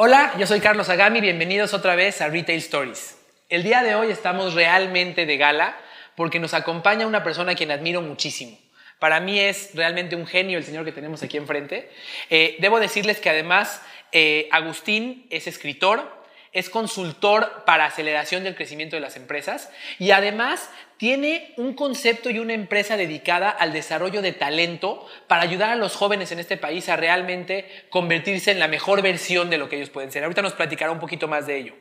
Hola, 0.00 0.32
yo 0.38 0.46
soy 0.46 0.60
Carlos 0.60 0.88
Agami, 0.90 1.20
bienvenidos 1.20 1.74
otra 1.74 1.96
vez 1.96 2.20
a 2.20 2.28
Retail 2.28 2.58
Stories. 2.58 3.18
El 3.48 3.64
día 3.64 3.82
de 3.82 3.96
hoy 3.96 4.12
estamos 4.12 4.54
realmente 4.54 5.26
de 5.26 5.36
gala 5.36 5.76
porque 6.14 6.38
nos 6.38 6.54
acompaña 6.54 7.04
una 7.04 7.24
persona 7.24 7.50
a 7.50 7.54
quien 7.56 7.72
admiro 7.72 8.00
muchísimo. 8.00 8.56
Para 9.00 9.18
mí 9.18 9.40
es 9.40 9.70
realmente 9.74 10.14
un 10.14 10.24
genio 10.24 10.56
el 10.56 10.62
señor 10.62 10.84
que 10.84 10.92
tenemos 10.92 11.24
aquí 11.24 11.36
enfrente. 11.36 11.90
Eh, 12.30 12.54
debo 12.60 12.78
decirles 12.78 13.18
que 13.18 13.28
además 13.28 13.82
eh, 14.12 14.48
Agustín 14.52 15.26
es 15.30 15.48
escritor, 15.48 16.08
es 16.52 16.70
consultor 16.70 17.64
para 17.66 17.86
aceleración 17.86 18.44
del 18.44 18.54
crecimiento 18.54 18.94
de 18.94 19.00
las 19.00 19.16
empresas 19.16 19.68
y 19.98 20.12
además 20.12 20.70
tiene 20.98 21.54
un 21.56 21.74
concepto 21.74 22.28
y 22.28 22.40
una 22.40 22.54
empresa 22.54 22.96
dedicada 22.96 23.50
al 23.50 23.72
desarrollo 23.72 24.20
de 24.20 24.32
talento 24.32 25.06
para 25.28 25.42
ayudar 25.42 25.70
a 25.70 25.76
los 25.76 25.94
jóvenes 25.94 26.32
en 26.32 26.40
este 26.40 26.56
país 26.56 26.88
a 26.88 26.96
realmente 26.96 27.66
convertirse 27.88 28.50
en 28.50 28.58
la 28.58 28.66
mejor 28.66 29.00
versión 29.00 29.48
de 29.48 29.58
lo 29.58 29.68
que 29.68 29.76
ellos 29.76 29.90
pueden 29.90 30.10
ser. 30.10 30.24
Ahorita 30.24 30.42
nos 30.42 30.54
platicará 30.54 30.90
un 30.90 30.98
poquito 30.98 31.28
más 31.28 31.46
de 31.46 31.56
ello. 31.56 31.74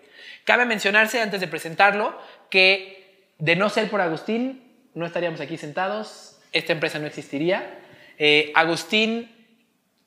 Cabe 0.46 0.66
mencionarse, 0.66 1.20
antes 1.20 1.42
de 1.42 1.48
presentarlo, 1.48 2.16
que 2.52 3.26
de 3.40 3.56
no 3.56 3.70
ser 3.70 3.90
por 3.90 4.02
Agustín, 4.02 4.64
no 4.94 5.06
estaríamos 5.06 5.42
aquí 5.42 5.58
sentados, 5.58 6.38
esta 6.54 6.74
empresa 6.74 7.00
no 7.00 7.08
existiría. 7.08 7.80
Eh, 8.20 8.52
Agustín 8.54 9.32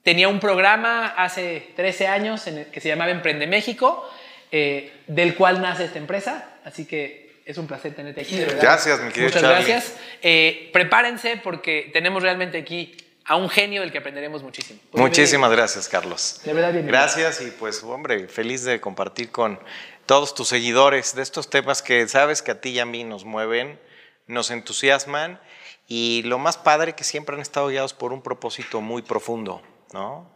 tenía 0.05 0.29
un 0.29 0.39
programa 0.39 1.09
hace 1.09 1.73
13 1.75 2.07
años 2.07 2.45
que 2.73 2.81
se 2.81 2.89
llamaba 2.89 3.11
Emprende 3.11 3.49
México, 3.49 4.09
eh, 4.53 4.93
del 5.09 5.35
cual 5.35 5.61
nace 5.61 5.85
esta 5.85 5.99
empresa, 5.99 6.59
así 6.65 6.87
que 6.87 7.30
es 7.51 7.59
un 7.59 7.67
placer 7.67 7.95
tenerte 7.95 8.21
aquí. 8.23 8.39
Gracias, 8.61 9.01
mi 9.03 9.11
querido 9.11 9.29
Muchas 9.29 9.43
gracias. 9.43 9.95
Eh, 10.23 10.71
prepárense 10.73 11.41
porque 11.43 11.91
tenemos 11.93 12.23
realmente 12.23 12.59
aquí 12.59 12.97
a 13.25 13.37
un 13.37 13.49
genio 13.49 13.81
del 13.83 13.93
que 13.93 13.99
aprenderemos 13.99 14.43
muchísimo. 14.43 14.81
Pues 14.91 15.03
Muchísimas 15.03 15.51
gracias, 15.51 15.89
Carlos. 15.89 16.41
De 16.45 16.53
verdad, 16.53 16.73
bienvenido. 16.73 16.99
Gracias 16.99 17.41
y 17.41 17.51
pues, 17.51 17.83
hombre, 17.83 18.29
feliz 18.29 18.65
de 18.65 18.81
compartir 18.81 19.31
con 19.31 19.59
todos 20.07 20.35
tus 20.35 20.49
seguidores 20.49 21.15
de 21.15 21.23
estos 21.23 21.51
temas 21.51 21.83
que 21.83 22.07
sabes 22.09 22.43
que 22.43 22.53
a 22.53 22.61
ti 22.61 22.71
y 22.71 22.79
a 22.79 22.87
mí 22.87 23.05
nos 23.05 23.25
mueven, 23.25 23.79
nos 24.27 24.51
entusiasman 24.51 25.41
y 25.87 26.23
lo 26.25 26.39
más 26.39 26.57
padre 26.57 26.95
que 26.95 27.05
siempre 27.05 27.35
han 27.35 27.43
estado 27.43 27.69
guiados 27.69 27.95
por 27.95 28.13
un 28.13 28.23
propósito 28.23 28.81
muy 28.81 29.03
profundo, 29.03 29.63
¿no? 29.93 30.29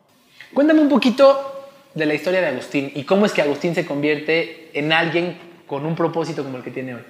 Cuéntame 0.53 0.81
un 0.81 0.89
poquito 0.89 1.71
de 1.95 2.07
la 2.07 2.15
historia 2.15 2.41
de 2.41 2.49
Agustín 2.49 2.93
y 2.95 3.05
cómo 3.05 3.27
es 3.27 3.33
que 3.33 3.43
Agustín 3.43 3.75
se 3.75 3.87
convierte 3.87 4.71
en 4.75 4.93
alguien 4.93 5.54
con 5.67 5.87
un 5.87 5.95
propósito 5.95 6.43
como 6.43 6.59
el 6.59 6.63
que 6.63 6.71
tiene 6.71 6.95
hoy? 6.95 7.03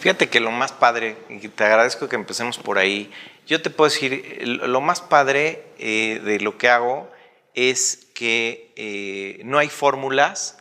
Fíjate 0.00 0.28
que 0.28 0.40
lo 0.40 0.50
más 0.50 0.72
padre, 0.72 1.16
y 1.28 1.48
te 1.48 1.64
agradezco 1.64 2.08
que 2.08 2.16
empecemos 2.16 2.58
por 2.58 2.78
ahí, 2.78 3.10
yo 3.46 3.60
te 3.62 3.70
puedo 3.70 3.90
decir, 3.90 4.40
lo 4.44 4.80
más 4.80 5.00
padre 5.00 5.64
eh, 5.78 6.20
de 6.24 6.40
lo 6.40 6.56
que 6.56 6.68
hago 6.68 7.10
es 7.54 8.06
que 8.14 8.72
eh, 8.76 9.40
no 9.44 9.58
hay 9.58 9.68
fórmulas 9.68 10.58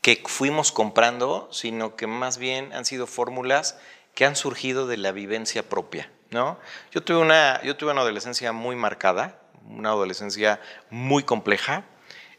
que 0.00 0.22
fuimos 0.26 0.72
comprando, 0.72 1.48
sino 1.52 1.96
que 1.96 2.06
más 2.06 2.38
bien 2.38 2.72
han 2.72 2.84
sido 2.84 3.06
fórmulas 3.06 3.78
que 4.14 4.24
han 4.24 4.36
surgido 4.36 4.86
de 4.86 4.96
la 4.96 5.12
vivencia 5.12 5.68
propia. 5.68 6.10
¿no? 6.30 6.58
Yo, 6.92 7.02
tuve 7.02 7.18
una, 7.18 7.62
yo 7.62 7.76
tuve 7.76 7.92
una 7.92 8.00
adolescencia 8.00 8.52
muy 8.52 8.76
marcada, 8.76 9.40
una 9.68 9.90
adolescencia 9.90 10.60
muy 10.90 11.22
compleja, 11.22 11.84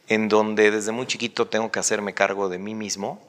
en 0.08 0.30
donde 0.30 0.70
desde 0.72 0.92
muy 0.92 1.08
chiquito 1.08 1.48
tengo 1.48 1.72
que 1.72 1.80
hacerme 1.80 2.14
cargo 2.14 2.50
de 2.50 2.60
mí 2.60 2.76
mismo, 2.76 3.22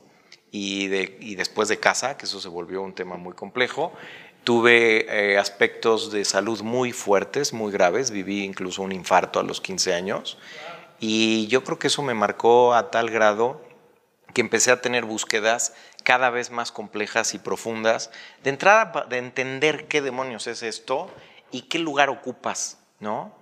y, 0.51 1.35
después 1.35 1.69
de 1.69 1.79
casa, 1.79 2.17
que 2.17 2.27
eso 2.27 2.41
se 2.41 2.49
volvió 2.49 2.83
un 2.83 2.95
tema 2.95 3.17
muy 3.17 3.35
complejo. 3.35 3.93
Tuve 4.45 5.07
eh, 5.09 5.39
aspectos 5.39 6.13
de 6.13 6.25
salud 6.25 6.63
muy 6.63 6.93
fuertes, 6.93 7.53
muy 7.53 7.73
graves, 7.73 8.11
viví 8.11 8.45
incluso 8.45 8.83
un 8.83 8.93
infarto 8.93 9.41
a 9.41 9.43
los 9.43 9.61
15 9.61 9.95
años 9.95 10.39
y 10.99 11.47
yo 11.49 11.63
creo 11.65 11.79
que 11.79 11.89
eso 11.89 12.03
me 12.03 12.15
marcó 12.15 12.75
a 12.75 12.91
tal 12.91 13.11
grado 13.11 13.61
que 14.33 14.41
empecé 14.41 14.71
a 14.71 14.81
tener 14.81 15.05
búsquedas 15.05 15.75
cada 16.05 16.31
vez 16.31 16.51
más 16.51 16.73
complejas 16.73 17.35
y 17.35 17.39
profundas, 17.39 18.11
de 18.43 18.51
entrada 18.51 19.07
de 19.09 19.19
entender 19.19 19.89
qué 19.89 20.03
demonios 20.03 20.47
es 20.47 20.63
esto 20.63 21.11
y 21.51 21.63
qué 21.63 21.79
lugar 21.79 22.11
ocupas, 22.11 22.79
¿no? 23.01 23.35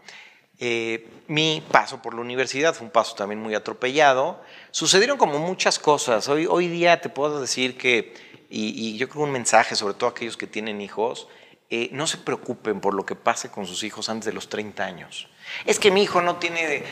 Eh, 0.60 1.08
mi 1.26 1.62
paso 1.70 2.00
por 2.00 2.14
la 2.14 2.20
universidad 2.20 2.74
fue 2.74 2.86
un 2.86 2.92
paso 2.92 3.14
también 3.14 3.40
muy 3.40 3.54
atropellado. 3.54 4.40
Sucedieron 4.70 5.18
como 5.18 5.38
muchas 5.38 5.78
cosas. 5.78 6.28
Hoy, 6.28 6.46
hoy 6.46 6.68
día 6.68 7.00
te 7.00 7.08
puedo 7.08 7.40
decir 7.40 7.76
que, 7.76 8.14
y, 8.50 8.96
yo 8.96 9.08
creo 9.08 9.24
un 9.24 9.32
mensaje, 9.32 9.74
sobre 9.74 9.94
todo 9.94 10.08
a 10.08 10.10
aquellos 10.10 10.36
que 10.36 10.46
tienen 10.46 10.80
hijos, 10.80 11.28
eh, 11.70 11.88
no 11.92 12.06
se 12.06 12.18
preocupen 12.18 12.80
por 12.80 12.94
lo 12.94 13.04
que 13.04 13.16
pase 13.16 13.50
con 13.50 13.66
sus 13.66 13.82
hijos 13.82 14.08
antes 14.08 14.26
de 14.26 14.32
los 14.32 14.48
30 14.48 14.84
años. 14.84 15.28
Es 15.64 15.80
que 15.80 15.90
mi 15.90 16.02
hijo 16.02 16.22
no 16.22 16.36
tiene 16.36 16.84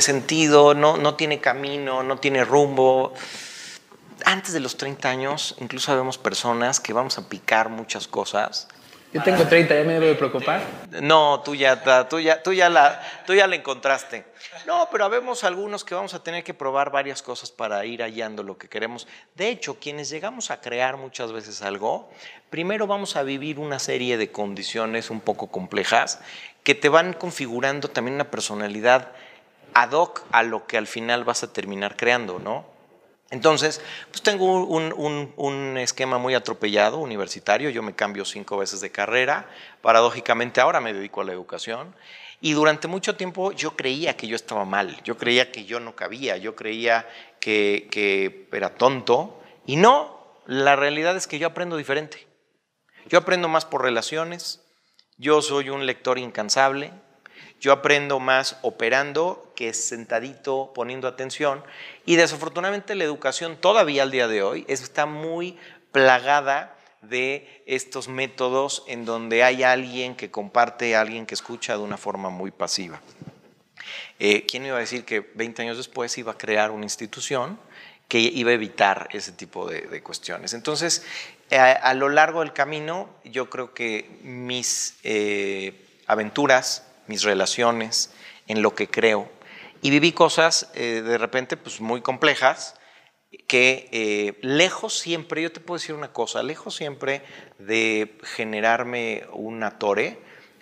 sentido, 0.00 0.74
no, 0.74 0.96
no 0.96 1.16
tiene 1.16 1.40
camino, 1.40 2.02
no 2.02 2.18
tiene 2.18 2.44
rumbo. 2.44 3.12
Antes 4.24 4.54
de 4.54 4.60
los 4.60 4.76
30 4.76 5.08
años, 5.08 5.56
incluso 5.60 5.86
sabemos 5.86 6.16
personas 6.16 6.80
que 6.80 6.92
vamos 6.92 7.18
a 7.18 7.28
picar 7.28 7.68
muchas 7.68 8.06
cosas 8.06 8.68
yo 9.12 9.22
tengo 9.22 9.44
30, 9.46 9.74
¿ya 9.74 9.84
me 9.84 9.94
debo 9.94 10.06
de 10.06 10.14
preocupar? 10.14 10.62
No, 11.02 11.42
tú 11.44 11.54
ya, 11.54 12.08
tú 12.08 12.18
ya, 12.18 12.42
tú 12.42 12.52
ya, 12.52 12.70
la, 12.70 13.02
tú 13.26 13.34
ya 13.34 13.46
la 13.46 13.56
encontraste. 13.56 14.24
No, 14.66 14.88
pero 14.90 15.04
habemos 15.04 15.44
algunos 15.44 15.84
que 15.84 15.94
vamos 15.94 16.14
a 16.14 16.22
tener 16.22 16.44
que 16.44 16.54
probar 16.54 16.90
varias 16.90 17.22
cosas 17.22 17.50
para 17.50 17.84
ir 17.84 18.00
hallando 18.00 18.42
lo 18.42 18.56
que 18.56 18.68
queremos. 18.68 19.06
De 19.34 19.48
hecho, 19.48 19.78
quienes 19.78 20.08
llegamos 20.08 20.50
a 20.50 20.60
crear 20.60 20.96
muchas 20.96 21.32
veces 21.32 21.60
algo, 21.62 22.10
primero 22.48 22.86
vamos 22.86 23.16
a 23.16 23.22
vivir 23.22 23.58
una 23.58 23.78
serie 23.78 24.16
de 24.16 24.30
condiciones 24.30 25.10
un 25.10 25.20
poco 25.20 25.48
complejas 25.48 26.20
que 26.64 26.74
te 26.74 26.88
van 26.88 27.12
configurando 27.12 27.88
también 27.88 28.14
una 28.14 28.30
personalidad 28.30 29.08
ad 29.74 29.92
hoc 29.92 30.22
a 30.32 30.42
lo 30.42 30.66
que 30.66 30.78
al 30.78 30.86
final 30.86 31.24
vas 31.24 31.42
a 31.42 31.52
terminar 31.52 31.96
creando, 31.96 32.38
¿no? 32.38 32.71
Entonces, 33.32 33.80
pues 34.10 34.20
tengo 34.20 34.66
un, 34.66 35.78
esquema 35.78 36.18
muy 36.18 36.34
atropellado 36.34 36.98
universitario, 36.98 37.70
yo 37.70 37.82
me 37.82 37.94
cambio 37.94 38.26
cinco 38.26 38.58
veces 38.58 38.82
de 38.82 38.92
carrera, 38.92 39.48
paradójicamente 39.80 40.60
ahora 40.60 40.82
me 40.82 40.92
dedico 40.92 41.22
a 41.22 41.24
la 41.24 41.32
educación. 41.32 41.96
Y 42.42 42.52
durante 42.52 42.88
mucho 42.88 43.16
tiempo 43.16 43.52
yo 43.52 43.74
creía 43.74 44.18
que 44.18 44.26
yo 44.26 44.36
estaba 44.36 44.66
mal, 44.66 45.02
yo 45.02 45.16
creía 45.16 45.50
que 45.50 45.64
yo 45.64 45.80
no 45.80 45.96
cabía, 45.96 46.36
yo 46.36 46.54
creía 46.54 47.08
que, 47.40 47.88
que 47.90 48.48
era 48.52 48.74
tonto. 48.74 49.42
Y 49.64 49.76
no, 49.76 50.36
la 50.44 50.76
realidad 50.76 51.16
es 51.16 51.26
que 51.26 51.38
yo 51.38 51.46
aprendo 51.46 51.78
diferente. 51.78 52.26
Yo 53.06 53.18
aprendo 53.18 53.48
más 53.48 53.64
por 53.64 53.80
relaciones, 53.80 54.60
yo 55.16 55.40
soy 55.40 55.70
un 55.70 55.86
lector 55.86 56.18
incansable, 56.18 56.92
yo 57.62 57.70
aprendo 57.70 58.18
más 58.18 58.58
operando 58.62 59.52
que 59.54 59.72
sentadito 59.72 60.72
poniendo 60.74 61.06
atención 61.06 61.62
y 62.04 62.16
desafortunadamente 62.16 62.96
la 62.96 63.04
educación 63.04 63.56
todavía 63.56 64.02
al 64.02 64.10
día 64.10 64.26
de 64.26 64.42
hoy 64.42 64.64
está 64.66 65.06
muy 65.06 65.56
plagada 65.92 66.76
de 67.02 67.62
estos 67.66 68.08
métodos 68.08 68.82
en 68.88 69.04
donde 69.04 69.44
hay 69.44 69.62
alguien 69.62 70.16
que 70.16 70.28
comparte, 70.28 70.96
alguien 70.96 71.24
que 71.24 71.34
escucha 71.34 71.76
de 71.76 71.84
una 71.84 71.96
forma 71.96 72.30
muy 72.30 72.50
pasiva. 72.50 73.00
Eh, 74.18 74.44
¿Quién 74.44 74.66
iba 74.66 74.76
a 74.76 74.80
decir 74.80 75.04
que 75.04 75.20
20 75.20 75.62
años 75.62 75.76
después 75.76 76.18
iba 76.18 76.32
a 76.32 76.38
crear 76.38 76.72
una 76.72 76.84
institución 76.84 77.60
que 78.08 78.18
iba 78.18 78.50
a 78.50 78.54
evitar 78.54 79.08
ese 79.12 79.30
tipo 79.30 79.68
de, 79.68 80.02
cuestiones? 80.02 80.52
Entonces, 80.52 81.04
a, 81.50 81.94
lo 81.94 82.08
largo 82.08 82.40
del 82.40 82.52
camino, 82.52 83.08
yo 83.24 83.48
creo 83.48 83.72
que 83.72 84.18
mis 84.22 84.96
eh, 85.04 85.74
aventuras, 86.06 86.88
mis 87.06 87.22
relaciones, 87.22 88.12
en 88.46 88.62
lo 88.62 88.74
que 88.74 88.88
creo. 88.88 89.30
Y 89.80 89.90
viví 89.90 90.12
cosas 90.12 90.70
eh, 90.74 91.02
de 91.04 91.18
repente 91.18 91.56
pues, 91.56 91.80
muy 91.80 92.00
complejas 92.00 92.76
que 93.48 93.88
eh, 93.92 94.38
lejos 94.42 94.98
siempre, 94.98 95.42
yo 95.42 95.50
te 95.50 95.60
puedo 95.60 95.78
decir 95.78 95.94
una 95.94 96.12
cosa, 96.12 96.42
lejos 96.42 96.74
siempre 96.74 97.22
de 97.58 98.18
generarme 98.22 99.24
una 99.32 99.78
torre, 99.78 100.18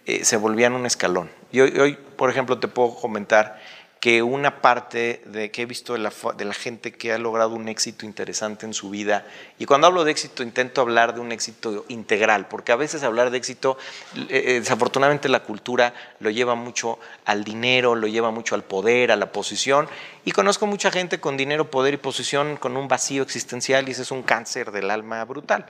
eh, 0.07 0.25
se 0.25 0.37
volvían 0.37 0.75
un 0.75 0.87
escalón. 0.87 1.31
Y 1.53 1.61
hoy, 1.61 1.99
por 2.17 2.31
ejemplo, 2.31 2.59
te 2.59 2.69
puedo 2.69 2.95
comentar 2.95 3.61
que 4.01 4.23
una 4.23 4.63
parte 4.63 5.23
de 5.27 5.51
que 5.51 5.63
he 5.63 5.67
visto 5.67 5.93
de 5.93 5.99
la, 5.99 6.55
gente 6.55 6.91
que 6.91 7.13
ha 7.13 7.19
logrado 7.19 7.55
un 7.55 7.69
éxito 7.69 8.07
interesante 8.07 8.65
en 8.65 8.73
su 8.73 8.89
vida, 8.89 9.27
y 9.59 9.67
cuando 9.67 9.87
hablo 9.87 10.05
de 10.05 10.11
éxito 10.11 10.43
intento 10.43 10.81
hablar 10.81 11.15
de 11.15 11.21
un 11.21 11.33
éxito 11.33 11.85
integral, 11.89 12.49
porque 12.49 12.73
a 12.73 12.77
veces 12.77 13.03
hablar 13.03 13.31
de 13.31 13.37
éxito, 13.37 13.77
eh, 14.17 14.27
eh, 14.31 14.61
desafortunadamente 14.61 15.29
la 15.29 15.43
cultura 15.43 15.93
lo 16.19 16.31
lleva 16.31 16.55
mucho 16.55 16.99
al 17.27 17.45
dinero, 17.45 17.95
lo 17.95 18.07
lleva 18.07 18.31
mucho 18.31 18.55
al 18.55 18.65
poder, 18.65 19.13
a 19.13 19.17
la 19.17 19.33
posición, 19.33 19.87
y 20.25 20.33
conozco 20.33 20.67
mucha 20.67 20.91
gente 20.91 21.21
con 21.21 21.37
dinero, 21.37 21.71
poder 21.71 21.93
y 21.93 21.99
posición 21.99 22.57
con 22.57 22.79
un 22.79 22.89
vacío 22.89 23.23
existencial 23.23 23.87
y 23.87 23.93
ese 23.93 24.03
es 24.03 24.11
un 24.11 24.23
cáncer 24.23 24.73
del 24.73 24.91
alma 24.91 25.23
brutal. 25.27 25.67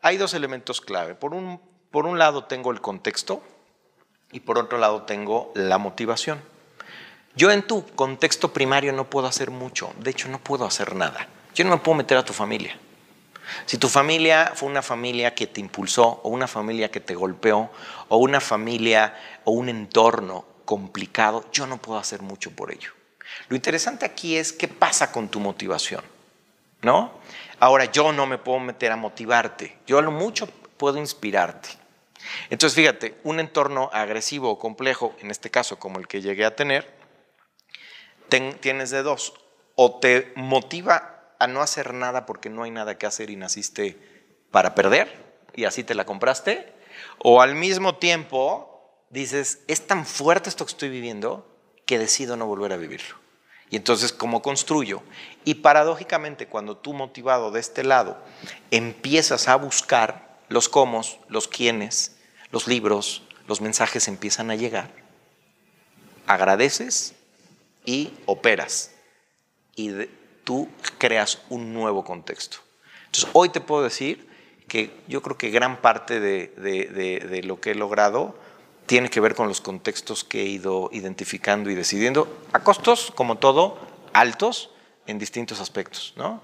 Hay 0.00 0.16
dos 0.16 0.32
elementos 0.32 0.80
clave. 0.80 1.16
Por 1.16 1.34
un, 1.34 1.60
por 1.90 2.06
un 2.06 2.20
lado 2.20 2.44
tengo 2.44 2.70
el 2.70 2.80
contexto 2.80 3.42
y 4.30 4.40
por 4.40 4.58
otro 4.58 4.78
lado 4.78 5.02
tengo 5.02 5.50
la 5.56 5.78
motivación. 5.78 6.40
Yo 7.38 7.52
en 7.52 7.62
tu 7.62 7.86
contexto 7.94 8.52
primario 8.52 8.92
no 8.92 9.08
puedo 9.08 9.28
hacer 9.28 9.52
mucho, 9.52 9.92
de 10.00 10.10
hecho 10.10 10.28
no 10.28 10.40
puedo 10.40 10.64
hacer 10.66 10.96
nada. 10.96 11.28
Yo 11.54 11.64
no 11.64 11.70
me 11.70 11.76
puedo 11.76 11.96
meter 11.96 12.18
a 12.18 12.24
tu 12.24 12.32
familia. 12.32 12.76
Si 13.64 13.78
tu 13.78 13.88
familia 13.88 14.50
fue 14.56 14.68
una 14.68 14.82
familia 14.82 15.36
que 15.36 15.46
te 15.46 15.60
impulsó 15.60 16.20
o 16.24 16.30
una 16.30 16.48
familia 16.48 16.90
que 16.90 16.98
te 16.98 17.14
golpeó 17.14 17.70
o 18.08 18.16
una 18.16 18.40
familia 18.40 19.16
o 19.44 19.52
un 19.52 19.68
entorno 19.68 20.46
complicado, 20.64 21.44
yo 21.52 21.68
no 21.68 21.76
puedo 21.76 22.00
hacer 22.00 22.22
mucho 22.22 22.50
por 22.50 22.72
ello. 22.72 22.90
Lo 23.48 23.54
interesante 23.54 24.04
aquí 24.04 24.36
es 24.36 24.52
qué 24.52 24.66
pasa 24.66 25.12
con 25.12 25.28
tu 25.28 25.38
motivación, 25.38 26.02
¿no? 26.82 27.12
Ahora, 27.60 27.84
yo 27.84 28.12
no 28.12 28.26
me 28.26 28.38
puedo 28.38 28.58
meter 28.58 28.90
a 28.90 28.96
motivarte, 28.96 29.78
yo 29.86 30.00
a 30.00 30.02
lo 30.02 30.10
mucho 30.10 30.48
puedo 30.76 30.98
inspirarte. 30.98 31.68
Entonces, 32.50 32.74
fíjate, 32.74 33.14
un 33.22 33.38
entorno 33.38 33.90
agresivo 33.92 34.50
o 34.50 34.58
complejo, 34.58 35.14
en 35.20 35.30
este 35.30 35.50
caso 35.52 35.78
como 35.78 36.00
el 36.00 36.08
que 36.08 36.20
llegué 36.20 36.44
a 36.44 36.56
tener, 36.56 36.97
tienes 38.28 38.90
de 38.90 39.02
dos. 39.02 39.34
O 39.74 39.98
te 39.98 40.32
motiva 40.36 41.34
a 41.38 41.46
no 41.46 41.62
hacer 41.62 41.94
nada 41.94 42.26
porque 42.26 42.50
no 42.50 42.64
hay 42.64 42.70
nada 42.70 42.98
que 42.98 43.06
hacer 43.06 43.30
y 43.30 43.36
naciste 43.36 43.96
para 44.50 44.74
perder 44.74 45.28
y 45.54 45.64
así 45.64 45.84
te 45.84 45.94
la 45.94 46.04
compraste. 46.04 46.72
O 47.18 47.42
al 47.42 47.54
mismo 47.54 47.96
tiempo 47.96 49.04
dices, 49.10 49.60
es 49.68 49.86
tan 49.86 50.04
fuerte 50.04 50.48
esto 50.48 50.64
que 50.64 50.72
estoy 50.72 50.88
viviendo 50.88 51.46
que 51.86 51.98
decido 51.98 52.36
no 52.36 52.46
volver 52.46 52.72
a 52.72 52.76
vivirlo. 52.76 53.16
Y 53.70 53.76
entonces, 53.76 54.12
¿cómo 54.12 54.40
construyo? 54.40 55.02
Y 55.44 55.56
paradójicamente, 55.56 56.46
cuando 56.46 56.76
tú 56.76 56.94
motivado 56.94 57.50
de 57.50 57.60
este 57.60 57.84
lado 57.84 58.18
empiezas 58.70 59.48
a 59.48 59.56
buscar 59.56 60.38
los 60.48 60.68
cómo, 60.68 61.02
los 61.28 61.48
quiénes, 61.48 62.16
los 62.50 62.66
libros, 62.66 63.22
los 63.46 63.60
mensajes 63.60 64.08
empiezan 64.08 64.50
a 64.50 64.54
llegar, 64.54 64.90
agradeces 66.26 67.14
y 67.88 68.12
operas. 68.26 68.90
Y 69.74 69.90
tú 70.44 70.68
creas 70.98 71.40
un 71.48 71.72
nuevo 71.72 72.04
contexto. 72.04 72.58
Entonces, 73.06 73.30
hoy 73.32 73.48
te 73.48 73.62
puedo 73.62 73.82
decir 73.82 74.28
que 74.68 74.90
yo 75.08 75.22
creo 75.22 75.38
que 75.38 75.48
gran 75.48 75.80
parte 75.80 76.20
de, 76.20 76.48
de, 76.58 77.42
lo 77.44 77.62
que 77.62 77.70
he 77.70 77.74
logrado 77.74 78.38
tiene 78.84 79.08
que 79.08 79.20
ver 79.20 79.34
con 79.34 79.48
los 79.48 79.62
contextos 79.62 80.22
que 80.22 80.42
he 80.42 80.44
ido 80.44 80.90
identificando 80.92 81.70
y 81.70 81.74
decidiendo, 81.74 82.28
a 82.52 82.60
costos, 82.62 83.10
como 83.14 83.38
todo, 83.38 83.78
altos 84.12 84.68
en 85.06 85.18
distintos 85.18 85.58
aspectos, 85.58 86.12
¿no? 86.16 86.42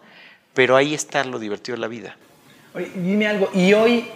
Pero 0.54 0.76
ahí 0.76 0.94
está 0.94 1.24
lo 1.24 1.38
divertido 1.38 1.76
de 1.76 1.80
la 1.82 1.88
vida. 1.88 2.16
Oye, 2.72 2.90
dime 2.94 3.26
algo, 3.26 3.50
¿y 3.52 3.74
hoy 3.74 4.08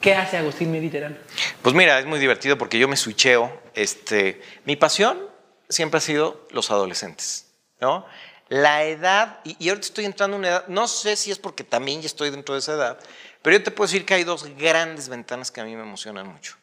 qué 0.00 0.16
hace 0.16 0.38
Agustín 0.38 0.72
Mediterráneo? 0.72 1.18
Pues 1.62 1.72
mira, 1.72 2.00
es 2.00 2.06
muy 2.06 2.18
divertido 2.18 2.58
porque 2.58 2.80
yo 2.80 2.88
me 2.88 2.96
switcheo. 2.96 3.62
Este, 3.74 4.42
mi 4.64 4.74
pasión 4.74 5.31
siempre 5.72 5.98
ha 5.98 6.00
sido 6.00 6.46
los 6.50 6.70
adolescentes, 6.70 7.46
¿no? 7.80 8.06
La 8.48 8.84
edad, 8.84 9.40
y, 9.44 9.68
ahorita 9.68 9.86
estoy 9.86 10.04
entrando 10.04 10.36
en 10.36 10.40
una 10.40 10.48
edad, 10.48 10.66
no 10.68 10.86
sé 10.86 11.16
si 11.16 11.30
es 11.30 11.38
porque 11.38 11.64
también 11.64 12.02
ya 12.02 12.06
estoy 12.06 12.30
dentro 12.30 12.54
de 12.54 12.58
esa 12.60 12.74
edad, 12.74 12.98
pero 13.40 13.56
yo 13.56 13.62
te 13.62 13.70
puedo 13.70 13.88
decir 13.88 14.04
que 14.04 14.14
hay 14.14 14.24
dos 14.24 14.44
grandes 14.56 15.08
ventanas 15.08 15.50
que 15.50 15.60
a 15.60 15.64
mí 15.64 15.74
me 15.74 15.82
emocionan 15.82 16.28
mucho. 16.28 16.56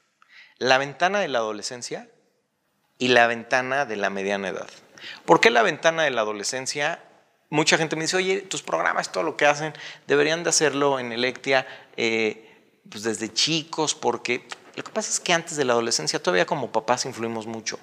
La 0.58 0.78
ventana 0.78 1.20
de 1.20 1.28
la 1.28 1.40
adolescencia 1.40 2.10
y 3.00 3.08
la 3.08 3.28
ventana 3.28 3.86
de 3.86 3.96
la 3.96 4.10
mediana 4.10 4.50
edad. 4.50 4.70
¿Por 5.26 5.40
qué 5.40 5.50
la 5.50 5.64
ventana 5.64 6.04
de 6.04 6.12
la 6.12 6.22
adolescencia? 6.22 7.04
Mucha 7.50 7.78
gente 7.78 7.96
me 7.96 8.04
dice, 8.04 8.18
oye, 8.18 8.42
tus 8.42 8.62
programas, 8.62 9.12
todo 9.12 9.24
lo 9.24 9.36
que 9.36 9.48
hacen, 9.48 9.74
deberían 10.06 10.44
de 10.44 10.50
hacerlo 10.50 11.00
en 11.00 11.12
Electia 11.12 11.66
eh, 11.98 12.46
pues 12.90 13.04
desde 13.04 13.34
chicos, 13.34 13.96
porque 13.96 14.48
lo 14.76 14.84
que 14.84 14.92
pasa 14.92 15.10
es 15.10 15.20
que 15.20 15.34
antes 15.34 15.58
de 15.58 15.66
la 15.66 15.74
adolescencia 15.74 16.22
todavía 16.22 16.46
como 16.46 16.72
papás 16.72 17.06
influimos 17.06 17.48
mucho. 17.48 17.80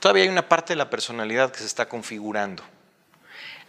Todavía 0.00 0.24
hay 0.24 0.28
una 0.28 0.48
parte 0.48 0.72
de 0.72 0.76
la 0.76 0.90
personalidad 0.90 1.52
que 1.52 1.58
se 1.58 1.66
está 1.66 1.88
configurando. 1.88 2.62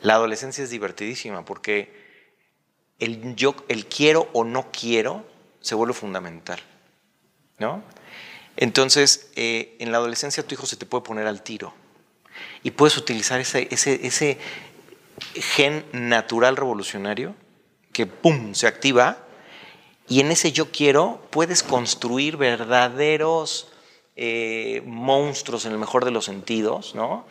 La 0.01 0.13
adolescencia 0.13 0.63
es 0.63 0.69
divertidísima 0.69 1.45
porque 1.45 2.07
el 2.99 3.35
yo, 3.35 3.55
el 3.67 3.87
quiero 3.87 4.29
o 4.33 4.43
no 4.43 4.71
quiero 4.71 5.25
se 5.61 5.75
vuelve 5.75 5.93
fundamental, 5.93 6.59
¿no? 7.57 7.83
Entonces, 8.55 9.29
eh, 9.35 9.75
en 9.79 9.91
la 9.91 9.97
adolescencia 9.97 10.45
tu 10.45 10.55
hijo 10.55 10.65
se 10.65 10.77
te 10.77 10.85
puede 10.85 11.03
poner 11.03 11.27
al 11.27 11.43
tiro 11.43 11.73
y 12.63 12.71
puedes 12.71 12.97
utilizar 12.97 13.39
ese, 13.39 13.67
ese, 13.71 14.05
ese 14.05 14.37
gen 15.35 15.85
natural 15.91 16.57
revolucionario 16.57 17.35
que, 17.93 18.05
¡pum!, 18.05 18.53
se 18.53 18.67
activa 18.67 19.17
y 20.07 20.21
en 20.21 20.31
ese 20.31 20.51
yo 20.51 20.71
quiero 20.71 21.27
puedes 21.31 21.63
construir 21.63 22.37
verdaderos 22.37 23.71
eh, 24.19 24.81
monstruos 24.83 25.67
en 25.67 25.73
el 25.73 25.77
mejor 25.77 26.03
de 26.03 26.09
los 26.09 26.25
sentidos, 26.25 26.95
¿no? 26.95 27.27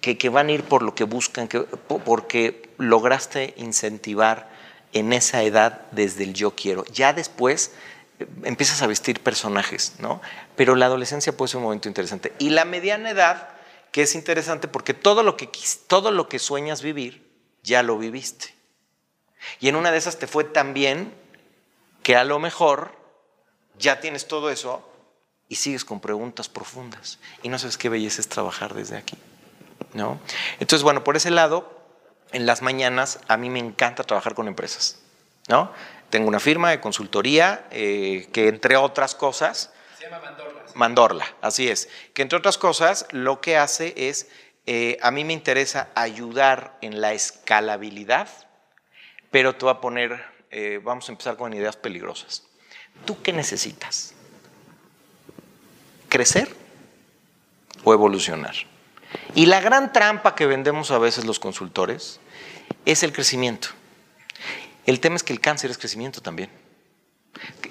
Que, 0.00 0.16
van 0.30 0.48
a 0.48 0.52
ir 0.52 0.64
por 0.64 0.80
lo 0.80 0.94
que 0.94 1.04
buscan, 1.04 1.48
que, 1.48 1.60
porque 1.60 2.70
lograste 2.78 3.52
incentivar 3.58 4.48
en 4.94 5.12
esa 5.12 5.42
edad 5.42 5.82
desde 5.90 6.24
el 6.24 6.32
yo 6.32 6.56
quiero. 6.56 6.86
Ya 6.86 7.12
después 7.12 7.72
eh, 8.18 8.26
empiezas 8.44 8.80
a 8.80 8.86
vestir 8.86 9.20
personajes, 9.20 9.96
¿no? 9.98 10.22
Pero 10.56 10.76
la 10.76 10.86
adolescencia 10.86 11.36
puede 11.36 11.50
ser 11.50 11.58
un 11.58 11.64
momento 11.64 11.88
interesante. 11.88 12.32
Y 12.38 12.48
la 12.48 12.64
mediana 12.64 13.10
edad, 13.10 13.50
que 13.92 14.00
es 14.00 14.14
interesante 14.14 14.66
porque 14.66 14.94
todo 14.94 15.22
lo 15.22 15.36
que, 15.36 15.50
todo 15.88 16.10
lo 16.10 16.30
que 16.30 16.38
sueñas 16.38 16.80
vivir, 16.80 17.30
ya 17.62 17.82
lo 17.82 17.98
viviste. 17.98 18.54
Y 19.60 19.68
en 19.68 19.76
una 19.76 19.92
de 19.92 19.98
esas 19.98 20.18
te 20.18 20.26
fue 20.26 20.44
tan 20.44 20.72
bien 20.72 21.12
que 22.02 22.16
a 22.16 22.24
lo 22.24 22.38
mejor 22.38 22.92
ya 23.78 24.00
tienes 24.00 24.26
todo 24.26 24.48
eso 24.48 24.89
y 25.50 25.56
sigues 25.56 25.84
con 25.84 26.00
preguntas 26.00 26.48
profundas 26.48 27.18
y 27.42 27.48
no 27.50 27.58
sabes 27.58 27.76
qué 27.76 27.88
belleza 27.88 28.20
es 28.22 28.28
trabajar 28.28 28.72
desde 28.72 28.96
aquí. 28.96 29.18
¿no? 29.94 30.20
Entonces, 30.60 30.84
bueno, 30.84 31.02
por 31.02 31.16
ese 31.16 31.32
lado, 31.32 31.76
en 32.30 32.46
las 32.46 32.62
mañanas 32.62 33.18
a 33.26 33.36
mí 33.36 33.50
me 33.50 33.58
encanta 33.58 34.04
trabajar 34.04 34.34
con 34.34 34.46
empresas. 34.46 35.00
¿no? 35.48 35.72
Tengo 36.08 36.28
una 36.28 36.38
firma 36.38 36.70
de 36.70 36.80
consultoría 36.80 37.66
eh, 37.72 38.28
que, 38.32 38.46
entre 38.46 38.76
otras 38.76 39.16
cosas. 39.16 39.72
Se 39.98 40.04
llama 40.04 40.20
Mandorla. 40.20 40.64
Mandorla, 40.76 41.26
así 41.42 41.68
es. 41.68 41.88
Que, 42.14 42.22
entre 42.22 42.38
otras 42.38 42.56
cosas, 42.56 43.06
lo 43.10 43.40
que 43.40 43.56
hace 43.56 43.92
es. 43.96 44.28
Eh, 44.66 44.98
a 45.02 45.10
mí 45.10 45.24
me 45.24 45.32
interesa 45.32 45.88
ayudar 45.96 46.78
en 46.80 47.00
la 47.00 47.12
escalabilidad, 47.12 48.28
pero 49.32 49.56
te 49.56 49.64
voy 49.64 49.74
a 49.74 49.80
poner. 49.80 50.24
Eh, 50.52 50.80
vamos 50.80 51.08
a 51.08 51.12
empezar 51.12 51.36
con 51.36 51.52
ideas 51.54 51.76
peligrosas. 51.76 52.44
¿Tú 53.04 53.20
qué 53.20 53.32
necesitas? 53.32 54.14
Crecer 56.10 56.54
o 57.84 57.94
evolucionar. 57.94 58.54
Y 59.34 59.46
la 59.46 59.60
gran 59.60 59.92
trampa 59.92 60.34
que 60.34 60.46
vendemos 60.46 60.90
a 60.90 60.98
veces 60.98 61.24
los 61.24 61.38
consultores 61.38 62.20
es 62.84 63.02
el 63.02 63.12
crecimiento. 63.12 63.68
El 64.86 65.00
tema 65.00 65.16
es 65.16 65.22
que 65.22 65.32
el 65.32 65.40
cáncer 65.40 65.70
es 65.70 65.78
crecimiento 65.78 66.20
también. 66.20 66.50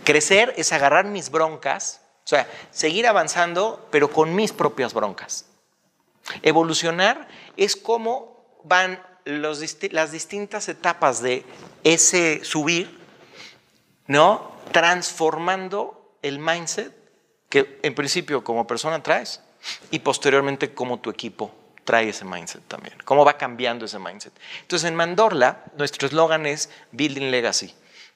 Crecer 0.04 0.54
es 0.58 0.72
agarrar 0.72 1.06
mis 1.06 1.30
broncas, 1.30 2.02
o 2.26 2.28
sea, 2.28 2.50
seguir 2.72 3.08
avanzando, 3.08 3.88
pero 3.92 4.12
con 4.12 4.36
mis 4.36 4.52
propias 4.52 4.94
broncas. 4.94 5.46
Evolucionar 6.42 7.28
es 7.58 7.76
cómo 7.76 8.60
van 8.64 9.02
las 9.26 9.60
distintas 10.12 10.70
etapas 10.70 11.22
de 11.22 11.46
ese 11.84 12.44
subir, 12.44 13.00
¿no? 14.08 14.52
Transformando 14.72 16.18
el 16.22 16.40
mindset 16.40 16.99
que 17.50 17.80
en 17.82 17.96
principio 17.96 18.44
como 18.44 18.68
persona 18.68 19.04
traes 19.04 19.42
y 19.92 20.00
posteriormente 20.00 20.74
como 20.74 21.00
tu 21.00 21.10
equipo 21.10 21.54
trae 21.84 22.10
ese 22.10 22.24
mindset 22.24 22.62
también, 22.68 22.96
cómo 23.04 23.26
va 23.26 23.38
cambiando 23.38 23.86
ese 23.86 23.98
mindset. 23.98 24.34
Entonces 24.62 24.88
en 24.88 24.96
Mandorla 24.96 25.64
nuestro 25.76 26.08
eslogan 26.08 26.46
es 26.46 26.70
Building 26.92 27.32
Legacy. 27.32 27.74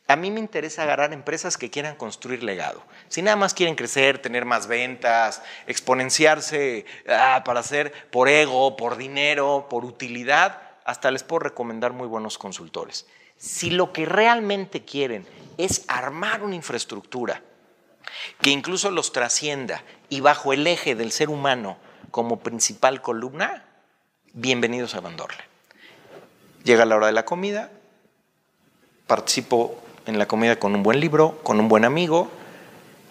A 0.07 0.15
mí 0.15 0.29
me 0.31 0.39
interesa 0.39 0.83
agarrar 0.83 1.13
empresas 1.13 1.57
que 1.57 1.69
quieran 1.71 1.95
construir 1.95 2.43
legado. 2.43 2.83
Si 3.07 3.21
nada 3.21 3.37
más 3.37 3.53
quieren 3.53 3.75
crecer, 3.75 4.19
tener 4.19 4.43
más 4.45 4.67
ventas, 4.67 5.41
exponenciarse 5.65 6.85
ah, 7.07 7.41
para 7.45 7.61
hacer 7.61 7.93
por 8.11 8.27
ego, 8.27 8.75
por 8.75 8.97
dinero, 8.97 9.67
por 9.69 9.85
utilidad, 9.85 10.61
hasta 10.85 11.09
les 11.09 11.23
puedo 11.23 11.39
recomendar 11.39 11.93
muy 11.93 12.07
buenos 12.07 12.37
consultores. 12.37 13.07
Si 13.37 13.69
lo 13.69 13.93
que 13.93 14.05
realmente 14.05 14.83
quieren 14.83 15.25
es 15.57 15.85
armar 15.87 16.43
una 16.43 16.55
infraestructura 16.55 17.41
que 18.41 18.49
incluso 18.49 18.91
los 18.91 19.11
trascienda 19.11 19.83
y 20.09 20.21
bajo 20.21 20.53
el 20.53 20.67
eje 20.67 20.95
del 20.95 21.11
ser 21.11 21.29
humano 21.29 21.77
como 22.11 22.39
principal 22.39 23.01
columna, 23.01 23.65
bienvenidos 24.33 24.95
a 24.95 25.01
Bandorle. 25.01 25.43
Llega 26.63 26.85
la 26.85 26.95
hora 26.95 27.07
de 27.07 27.13
la 27.13 27.25
comida, 27.25 27.71
participo 29.07 29.81
en 30.05 30.19
la 30.19 30.27
comida 30.27 30.59
con 30.59 30.75
un 30.75 30.83
buen 30.83 30.99
libro, 30.99 31.39
con 31.43 31.59
un 31.59 31.67
buen 31.67 31.85
amigo, 31.85 32.31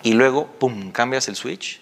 y 0.03 0.13
luego, 0.13 0.47
¡pum!, 0.47 0.93
cambias 0.93 1.29
el 1.29 1.37
switch. 1.37 1.81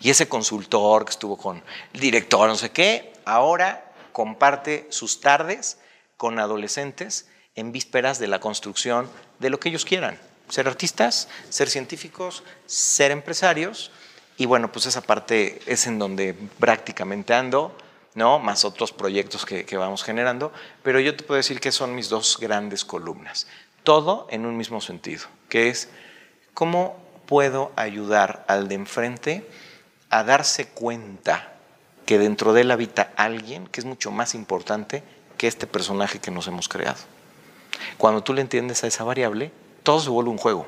Y 0.00 0.10
ese 0.10 0.28
consultor 0.28 1.04
que 1.04 1.10
estuvo 1.10 1.36
con 1.36 1.62
el 1.92 2.00
director, 2.00 2.48
no 2.48 2.56
sé 2.56 2.70
qué, 2.70 3.12
ahora 3.24 3.92
comparte 4.12 4.86
sus 4.90 5.20
tardes 5.20 5.78
con 6.16 6.38
adolescentes 6.38 7.28
en 7.54 7.72
vísperas 7.72 8.18
de 8.18 8.26
la 8.26 8.40
construcción 8.40 9.10
de 9.38 9.50
lo 9.50 9.58
que 9.58 9.70
ellos 9.70 9.84
quieran 9.84 10.18
ser 10.50 10.68
artistas, 10.68 11.28
ser 11.48 11.70
científicos, 11.70 12.42
ser 12.66 13.10
empresarios. 13.10 13.90
Y 14.36 14.46
bueno, 14.46 14.70
pues 14.72 14.86
esa 14.86 15.00
parte 15.00 15.60
es 15.66 15.86
en 15.86 15.98
donde 15.98 16.34
prácticamente 16.58 17.34
ando, 17.34 17.76
¿no? 18.14 18.38
Más 18.38 18.64
otros 18.64 18.92
proyectos 18.92 19.46
que, 19.46 19.76
vamos 19.76 20.02
generando. 20.02 20.52
Pero 20.82 21.00
yo 21.00 21.16
te 21.16 21.24
puedo 21.24 21.36
decir 21.36 21.60
que 21.60 21.72
son 21.72 21.94
mis 21.94 22.08
dos 22.08 22.38
grandes 22.38 22.84
columnas. 22.84 23.46
Todo 23.84 24.26
en 24.30 24.44
un 24.44 24.56
mismo 24.56 24.80
sentido, 24.80 25.26
que 25.48 25.68
es 25.68 25.88
cómo 26.52 27.02
puedo 27.26 27.72
ayudar 27.76 28.44
al 28.48 28.68
de 28.68 28.74
enfrente 28.74 29.48
a 30.10 30.24
darse 30.24 30.68
cuenta 30.68 31.54
que 32.04 32.18
dentro 32.18 32.52
de 32.52 32.62
él 32.62 32.70
habita 32.72 33.12
alguien 33.16 33.66
que 33.68 33.80
es 33.80 33.84
mucho 33.86 34.10
más 34.10 34.34
importante 34.34 35.04
que 35.38 35.46
este 35.46 35.66
personaje 35.66 36.18
que 36.18 36.30
nos 36.30 36.48
hemos 36.48 36.68
creado. 36.68 36.98
Cuando 37.96 38.22
tú 38.22 38.34
le 38.34 38.40
entiendes 38.40 38.82
a 38.84 38.88
esa 38.88 39.04
variable, 39.04 39.52
todo 39.82 40.00
se 40.00 40.10
vuelve 40.10 40.30
un 40.30 40.38
juego 40.38 40.66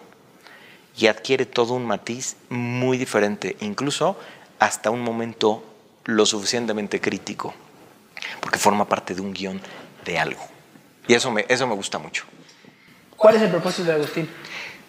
y 0.97 1.07
adquiere 1.07 1.47
todo 1.47 1.75
un 1.75 1.87
matiz 1.87 2.37
muy 2.49 2.99
diferente, 2.99 3.57
incluso 3.61 4.17
hasta 4.59 4.91
un 4.91 5.01
momento 5.01 5.65
lo 6.05 6.27
suficientemente 6.27 7.01
crítico, 7.01 7.55
porque 8.41 8.59
forma 8.59 8.89
parte 8.89 9.15
de 9.15 9.21
un 9.21 9.33
guion 9.33 9.61
de 10.05 10.19
algo. 10.19 10.43
Y 11.09 11.15
eso 11.15 11.31
me, 11.31 11.45
eso 11.49 11.67
me 11.67 11.75
gusta 11.75 11.99
mucho. 11.99 12.25
¿Cuál 13.17 13.37
es 13.37 13.43
el 13.43 13.51
propósito 13.51 13.89
de 13.89 13.95
Agustín? 13.95 14.29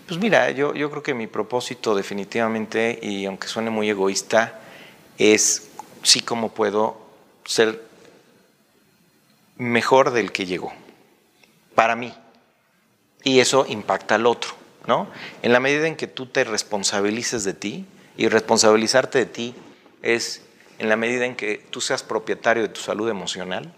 Pues 0.08 0.20
mira, 0.20 0.52
yo, 0.52 0.74
yo 0.74 0.90
creo 0.92 1.04
que 1.04 1.14
mi 1.14 1.28
propósito 1.28 1.96
definitivamente, 1.96 3.00
y 3.02 3.26
aunque 3.26 3.48
suene 3.48 3.70
muy 3.70 3.90
egoísta, 3.90 4.60
es 5.18 5.70
sí 6.04 6.20
cómo 6.20 6.50
puedo 6.50 6.98
ser 7.46 7.82
mejor 9.58 10.12
del 10.12 10.32
que 10.32 10.46
llegó, 10.46 10.74
para 11.76 11.96
mí. 11.96 12.14
Y 13.24 13.40
eso 13.40 13.66
impacta 13.68 14.16
al 14.16 14.26
otro, 14.26 14.52
¿no? 14.86 15.08
En 15.42 15.54
la 15.54 15.60
medida 15.60 15.88
en 15.88 15.96
que 15.96 16.08
tú 16.08 16.26
te 16.26 16.44
responsabilices 16.44 17.44
de 17.44 17.54
ti, 17.54 17.86
y 18.18 18.28
responsabilizarte 18.28 19.20
de 19.20 19.26
ti 19.26 19.56
es 20.02 20.42
en 20.80 20.90
la 20.90 20.96
medida 20.96 21.26
en 21.26 21.36
que 21.36 21.66
tú 21.70 21.82
seas 21.82 22.04
propietario 22.04 22.64
de 22.64 22.70
tu 22.70 22.82
salud 22.82 23.10
emocional, 23.10 23.74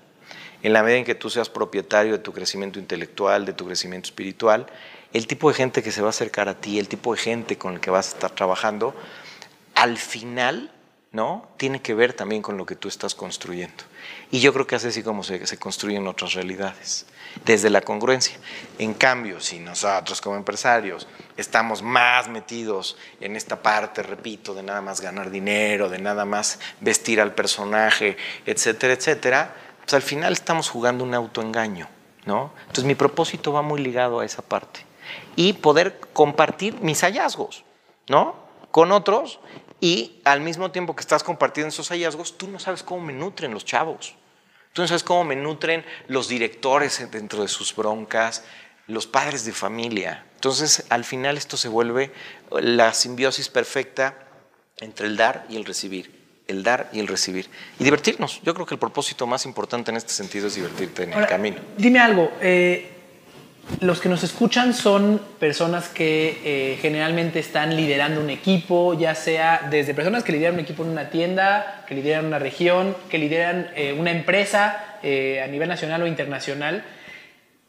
en 0.63 0.73
la 0.73 0.81
medida 0.81 0.99
en 0.99 1.05
que 1.05 1.15
tú 1.15 1.29
seas 1.29 1.49
propietario 1.49 2.13
de 2.13 2.19
tu 2.19 2.33
crecimiento 2.33 2.79
intelectual, 2.79 3.45
de 3.45 3.53
tu 3.53 3.65
crecimiento 3.65 4.07
espiritual, 4.07 4.65
el 5.13 5.27
tipo 5.27 5.49
de 5.49 5.55
gente 5.55 5.83
que 5.83 5.91
se 5.91 6.01
va 6.01 6.07
a 6.07 6.09
acercar 6.09 6.49
a 6.49 6.59
ti, 6.59 6.79
el 6.79 6.87
tipo 6.87 7.13
de 7.13 7.21
gente 7.21 7.57
con 7.57 7.73
el 7.73 7.79
que 7.79 7.91
vas 7.91 8.09
a 8.09 8.15
estar 8.15 8.31
trabajando, 8.31 8.95
al 9.75 9.97
final, 9.97 10.71
¿no? 11.15 11.47
Tiene 11.55 11.81
que 11.81 11.93
ver 11.93 12.11
también 12.11 12.41
con 12.41 12.57
lo 12.57 12.65
que 12.65 12.75
tú 12.75 12.89
estás 12.89 13.15
construyendo. 13.15 13.85
Y 14.31 14.41
yo 14.41 14.51
creo 14.51 14.67
que 14.67 14.75
así 14.75 15.01
como 15.01 15.23
se, 15.23 15.47
se 15.47 15.57
construyen 15.57 16.05
otras 16.07 16.33
realidades, 16.33 17.05
desde 17.45 17.69
la 17.69 17.79
congruencia. 17.79 18.37
En 18.79 18.93
cambio, 18.93 19.39
si 19.39 19.59
nosotros 19.59 20.19
como 20.19 20.35
empresarios 20.35 21.07
estamos 21.37 21.81
más 21.81 22.27
metidos 22.27 22.97
en 23.21 23.37
esta 23.37 23.61
parte, 23.61 24.03
repito, 24.03 24.53
de 24.53 24.63
nada 24.63 24.81
más 24.81 24.99
ganar 24.99 25.31
dinero, 25.31 25.87
de 25.87 25.99
nada 25.99 26.25
más 26.25 26.59
vestir 26.81 27.21
al 27.21 27.33
personaje, 27.33 28.17
etcétera, 28.45 28.93
etcétera, 28.93 29.55
pues 29.79 29.93
al 29.93 30.01
final 30.01 30.33
estamos 30.33 30.67
jugando 30.67 31.05
un 31.05 31.13
autoengaño, 31.13 31.87
¿no? 32.25 32.51
Entonces 32.63 32.83
mi 32.83 32.95
propósito 32.95 33.53
va 33.53 33.61
muy 33.61 33.81
ligado 33.81 34.19
a 34.19 34.25
esa 34.25 34.41
parte. 34.41 34.81
Y 35.37 35.53
poder 35.53 35.97
compartir 36.11 36.81
mis 36.81 37.03
hallazgos, 37.03 37.63
¿no? 38.09 38.35
Con 38.71 38.91
otros 38.91 39.39
y 39.79 40.21
al 40.23 40.41
mismo 40.41 40.71
tiempo 40.71 40.95
que 40.95 41.01
estás 41.01 41.23
compartiendo 41.23 41.69
esos 41.69 41.89
hallazgos, 41.89 42.37
tú 42.37 42.47
no 42.47 42.59
sabes 42.59 42.83
cómo 42.83 43.05
me 43.05 43.13
nutren 43.13 43.53
los 43.53 43.65
chavos. 43.65 44.15
Tú 44.73 44.81
no 44.81 44.87
sabes 44.87 45.03
cómo 45.03 45.23
me 45.23 45.35
nutren 45.35 45.85
los 46.07 46.27
directores 46.27 47.09
dentro 47.11 47.41
de 47.41 47.47
sus 47.47 47.75
broncas, 47.75 48.43
los 48.87 49.07
padres 49.07 49.45
de 49.45 49.51
familia. 49.51 50.25
Entonces, 50.35 50.85
al 50.89 51.05
final 51.05 51.37
esto 51.37 51.57
se 51.57 51.69
vuelve 51.69 52.11
la 52.51 52.93
simbiosis 52.93 53.49
perfecta 53.49 54.17
entre 54.77 55.07
el 55.07 55.17
dar 55.17 55.45
y 55.49 55.55
el 55.55 55.65
recibir 55.65 56.25
el 56.47 56.63
dar 56.63 56.89
y 56.93 56.99
el 56.99 57.07
recibir. 57.07 57.49
Y 57.79 57.83
divertirnos. 57.83 58.41
Yo 58.43 58.53
creo 58.53 58.65
que 58.65 58.75
el 58.75 58.79
propósito 58.79 59.25
más 59.27 59.45
importante 59.45 59.91
en 59.91 59.97
este 59.97 60.13
sentido 60.13 60.47
es 60.47 60.55
divertirte 60.55 61.03
en 61.03 61.13
el 61.13 61.25
camino. 61.25 61.57
Dime 61.77 61.99
algo. 61.99 62.31
Eh, 62.41 62.94
los 63.81 63.99
que 63.99 64.09
nos 64.09 64.23
escuchan 64.23 64.73
son 64.73 65.19
personas 65.39 65.89
que 65.89 66.41
eh, 66.43 66.77
generalmente 66.81 67.39
están 67.39 67.75
liderando 67.75 68.21
un 68.21 68.29
equipo, 68.29 68.93
ya 68.97 69.15
sea 69.15 69.67
desde 69.69 69.93
personas 69.93 70.23
que 70.23 70.31
lideran 70.31 70.55
un 70.55 70.61
equipo 70.61 70.83
en 70.83 70.89
una 70.89 71.09
tienda, 71.09 71.83
que 71.87 71.95
lideran 71.95 72.25
una 72.25 72.39
región, 72.39 72.95
que 73.09 73.17
lideran 73.17 73.69
eh, 73.75 73.93
una 73.93 74.11
empresa 74.11 74.81
a 75.03 75.47
nivel 75.47 75.69
nacional 75.69 76.01
o 76.01 76.07
internacional. 76.07 76.83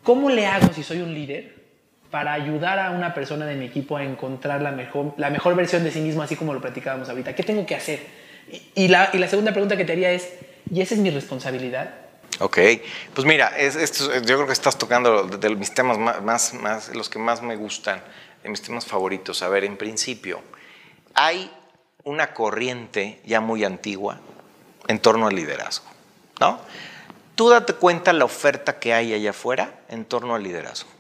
¿Cómo 0.03 0.31
le 0.31 0.47
hago 0.47 0.73
si 0.73 0.83
soy 0.83 1.03
un 1.03 1.13
líder 1.13 1.53
para 2.11 2.33
ayudar 2.33 2.79
a 2.79 2.93
una 2.93 3.13
persona 3.13 3.45
de 3.45 3.57
mi 3.57 3.67
equipo 3.67 3.99
a 3.99 4.05
encontrar 4.05 4.63
la 4.63 4.73
mejor, 4.73 5.13
la 5.19 5.29
mejor 5.29 5.55
versión 5.55 5.85
de 5.85 5.91
sí 5.91 6.01
mismo, 6.01 6.23
así 6.23 6.35
como 6.35 6.55
lo 6.55 6.63
platicábamos 6.63 7.11
ahorita? 7.11 7.35
¿Qué 7.35 7.43
tengo 7.43 7.67
que 7.67 7.75
hacer? 7.75 8.01
Y 8.75 8.89
la, 8.89 9.11
y 9.13 9.19
la 9.19 9.29
segunda 9.29 9.53
pregunta 9.53 9.77
que 9.77 9.85
te 9.85 9.93
haría 9.93 10.13
es, 10.13 10.33
¿y 10.73 10.81
esa 10.81 10.95
es 10.95 11.01
mi 11.01 11.11
responsabilidad? 11.11 12.06
Ok, 12.39 12.59
pues 13.15 13.27
mira, 13.27 13.51
yo 13.59 14.23
creo 14.23 14.47
que 14.47 14.53
estás 14.53 14.77
tocando 14.77 15.25
de 15.25 15.57
mis 15.57 15.73
temas 15.73 15.99
más, 15.99 16.53
más, 16.53 16.95
los 16.95 17.09
que 17.09 17.19
más 17.19 17.41
me 17.41 17.57
gustan, 17.57 18.03
de 18.43 18.51
mis 18.51 18.61
temas 18.61 18.85
favoritos. 18.85 19.41
A 19.43 19.49
ver, 19.49 19.65
en 19.65 19.79
principio, 19.79 20.43
hay 21.15 21.51
una 22.05 22.35
corriente 22.35 23.23
ya 23.25 23.41
muy 23.41 23.65
antigua 23.65 24.21
en 24.87 25.01
torno 25.01 25.27
al 25.27 25.35
liderazgo, 25.35 25.87
¿no? 26.39 26.61
Tú 27.35 27.49
date 27.49 27.73
cuenta 27.73 28.13
la 28.13 28.27
oferta 28.27 28.79
que 28.79 28.93
hay 28.93 29.15
allá 29.15 29.31
afuera 29.31 29.81
en 29.89 30.05
torno 30.05 30.35
al 30.35 30.43
liderazgo. 30.43 30.91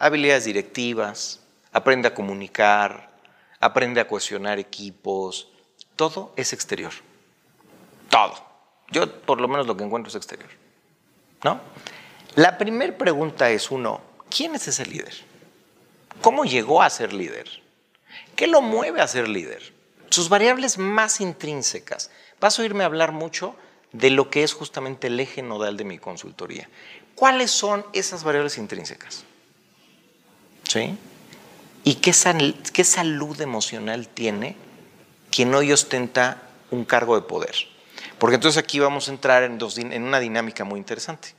Habilidades 0.00 0.44
directivas, 0.44 1.40
aprende 1.72 2.08
a 2.08 2.14
comunicar, 2.14 3.10
aprende 3.60 4.00
a 4.00 4.08
cohesionar 4.08 4.58
equipos, 4.58 5.48
todo 5.94 6.32
es 6.36 6.52
exterior. 6.52 6.92
Todo. 8.10 8.34
Yo 8.90 9.20
por 9.22 9.40
lo 9.40 9.46
menos 9.46 9.68
lo 9.68 9.76
que 9.76 9.84
encuentro 9.84 10.08
es 10.08 10.16
exterior. 10.16 10.63
¿No? 11.44 11.60
La 12.34 12.58
primera 12.58 12.96
pregunta 12.98 13.50
es 13.50 13.70
uno, 13.70 14.00
¿quién 14.28 14.54
es 14.56 14.66
ese 14.66 14.86
líder? 14.86 15.14
¿Cómo 16.20 16.44
llegó 16.44 16.82
a 16.82 16.90
ser 16.90 17.12
líder? 17.12 17.48
¿Qué 18.34 18.48
lo 18.48 18.60
mueve 18.60 19.00
a 19.00 19.06
ser 19.06 19.28
líder? 19.28 19.72
Sus 20.10 20.28
variables 20.28 20.78
más 20.78 21.20
intrínsecas. 21.20 22.10
Vas 22.40 22.58
a 22.58 22.62
oírme 22.62 22.82
hablar 22.82 23.12
mucho 23.12 23.54
de 23.92 24.10
lo 24.10 24.30
que 24.30 24.42
es 24.42 24.52
justamente 24.52 25.06
el 25.06 25.20
eje 25.20 25.42
nodal 25.42 25.76
de 25.76 25.84
mi 25.84 25.98
consultoría. 25.98 26.68
¿Cuáles 27.14 27.52
son 27.52 27.86
esas 27.92 28.24
variables 28.24 28.58
intrínsecas? 28.58 29.24
¿Sí? 30.68 30.98
¿Y 31.84 31.96
qué, 31.96 32.12
qué 32.72 32.84
salud 32.84 33.40
emocional 33.40 34.08
tiene 34.08 34.56
quien 35.34 35.52
hoy 35.52 35.72
ostenta 35.72 36.42
un 36.70 36.84
cargo 36.84 37.16
de 37.16 37.22
poder. 37.22 37.54
Porque 38.24 38.36
entonces 38.36 38.56
aquí 38.56 38.78
vamos 38.78 39.08
a 39.08 39.10
entrar 39.10 39.42
en, 39.42 40.02
una 40.02 40.18
dinámica 40.18 40.64
muy 40.64 40.78
interesante. 40.78 41.34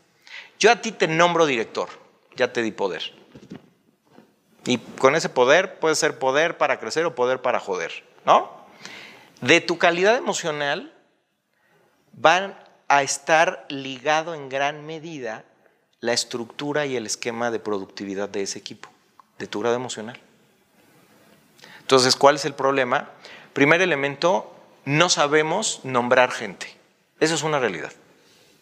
Yo 0.59 0.69
a 0.69 0.81
ti 0.81 0.91
te 0.91 1.07
nombro 1.07 1.47
director, 1.47 1.89
ya 2.35 2.53
te 2.53 2.61
di 2.61 2.71
poder. 2.71 3.01
Y 4.67 4.77
con 4.77 5.15
ese 5.15 5.29
poder 5.29 5.79
puede 5.79 5.95
ser 5.95 6.19
poder 6.19 6.59
para 6.59 6.79
crecer 6.79 7.03
o 7.05 7.15
poder 7.15 7.41
para 7.41 7.59
joder, 7.59 8.03
¿no? 8.23 8.51
De 9.41 9.61
tu 9.61 9.79
calidad 9.79 10.15
emocional 10.15 10.93
van 12.11 12.55
a 12.87 13.01
estar 13.01 13.65
ligado 13.67 14.35
en 14.35 14.47
gran 14.47 14.85
medida 14.85 15.43
la 16.01 16.13
estructura 16.13 16.85
y 16.85 16.97
el 16.97 17.07
esquema 17.07 17.49
de 17.49 17.57
productividad 17.57 18.29
de 18.29 18.43
ese 18.43 18.59
equipo, 18.59 18.89
de 19.39 19.47
tu 19.47 19.59
grado 19.59 19.75
emocional. 19.75 20.19
Entonces, 21.79 22.15
¿cuál 22.15 22.35
es 22.35 22.45
el 22.45 22.53
problema? 22.53 23.09
Primer 23.53 23.81
elemento, 23.81 24.55
no 24.85 25.09
sabemos 25.09 25.79
nombrar 25.83 26.29
gente. 26.29 26.74
Eso 27.19 27.35
es 27.35 27.43
una 27.43 27.59
realidad. 27.59 27.91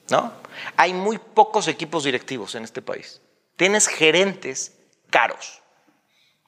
¿no? 0.09 0.33
Hay 0.77 0.93
muy 0.93 1.17
pocos 1.17 1.67
equipos 1.67 2.03
directivos 2.03 2.55
en 2.55 2.63
este 2.63 2.81
país. 2.81 3.21
Tienes 3.55 3.87
gerentes 3.87 4.73
caros 5.09 5.61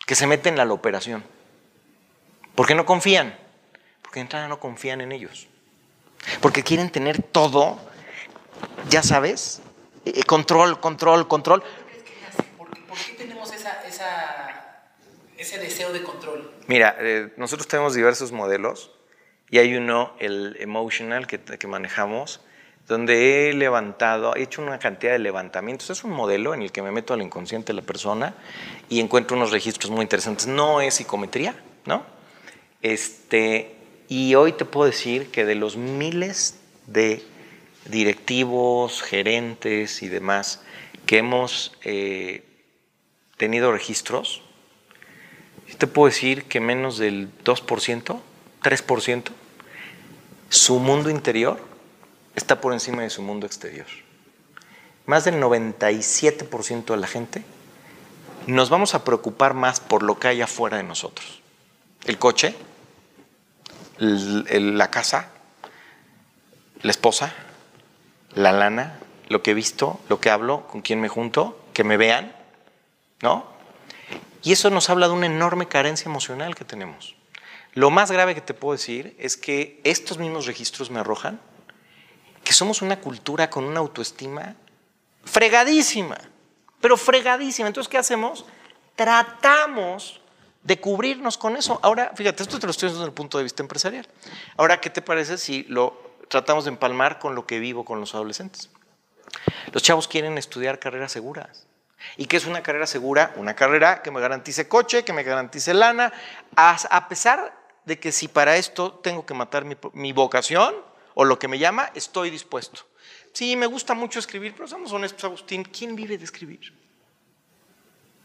que 0.05 0.15
se 0.15 0.27
meten 0.27 0.59
a 0.59 0.65
la 0.65 0.73
operación. 0.73 1.23
¿Por 2.53 2.67
qué 2.67 2.75
no 2.75 2.85
confían? 2.85 3.37
Porque 4.01 4.19
de 4.19 4.21
entrada 4.21 4.47
no 4.47 4.59
confían 4.59 5.01
en 5.01 5.11
ellos. 5.11 5.47
Porque 6.41 6.63
quieren 6.63 6.89
tener 6.89 7.21
todo, 7.21 7.79
ya 8.89 9.03
sabes, 9.03 9.61
eh, 10.05 10.23
control, 10.23 10.79
control, 10.79 11.27
control. 11.27 11.63
¿Por 12.57 12.97
qué 12.97 13.13
tenemos 13.13 13.51
esa 13.53 13.81
ese 15.37 15.59
deseo 15.59 15.91
de 15.91 16.01
control? 16.01 16.51
Mira, 16.67 16.95
eh, 16.99 17.33
nosotros 17.37 17.67
tenemos 17.67 17.93
diversos 17.93 18.31
modelos 18.31 18.94
y 19.55 19.57
hay 19.57 19.73
uno, 19.73 20.11
el 20.19 20.57
emotional, 20.59 21.27
que, 21.27 21.67
manejamos, 21.67 22.41
donde 22.89 23.47
he 23.47 23.53
levantado, 23.53 24.35
he 24.35 24.43
hecho 24.43 24.61
una 24.61 24.79
cantidad 24.79 25.13
de 25.13 25.19
levantamientos. 25.19 25.89
Es 25.89 26.03
un 26.03 26.11
modelo 26.11 26.53
en 26.53 26.61
el 26.61 26.73
que 26.73 26.81
me 26.81 26.91
meto 26.91 27.13
al 27.13 27.21
inconsciente 27.21 27.71
de 27.71 27.79
la 27.79 27.81
persona 27.81 28.35
y 28.89 28.99
encuentro 28.99 29.37
unos 29.37 29.51
registros 29.51 29.91
muy 29.91 30.01
interesantes. 30.01 30.45
No 30.45 30.81
es 30.81 30.95
psicometría, 30.95 31.55
¿no? 31.85 32.03
Este, 32.81 33.77
y 34.09 34.35
hoy 34.35 34.51
te 34.51 34.65
puedo 34.65 34.87
decir 34.87 35.31
que 35.31 35.45
de 35.45 35.55
los 35.55 35.77
miles 35.77 36.59
de 36.87 37.23
directivos, 37.85 39.03
gerentes 39.03 40.03
y 40.03 40.09
demás 40.09 40.65
que 41.05 41.19
hemos 41.19 41.71
eh, 41.85 42.43
tenido 43.37 43.71
registros, 43.71 44.41
te 45.77 45.87
puedo 45.87 46.07
decir 46.07 46.43
que 46.43 46.59
menos 46.59 46.97
del 46.97 47.29
2%, 47.45 48.19
3%, 48.61 49.31
su 50.55 50.79
mundo 50.79 51.09
interior 51.09 51.59
está 52.35 52.61
por 52.61 52.73
encima 52.73 53.01
de 53.01 53.09
su 53.09 53.21
mundo 53.21 53.45
exterior. 53.45 53.87
Más 55.05 55.25
del 55.25 55.41
97% 55.41 56.85
de 56.85 56.97
la 56.97 57.07
gente 57.07 57.43
nos 58.47 58.69
vamos 58.69 58.95
a 58.95 59.03
preocupar 59.03 59.53
más 59.53 59.79
por 59.79 60.01
lo 60.01 60.17
que 60.17 60.29
hay 60.29 60.41
afuera 60.41 60.77
de 60.77 60.83
nosotros. 60.83 61.41
El 62.05 62.17
coche, 62.17 62.55
la 63.99 64.89
casa, 64.91 65.29
la 66.81 66.91
esposa, 66.91 67.33
la 68.33 68.51
lana, 68.51 68.99
lo 69.27 69.41
que 69.41 69.51
he 69.51 69.55
visto, 69.55 69.99
lo 70.09 70.19
que 70.19 70.29
hablo, 70.29 70.67
con 70.67 70.81
quién 70.81 71.01
me 71.01 71.09
junto, 71.09 71.59
que 71.73 71.83
me 71.83 71.97
vean, 71.97 72.33
¿no? 73.21 73.45
Y 74.43 74.51
eso 74.51 74.69
nos 74.69 74.89
habla 74.89 75.07
de 75.07 75.13
una 75.13 75.25
enorme 75.25 75.67
carencia 75.67 76.07
emocional 76.07 76.55
que 76.55 76.65
tenemos. 76.65 77.14
Lo 77.75 77.89
más 77.89 78.09
grave 78.09 78.33
que 78.33 78.41
te 78.41 78.53
puedo 78.53 78.71
decir 78.71 79.15
es 79.19 79.35
que 79.35 79.81
estos 79.83 80.17
mismos 80.17 80.45
registros 80.45 80.89
me 80.89 81.01
arrojan 81.01 81.41
que 82.41 82.53
somos 82.53 82.81
una 82.81 83.01
cultura 83.01 83.49
con 83.49 83.65
una 83.65 83.81
autoestima 83.81 84.55
fregadísima, 85.25 86.17
pero 86.79 86.95
fregadísima. 86.95 87.67
Entonces, 87.67 87.89
¿qué 87.89 87.97
hacemos? 87.97 88.45
Tratamos 88.95 90.21
de 90.63 90.79
cubrirnos 90.79 91.37
con 91.37 91.57
eso. 91.57 91.77
Ahora, 91.83 92.13
fíjate, 92.15 92.43
esto 92.43 92.59
te 92.59 92.65
lo 92.65 92.71
estoy 92.71 92.87
diciendo 92.87 93.01
desde 93.01 93.09
el 93.09 93.13
punto 93.13 93.39
de 93.39 93.43
vista 93.43 93.61
empresarial. 93.61 94.07
Ahora, 94.55 94.79
¿qué 94.79 94.89
te 94.89 95.01
parece 95.01 95.37
si 95.37 95.63
lo 95.63 96.15
tratamos 96.29 96.63
de 96.63 96.69
empalmar 96.69 97.19
con 97.19 97.35
lo 97.35 97.45
que 97.45 97.59
vivo 97.59 97.83
con 97.83 97.99
los 97.99 98.15
adolescentes? 98.15 98.69
Los 99.73 99.83
chavos 99.83 100.07
quieren 100.07 100.37
estudiar 100.37 100.79
carreras 100.79 101.11
seguras. 101.11 101.67
¿Y 102.15 102.27
qué 102.27 102.37
es 102.37 102.45
una 102.45 102.63
carrera 102.63 102.87
segura? 102.87 103.33
Una 103.35 103.53
carrera 103.53 104.01
que 104.01 104.11
me 104.11 104.21
garantice 104.21 104.69
coche, 104.69 105.03
que 105.03 105.11
me 105.11 105.23
garantice 105.23 105.73
lana, 105.73 106.13
a 106.55 107.07
pesar 107.09 107.64
de 107.85 107.99
que 107.99 108.11
si 108.11 108.27
para 108.27 108.57
esto 108.57 108.93
tengo 108.93 109.25
que 109.25 109.33
matar 109.33 109.65
mi, 109.93 110.11
vocación 110.13 110.75
o 111.13 111.23
lo 111.23 111.39
que 111.39 111.47
me 111.47 111.59
llama, 111.59 111.91
estoy 111.95 112.29
dispuesto. 112.29 112.81
Sí, 113.33 113.55
me 113.55 113.65
gusta 113.67 113.93
mucho 113.93 114.19
escribir, 114.19 114.53
pero 114.53 114.67
somos 114.67 114.91
honestos, 114.91 115.23
Agustín, 115.23 115.63
¿quién 115.63 115.95
vive 115.95 116.17
de 116.17 116.23
escribir? 116.23 116.73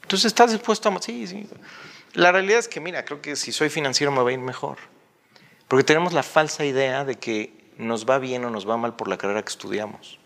Entonces, 0.02 0.26
¿estás 0.26 0.52
dispuesto 0.52 0.88
a... 0.88 1.02
Sí, 1.02 1.26
sí. 1.26 1.48
La 2.14 2.32
realidad 2.32 2.58
es 2.58 2.68
que, 2.68 2.80
mira, 2.80 3.04
creo 3.04 3.20
que 3.20 3.36
si 3.36 3.52
soy 3.52 3.68
financiero 3.68 4.10
me 4.10 4.22
va 4.22 4.30
a 4.30 4.32
ir 4.32 4.38
mejor. 4.38 4.78
Porque 5.68 5.84
tenemos 5.84 6.12
la 6.12 6.22
falsa 6.22 6.64
idea 6.64 7.04
de 7.04 7.16
que 7.16 7.72
nos 7.76 8.08
va 8.08 8.18
bien 8.18 8.44
o 8.44 8.50
nos 8.50 8.68
va 8.68 8.76
mal 8.76 8.96
por 8.96 9.08
la 9.08 9.18
carrera 9.18 9.42
que 9.42 9.50
estudiamos. 9.50 10.18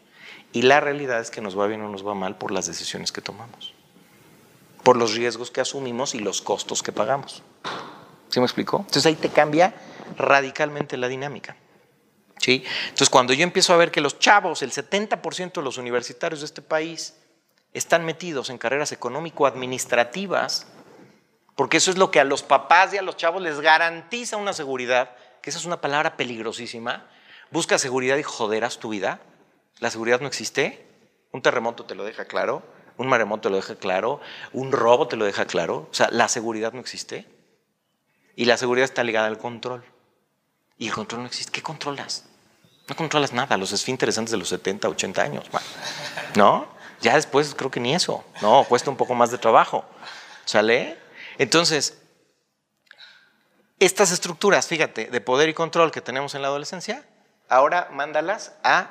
Y 0.53 0.63
la 0.63 0.81
realidad 0.81 1.21
es 1.21 1.31
que 1.31 1.41
nos 1.41 1.59
va 1.59 1.67
bien 1.67 1.83
o 1.83 1.89
nos 1.89 2.07
va 2.07 2.15
mal 2.15 2.39
por 2.39 2.51
las 2.51 2.67
decisiones 2.67 3.13
que 3.13 3.21
tomamos, 3.21 3.75
por 4.83 4.97
los 4.97 5.15
riesgos 5.15 5.51
que 5.51 5.61
asumimos 5.61 6.15
y 6.15 6.21
los 6.21 6.41
costos 6.41 6.83
que 6.83 6.93
pagamos. 6.93 7.43
¿Sí 8.35 8.41
me 8.41 8.47
explicó? 8.47 8.79
Entonces 8.79 9.07
ahí 9.07 9.15
te 9.15 9.29
cambia 9.29 9.73
radicalmente 10.17 10.97
la 10.97 11.07
dinámica. 11.07 11.55
¿Sí? 12.39 12.65
Entonces 12.87 13.09
cuando 13.09 13.33
yo 13.33 13.45
empiezo 13.45 13.73
a 13.73 13.77
ver 13.77 13.93
que 13.93 14.01
los 14.01 14.19
chavos, 14.19 14.63
el 14.63 14.73
70% 14.73 15.53
de 15.53 15.63
los 15.63 15.79
universitarios 15.79 16.41
de 16.41 16.47
este 16.47 16.61
país, 16.61 17.15
están 17.75 18.05
metidos 18.05 18.51
en 18.51 18.59
carreras 18.59 18.91
económico-administrativas, 18.91 20.67
porque 21.55 21.77
eso 21.77 21.93
es 21.93 21.97
lo 21.97 22.11
que 22.11 22.19
a 22.19 22.25
los 22.25 22.43
papás 22.43 22.93
y 22.93 22.97
a 22.97 23.03
los 23.03 23.17
chavos 23.17 23.41
les 23.41 23.61
garantiza 23.61 24.37
una 24.37 24.53
seguridad, 24.53 25.13
que 25.41 25.51
esa 25.51 25.61
es 25.61 25.65
una 25.65 25.81
palabra 25.81 26.17
peligrosísima. 26.17 27.09
Busca 27.53 27.79
seguridad 27.79 28.17
y 28.17 28.25
joderás 28.25 28.79
tu 28.79 28.89
vida. 28.89 29.21
La 29.79 29.93
seguridad 29.93 30.21
no 30.21 30.27
existe. 30.27 30.85
Un 31.31 31.41
terremoto 31.41 31.85
te 31.85 31.95
lo 31.95 32.03
deja 32.03 32.25
claro, 32.25 32.65
un 32.97 33.07
maremoto 33.07 33.43
te 33.43 33.51
lo 33.51 33.57
deja 33.57 33.77
claro, 33.77 34.21
un 34.53 34.73
robo 34.73 35.07
te 35.07 35.15
lo 35.15 35.25
deja 35.25 35.47
claro. 35.47 35.87
O 35.89 35.95
sea, 35.95 36.09
la 36.11 36.27
seguridad 36.27 36.73
no 36.73 36.81
existe. 36.81 37.33
Y 38.37 38.45
la 38.47 38.57
seguridad 38.57 38.85
está 38.85 39.05
ligada 39.05 39.27
al 39.27 39.39
control. 39.39 39.85
Y 40.79 40.89
el 40.89 40.93
control 40.93 41.23
no 41.23 41.27
existe. 41.27 41.53
¿Qué 41.53 41.63
controlas? 41.63 42.25
No 42.89 42.97
controlas 42.97 43.33
nada, 43.33 43.57
los 43.57 43.73
esfínteres 43.73 44.19
antes 44.19 44.33
de 44.33 44.37
los 44.37 44.49
70, 44.49 44.89
80 44.89 45.23
años. 45.23 45.45
¿No? 46.37 46.69
Ya 47.01 47.15
después 47.15 47.55
creo 47.55 47.71
que 47.71 47.81
ni 47.81 47.95
eso. 47.95 48.25
No, 48.43 48.65
cuesta 48.65 48.91
un 48.91 48.97
poco 48.97 49.15
más 49.15 49.31
de 49.31 49.39
trabajo. 49.39 49.85
¿Sale? 50.45 50.99
Entonces, 51.39 51.99
estas 53.79 54.13
estructuras, 54.13 54.67
fíjate, 54.67 55.07
de 55.07 55.21
poder 55.21 55.49
y 55.49 55.55
control 55.55 55.91
que 55.91 56.01
tenemos 56.01 56.35
en 56.35 56.43
la 56.43 56.49
adolescencia, 56.49 57.05
ahora 57.49 57.89
mándalas 57.93 58.55
a 58.63 58.91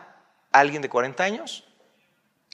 alguien 0.51 0.81
de 0.81 0.89
40 0.89 1.23
años 1.23 1.63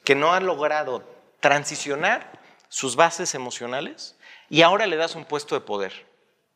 que 0.04 0.16
no 0.16 0.34
ha 0.34 0.40
logrado 0.40 1.04
transicionar 1.40 2.40
sus 2.68 2.96
bases 2.96 3.36
emocionales 3.36 4.16
y 4.50 4.62
ahora 4.62 4.88
le 4.88 4.96
das 4.96 5.16
un 5.16 5.26
puesto 5.26 5.56
de 5.56 5.62
poder. 5.62 6.08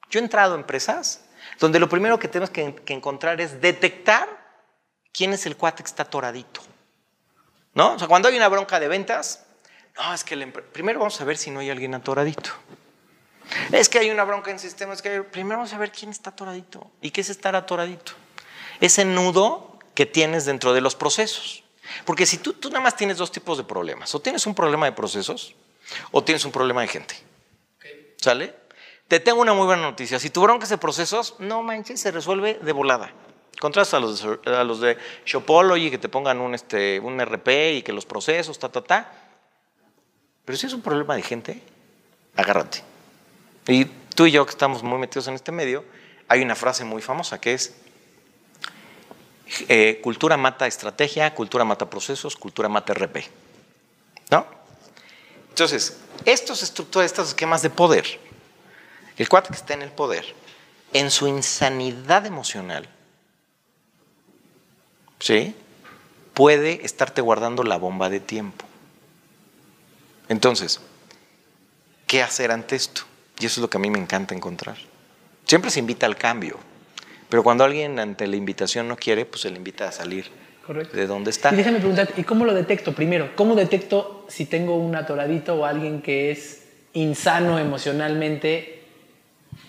Yo 0.10 0.20
he 0.20 0.24
entrado 0.24 0.54
a 0.54 0.58
empresas 0.58 1.22
donde 1.60 1.80
lo 1.80 1.89
primero 1.89 2.20
que 2.20 2.28
tenemos 2.28 2.50
que, 2.50 2.76
encontrar 2.88 3.42
es 3.42 3.62
detectar 3.62 4.28
quién 5.12 5.34
es 5.34 5.46
el 5.46 5.58
cuate 5.58 5.84
que 5.84 5.88
está 5.88 6.04
atoradito. 6.04 6.62
¿No? 7.74 7.94
O 7.94 8.00
sea, 8.00 8.08
cuando 8.08 8.28
hay 8.28 8.38
una 8.38 8.48
bronca 8.48 8.80
de 8.80 8.88
ventas, 8.88 9.46
no, 9.98 10.13
es 10.13 10.24
que 10.24 10.36
primero 10.48 11.00
vamos 11.00 11.20
a 11.20 11.26
ver 11.26 11.38
si 11.38 11.52
no 11.52 11.60
hay 11.60 11.70
alguien 11.70 11.96
atoradito. 11.96 12.52
Es 13.72 13.89
que 13.89 14.00
hay 14.00 14.10
una 14.10 14.24
bronca 14.24 14.52
en 14.52 14.60
sistemas, 14.60 15.02
que 15.02 15.22
primero 15.24 15.58
vamos 15.58 15.74
a 15.74 15.78
ver 15.78 15.92
quién 15.92 16.12
está 16.12 16.32
atoradito. 16.32 16.89
¿Y 17.02 17.12
qué 17.12 17.22
es 17.22 17.30
estar 17.30 17.56
atoradito? 17.56 18.13
Ese 18.80 19.06
nudo 19.06 19.80
que 19.94 20.06
tienes 20.06 20.46
dentro 20.46 20.74
de 20.74 20.82
los 20.82 20.96
procesos. 20.96 21.63
Porque 22.06 22.26
si 22.26 22.38
tú, 22.38 22.54
tú 22.54 22.70
nada 22.70 22.82
más 22.82 22.96
tienes 22.96 23.18
dos 23.18 23.32
tipos 23.32 23.58
de 23.58 23.63
problemas, 23.63 24.13
o 24.16 24.20
tienes 24.20 24.46
un 24.48 24.56
problema 24.56 24.86
de 24.86 24.94
procesos, 24.94 25.56
o 26.12 26.24
tienes 26.24 26.46
un 26.46 26.52
problema 26.52 26.82
de 26.82 26.88
gente. 26.88 27.16
¿Sale? 28.18 28.56
Te 29.13 29.19
tengo 29.19 29.41
una 29.41 29.54
muy 29.54 29.67
buena 29.67 29.84
noticia. 29.84 30.17
Si 30.17 30.32
tu 30.32 30.41
bronca 30.41 30.63
es 30.63 30.71
de 30.71 30.80
procesos, 30.80 31.36
no 31.38 31.62
manches, 31.62 32.02
se 32.02 32.10
resuelve 32.10 32.56
de 32.56 32.71
volada. 32.71 33.12
Contrasta 33.60 33.97
a 33.97 33.99
los, 33.99 34.26
a 34.43 34.63
los 34.63 34.82
de 34.82 34.97
Shopology 35.23 35.91
que 35.91 35.99
te 35.99 36.10
pongan 36.10 36.41
un, 36.41 36.56
este, 36.56 36.99
un 36.99 37.23
RP 37.23 37.76
y 37.76 37.84
que 37.84 37.93
los 37.93 38.08
procesos, 38.08 38.58
ta, 38.58 38.69
ta, 38.69 38.84
ta. 38.84 39.13
Pero 40.43 40.58
si 40.58 40.65
es 40.65 40.73
un 40.73 40.82
problema 40.82 41.15
de 41.15 41.21
gente, 41.21 41.62
agárrate. 42.36 42.82
Y 43.67 43.86
tú 43.86 44.26
y 44.26 44.32
yo 44.32 44.47
que 44.47 44.49
estamos 44.49 44.82
muy 44.82 44.97
metidos 44.97 45.28
en 45.28 45.36
este 45.36 45.52
medio, 45.52 45.86
hay 46.28 46.41
una 46.41 46.56
frase 46.56 46.84
muy 46.84 47.04
famosa 47.04 47.39
que 47.39 47.54
es, 47.54 47.76
eh, 49.69 49.99
cultura 50.02 50.38
mata 50.38 50.65
estrategia, 50.65 51.36
cultura 51.36 51.63
mata 51.63 51.88
procesos, 51.88 52.36
cultura 52.36 52.67
mata 52.67 52.95
RP. 52.95 53.30
¿No? 54.32 54.47
Entonces, 55.49 55.99
estos 56.26 56.63
estructuras, 56.63 57.06
estos 57.06 57.28
esquemas 57.28 57.62
de 57.62 57.69
poder, 57.69 58.33
el 59.17 59.30
cuate 59.30 59.49
que 59.49 59.56
está 59.56 59.73
en 59.73 59.82
el 59.82 59.91
poder, 59.91 60.26
en 60.93 61.12
su 61.12 61.28
insanidad 61.28 62.26
emocional, 62.26 62.88
¿sí? 65.19 65.56
Puede 66.34 66.86
estarte 66.86 67.21
guardando 67.21 67.63
la 67.63 67.78
bomba 67.78 68.10
de 68.10 68.19
tiempo. 68.19 68.65
Entonces, 70.30 70.82
¿qué 72.08 72.23
hacer 72.23 72.52
ante 72.52 72.76
esto? 72.76 73.04
Y 73.39 73.45
eso 73.45 73.60
es 73.60 73.62
lo 73.62 73.69
que 73.69 73.78
a 73.78 73.80
mí 73.80 73.89
me 73.89 73.99
encanta 73.99 74.34
encontrar. 74.34 74.78
Siempre 75.45 75.69
se 75.69 75.80
invita 75.80 76.06
al 76.06 76.17
cambio. 76.17 76.58
Pero 77.30 77.43
cuando 77.43 77.63
alguien 77.63 77.99
ante 77.99 78.28
la 78.28 78.36
invitación 78.36 78.88
no 78.88 78.95
quiere, 78.95 79.26
pues 79.26 79.41
se 79.41 79.49
le 79.49 79.58
invita 79.58 79.88
a 79.88 79.91
salir 79.91 80.30
de 80.93 81.08
donde 81.08 81.32
está. 81.32 81.52
Y 81.52 81.58
déjame 81.58 81.80
preguntar, 81.80 82.10
¿y 82.15 82.23
cómo 82.23 82.45
lo 82.45 82.54
detecto 82.54 82.93
primero? 82.93 83.36
¿Cómo 83.36 83.56
detecto 83.56 84.26
si 84.30 84.45
tengo 84.45 84.76
un 84.78 84.95
atoradito 84.95 85.56
o 85.56 85.65
alguien 85.65 86.02
que 86.02 86.32
es 86.32 86.63
insano 86.93 87.60
emocionalmente, 87.60 88.83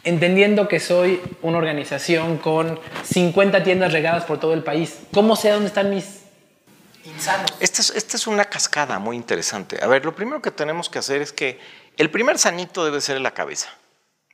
entendiendo 0.05 0.69
que 0.69 0.81
soy 0.81 1.21
una 1.43 1.59
organización 1.59 2.39
con 2.39 2.79
50 3.05 3.63
tiendas 3.65 3.93
regadas 3.93 4.25
por 4.25 4.39
todo 4.39 4.55
el 4.55 4.63
país? 4.63 5.01
¿Cómo 5.13 5.37
sé 5.37 5.51
dónde 5.51 5.69
están 5.69 5.91
mis 5.91 6.21
insanos? 7.05 7.53
Esta 7.61 7.81
es, 7.81 7.91
esta 7.91 8.17
es 8.17 8.27
una 8.27 8.45
cascada 8.45 8.99
muy 8.99 9.17
interesante. 9.17 9.79
A 9.83 9.87
ver, 9.87 10.05
lo 10.05 10.15
primero 10.15 10.41
que 10.41 10.51
tenemos 10.51 10.89
que 10.89 10.99
hacer 10.99 11.23
es 11.23 11.33
que 11.33 11.59
el 11.97 12.11
primer 12.11 12.39
sanito 12.39 12.85
debe 12.85 13.01
ser 13.01 13.17
en 13.17 13.23
la 13.23 13.33
cabeza. 13.33 13.71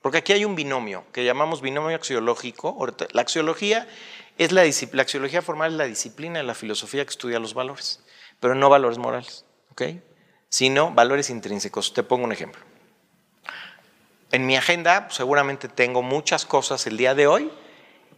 Porque 0.02 0.18
aquí 0.18 0.32
hay 0.32 0.44
un 0.44 0.56
binomio 0.56 1.04
que 1.12 1.24
llamamos 1.24 1.60
binomio 1.60 1.94
axiológico. 1.94 2.86
La 3.12 3.22
axiología 3.22 3.86
es 4.38 4.52
la, 4.52 4.62
la 4.92 5.02
axiología 5.02 5.42
formal 5.42 5.72
es 5.72 5.76
la 5.76 5.84
disciplina 5.84 6.38
de 6.38 6.44
la 6.44 6.54
filosofía 6.54 7.04
que 7.04 7.10
estudia 7.10 7.38
los 7.38 7.52
valores, 7.52 8.02
pero 8.40 8.54
no 8.54 8.70
valores 8.70 8.96
morales, 8.96 9.44
¿ok? 9.70 9.82
Sino 10.48 10.92
valores 10.92 11.28
intrínsecos. 11.28 11.92
Te 11.92 12.02
pongo 12.02 12.24
un 12.24 12.32
ejemplo. 12.32 12.62
En 14.32 14.46
mi 14.46 14.56
agenda 14.56 15.08
seguramente 15.10 15.68
tengo 15.68 16.02
muchas 16.02 16.44
cosas 16.44 16.86
el 16.86 16.96
día 16.96 17.14
de 17.14 17.26
hoy 17.26 17.50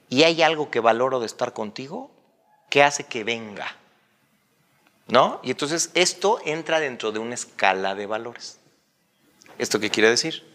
y 0.09 0.25
hay 0.25 0.43
algo 0.43 0.71
que 0.71 0.81
valoro 0.81 1.21
de 1.21 1.27
estar 1.27 1.53
contigo 1.53 2.11
que 2.71 2.83
hace 2.83 3.05
que 3.05 3.25
venga. 3.25 3.77
¿No? 5.09 5.41
Y 5.43 5.51
entonces 5.51 5.91
esto 5.95 6.39
entra 6.45 6.81
dentro 6.81 7.13
de 7.13 7.19
una 7.19 7.35
escala 7.35 7.95
de 7.95 8.07
valores. 8.07 8.59
¿Esto 9.59 9.81
qué 9.81 9.91
quiere 9.91 10.09
decir? 10.09 10.53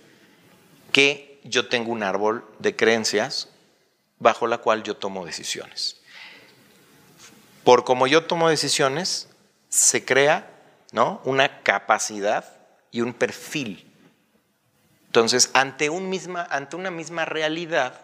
que 0.92 1.40
yo 1.44 1.70
tengo 1.70 1.92
un 1.92 2.04
árbol 2.04 2.44
de 2.60 2.76
creencias 2.76 3.50
bajo 4.20 4.48
la 4.48 4.58
cual 4.58 4.84
yo 4.84 4.98
tomo 4.98 5.26
decisiones. 5.26 5.98
Por 7.64 7.84
como 7.84 8.08
yo 8.08 8.26
tomo 8.26 8.50
decisiones, 8.50 9.30
se 9.70 10.04
crea 10.04 10.52
¿no? 10.92 11.22
una 11.24 11.62
capacidad 11.62 12.58
y 12.92 13.02
un 13.02 13.14
perfil. 13.14 13.87
Entonces, 15.08 15.50
ante, 15.54 15.90
una 15.90 16.92
misma 16.92 17.26
realidad, 17.26 18.02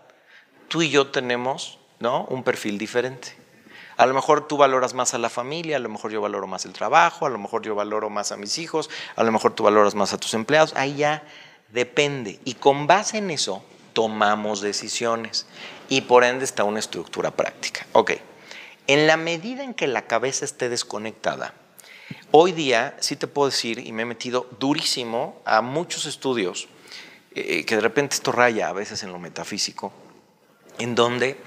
tú 0.67 0.81
y 0.81 0.89
yo 0.89 1.07
tenemos 1.07 1.79
¿no? 1.99 2.25
un 2.25 2.43
perfil 2.43 2.77
diferente. 2.77 3.35
A 3.95 4.07
lo 4.07 4.13
mejor 4.15 4.47
tú 4.47 4.57
valoras 4.57 4.95
más 4.95 5.13
a 5.13 5.19
la 5.19 5.29
familia, 5.29 5.77
a 5.77 5.79
lo 5.79 5.89
mejor 5.89 6.11
yo 6.11 6.19
valoro 6.19 6.47
más 6.47 6.65
el 6.65 6.73
trabajo, 6.73 7.27
a 7.27 7.29
lo 7.29 7.37
mejor 7.37 7.61
yo 7.61 7.75
valoro 7.75 8.09
más 8.09 8.31
a 8.31 8.37
mis 8.37 8.57
hijos, 8.57 8.89
a 9.15 9.23
lo 9.23 9.31
mejor 9.31 9.53
tú 9.53 9.63
valoras 9.63 9.93
más 9.93 10.13
a 10.13 10.17
tus 10.17 10.33
empleados. 10.33 10.73
Ahí 10.75 10.95
ya 10.95 11.23
Depende. 11.73 12.39
Y 12.45 12.53
con 12.53 12.85
base 12.85 13.17
en 13.17 13.31
eso 13.31 13.63
tomamos 13.93 14.61
decisiones. 14.61 15.47
Y 15.89 16.01
por 16.01 16.23
ende 16.23 16.45
está 16.45 16.63
una 16.63 16.79
estructura 16.79 17.31
práctica. 17.31 17.85
Ok. 17.93 18.11
En 18.85 19.07
la 19.07 19.17
medida 19.17 19.63
en 19.63 19.73
que 19.73 19.87
la 19.87 20.05
cabeza 20.05 20.45
esté 20.45 20.69
desconectada, 20.69 21.53
hoy 22.31 22.51
día 22.51 22.95
sí 22.99 23.15
te 23.15 23.27
puedo 23.27 23.49
decir, 23.49 23.79
y 23.79 23.91
me 23.91 24.03
he 24.03 24.05
metido 24.05 24.47
durísimo 24.59 25.41
a 25.45 25.61
muchos 25.61 26.05
estudios, 26.05 26.67
eh, 27.35 27.65
que 27.65 27.75
de 27.75 27.81
repente 27.81 28.15
esto 28.15 28.31
raya 28.31 28.69
a 28.69 28.73
veces 28.73 29.03
en 29.03 29.11
lo 29.11 29.19
metafísico, 29.19 29.93
en 30.77 30.95
donde 30.95 31.37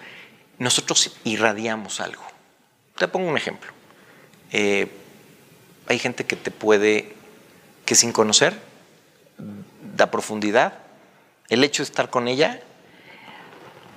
nosotros 0.59 1.16
irradiamos 1.25 2.01
algo. 2.01 2.25
Te 2.96 3.09
pongo 3.09 3.29
un 3.29 3.37
ejemplo. 3.37 3.70
Eh, 4.53 4.90
hay 5.87 5.99
gente 5.99 6.25
que 6.25 6.37
te 6.37 6.51
puede, 6.51 7.14
que 7.85 7.94
sin 7.94 8.12
conocer, 8.12 8.59
da 9.96 10.11
profundidad, 10.11 10.79
el 11.49 11.62
hecho 11.62 11.83
de 11.83 11.88
estar 11.88 12.11
con 12.11 12.29
ella, 12.29 12.61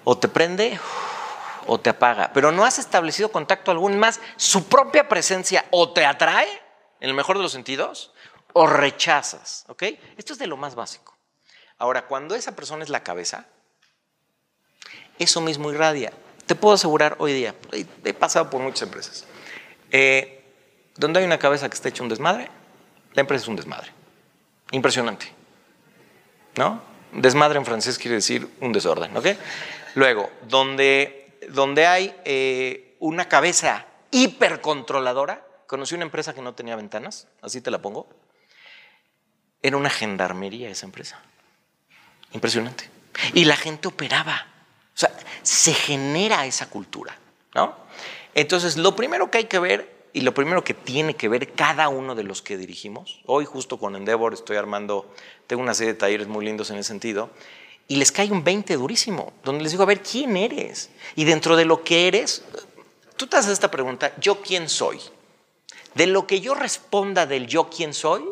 o 0.04 0.18
te 0.18 0.28
prende 0.28 0.80
o 1.66 1.80
te 1.80 1.92
apaga, 1.92 2.32
pero 2.34 2.52
no 2.52 2.66
has 2.66 2.80
establecido 2.80 3.32
contacto 3.32 3.70
algún 3.70 4.00
más, 4.00 4.20
su 4.38 4.68
propia 4.68 5.08
presencia 5.08 5.66
o 5.70 5.92
te 5.92 6.06
atrae, 6.06 6.48
en 7.00 7.10
el 7.10 7.16
mejor 7.16 7.38
de 7.38 7.44
los 7.44 7.52
sentidos, 7.52 8.12
o 8.54 8.66
rechazas, 8.66 9.66
¿ok? 9.68 9.84
Esto 10.18 10.34
es 10.34 10.40
de 10.40 10.48
lo 10.48 10.58
más 10.58 10.74
básico. 10.74 11.19
Ahora, 11.80 12.06
cuando 12.06 12.36
esa 12.36 12.56
persona 12.56 12.84
es 12.84 12.90
la 12.90 13.04
cabeza, 13.04 13.48
eso 15.18 15.42
mismo 15.42 15.72
irradia. 15.72 16.12
Te 16.46 16.56
puedo 16.56 16.76
asegurar 16.76 17.16
hoy 17.20 17.34
día, 17.34 17.56
he 18.04 18.14
pasado 18.14 18.50
por 18.50 18.62
muchas 18.62 18.82
empresas, 18.84 19.26
eh, 19.92 20.44
donde 20.98 21.20
hay 21.20 21.26
una 21.26 21.38
cabeza 21.40 21.70
que 21.70 21.76
está 21.76 21.90
hecha 21.90 22.04
un 22.04 22.10
desmadre, 22.10 22.50
la 23.14 23.22
empresa 23.22 23.44
es 23.44 23.48
un 23.48 23.56
desmadre. 23.56 23.92
Impresionante. 24.72 25.32
¿No? 26.58 26.82
Desmadre 27.14 27.60
en 27.60 27.66
francés 27.66 27.98
quiere 27.98 28.16
decir 28.16 28.50
un 28.60 28.74
desorden, 28.74 29.16
¿ok? 29.16 29.28
Luego, 29.96 30.30
donde, 30.48 31.38
donde 31.50 31.88
hay 31.88 32.16
eh, 32.26 32.96
una 33.00 33.28
cabeza 33.30 33.86
hipercontroladora, 34.12 35.46
conocí 35.68 35.96
una 35.96 36.04
empresa 36.04 36.34
que 36.34 36.42
no 36.42 36.56
tenía 36.56 36.76
ventanas, 36.76 37.28
así 37.42 37.62
te 37.62 37.72
la 37.72 37.82
pongo, 37.82 38.10
era 39.62 39.78
una 39.78 39.90
gendarmería 39.90 40.70
esa 40.70 40.86
empresa. 40.86 41.22
Impresionante. 42.34 42.90
Y 43.34 43.46
la 43.46 43.56
gente 43.56 43.88
operaba. 43.88 44.48
O 44.96 44.98
sea, 45.00 45.12
se 45.44 45.74
genera 45.74 46.46
esa 46.46 46.70
cultura, 46.70 47.18
¿no? 47.56 47.76
Entonces, 48.36 48.78
lo 48.78 48.96
primero 48.96 49.32
que 49.32 49.40
hay 49.40 49.46
que 49.46 49.60
ver 49.60 50.00
y 50.14 50.22
lo 50.22 50.34
primero 50.34 50.64
que 50.64 50.74
tiene 50.74 51.16
que 51.16 51.30
ver 51.30 51.54
cada 51.54 51.90
uno 51.90 52.16
de 52.16 52.24
los 52.24 52.42
que 52.42 52.58
dirigimos, 52.58 53.22
hoy 53.26 53.46
justo 53.46 53.78
con 53.78 53.96
Endeavor 53.96 54.34
estoy 54.34 54.58
armando, 54.58 55.14
tengo 55.48 55.62
una 55.62 55.74
serie 55.74 55.94
de 55.94 56.00
talleres 56.00 56.28
muy 56.28 56.46
lindos 56.46 56.70
en 56.72 56.78
ese 56.78 56.88
sentido, 56.88 57.30
y 57.88 57.96
les 57.96 58.12
cae 58.12 58.32
un 58.32 58.44
20 58.44 58.76
durísimo, 58.76 59.34
donde 59.44 59.64
les 59.64 59.72
digo, 59.72 59.84
a 59.84 59.88
ver, 59.88 60.02
¿quién 60.02 60.38
eres? 60.38 60.90
Y 61.16 61.26
dentro 61.26 61.56
de 61.56 61.66
lo 61.66 61.84
que 61.84 62.08
eres, 62.08 62.44
tú 63.18 63.28
te 63.28 63.38
haces 63.38 63.52
esta 63.52 63.72
pregunta, 63.72 64.14
¿yo 64.20 64.42
quién 64.42 64.70
soy? 64.70 65.00
De 65.96 66.06
lo 66.08 66.28
que 66.28 66.40
yo 66.40 66.54
responda 66.54 67.26
del 67.26 67.48
yo 67.48 67.70
quién 67.70 67.94
soy, 67.94 68.24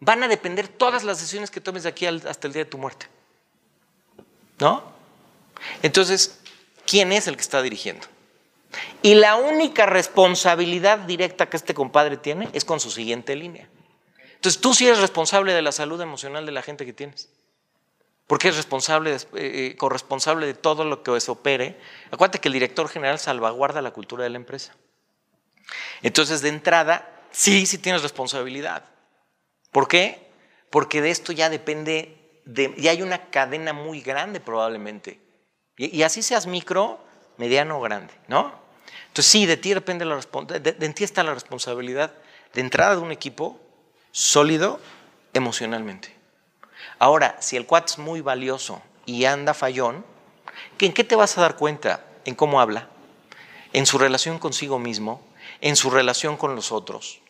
van 0.00 0.22
a 0.22 0.28
depender 0.28 0.66
todas 0.68 1.04
las 1.04 1.20
decisiones 1.20 1.50
que 1.50 1.60
tomes 1.60 1.84
de 1.84 1.90
aquí 1.90 2.06
hasta 2.06 2.46
el 2.46 2.52
día 2.52 2.64
de 2.64 2.70
tu 2.70 2.78
muerte. 2.78 3.06
¿No? 4.58 4.82
Entonces, 5.82 6.40
¿quién 6.86 7.12
es 7.12 7.28
el 7.28 7.36
que 7.36 7.42
está 7.42 7.62
dirigiendo? 7.62 8.06
Y 9.02 9.14
la 9.14 9.36
única 9.36 9.86
responsabilidad 9.86 11.00
directa 11.00 11.48
que 11.48 11.56
este 11.56 11.74
compadre 11.74 12.16
tiene 12.16 12.48
es 12.52 12.64
con 12.64 12.80
su 12.80 12.90
siguiente 12.90 13.36
línea. 13.36 13.68
Entonces, 14.34 14.60
tú 14.60 14.74
sí 14.74 14.86
eres 14.86 15.00
responsable 15.00 15.52
de 15.52 15.62
la 15.62 15.72
salud 15.72 16.00
emocional 16.00 16.46
de 16.46 16.52
la 16.52 16.62
gente 16.62 16.86
que 16.86 16.92
tienes. 16.92 17.28
Porque 18.26 18.48
es 18.48 18.56
responsable, 18.56 19.16
eh, 19.34 19.74
corresponsable 19.76 20.46
de 20.46 20.54
todo 20.54 20.84
lo 20.84 21.02
que 21.02 21.20
se 21.20 21.30
opere. 21.30 21.78
Acuérdate 22.10 22.38
que 22.38 22.48
el 22.48 22.54
director 22.54 22.88
general 22.88 23.18
salvaguarda 23.18 23.82
la 23.82 23.90
cultura 23.90 24.24
de 24.24 24.30
la 24.30 24.36
empresa. 24.36 24.74
Entonces, 26.00 26.40
de 26.40 26.48
entrada, 26.48 27.22
sí, 27.32 27.66
sí 27.66 27.78
tienes 27.78 28.02
responsabilidad. 28.02 28.84
¿Por 29.72 29.88
qué? 29.88 30.30
Porque 30.70 31.00
de 31.00 31.10
esto 31.10 31.32
ya 31.32 31.48
depende, 31.48 32.16
de, 32.44 32.74
ya 32.78 32.90
hay 32.90 33.02
una 33.02 33.30
cadena 33.30 33.72
muy 33.72 34.00
grande 34.00 34.40
probablemente 34.40 35.20
y, 35.76 36.02
así 36.02 36.22
seas 36.22 36.46
micro, 36.46 37.00
mediano 37.38 37.78
o 37.78 37.80
grande, 37.80 38.12
¿no? 38.28 38.52
Entonces 39.08 39.32
sí, 39.32 39.46
de 39.46 39.56
ti 39.56 39.72
depende 39.72 40.04
la 40.04 40.16
de, 40.16 40.60
de, 40.60 40.88
ti 40.90 41.04
está 41.04 41.22
la 41.22 41.32
responsabilidad 41.32 42.12
de 42.52 42.60
entrada 42.60 42.96
de 42.96 43.00
un 43.00 43.12
equipo 43.12 43.58
sólido 44.12 44.78
emocionalmente. 45.32 46.14
Ahora, 46.98 47.36
si 47.40 47.56
el 47.56 47.64
cuate 47.64 47.92
es 47.92 47.98
muy 47.98 48.20
valioso 48.20 48.82
y 49.06 49.24
anda 49.24 49.54
fallón, 49.54 50.04
¿en 50.78 50.92
qué 50.92 51.02
te 51.02 51.16
vas 51.16 51.38
a 51.38 51.40
dar 51.40 51.56
cuenta? 51.56 52.04
En 52.26 52.34
cómo 52.34 52.60
habla, 52.60 52.88
en 53.72 53.86
su 53.86 53.96
relación 53.96 54.38
consigo 54.38 54.78
mismo, 54.78 55.26
en 55.62 55.76
su 55.76 55.88
relación 55.88 56.36
con 56.36 56.54
los 56.54 56.72
otros, 56.72 57.20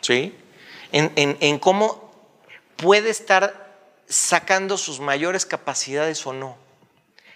¿sí? 0.00 0.34
En, 0.92 1.58
cómo 1.58 2.10
puede 2.76 3.10
estar 3.10 3.66
sacando 4.08 4.78
sus 4.78 5.00
mayores 5.00 5.46
capacidades 5.46 6.26
o 6.26 6.32
no. 6.32 6.56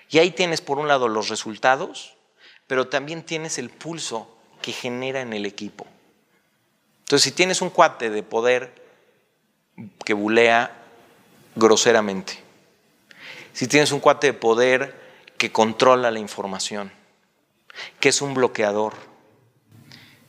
Y 0.08 0.18
ahí 0.18 0.30
tienes 0.30 0.60
por 0.60 0.78
un 0.78 0.88
lado 0.88 1.08
los 1.08 1.28
resultados, 1.28 2.16
pero 2.66 2.88
también 2.88 3.22
tienes 3.22 3.58
el 3.58 3.70
pulso 3.70 4.36
que 4.62 4.72
genera 4.72 5.20
en 5.20 5.32
el 5.32 5.46
equipo. 5.46 5.86
Entonces, 7.00 7.24
si 7.24 7.32
tienes 7.32 7.60
un 7.62 7.70
cuate 7.70 8.10
de 8.10 8.22
poder 8.22 8.74
que 10.04 10.14
bulea 10.14 10.76
groseramente, 11.56 12.38
si 13.52 13.66
tienes 13.66 13.92
un 13.92 14.00
cuate 14.00 14.28
de 14.28 14.32
poder 14.32 15.00
que 15.36 15.50
controla 15.50 16.10
la 16.10 16.18
información, 16.18 16.92
que 17.98 18.10
es 18.10 18.20
un 18.20 18.34
bloqueador, 18.34 18.94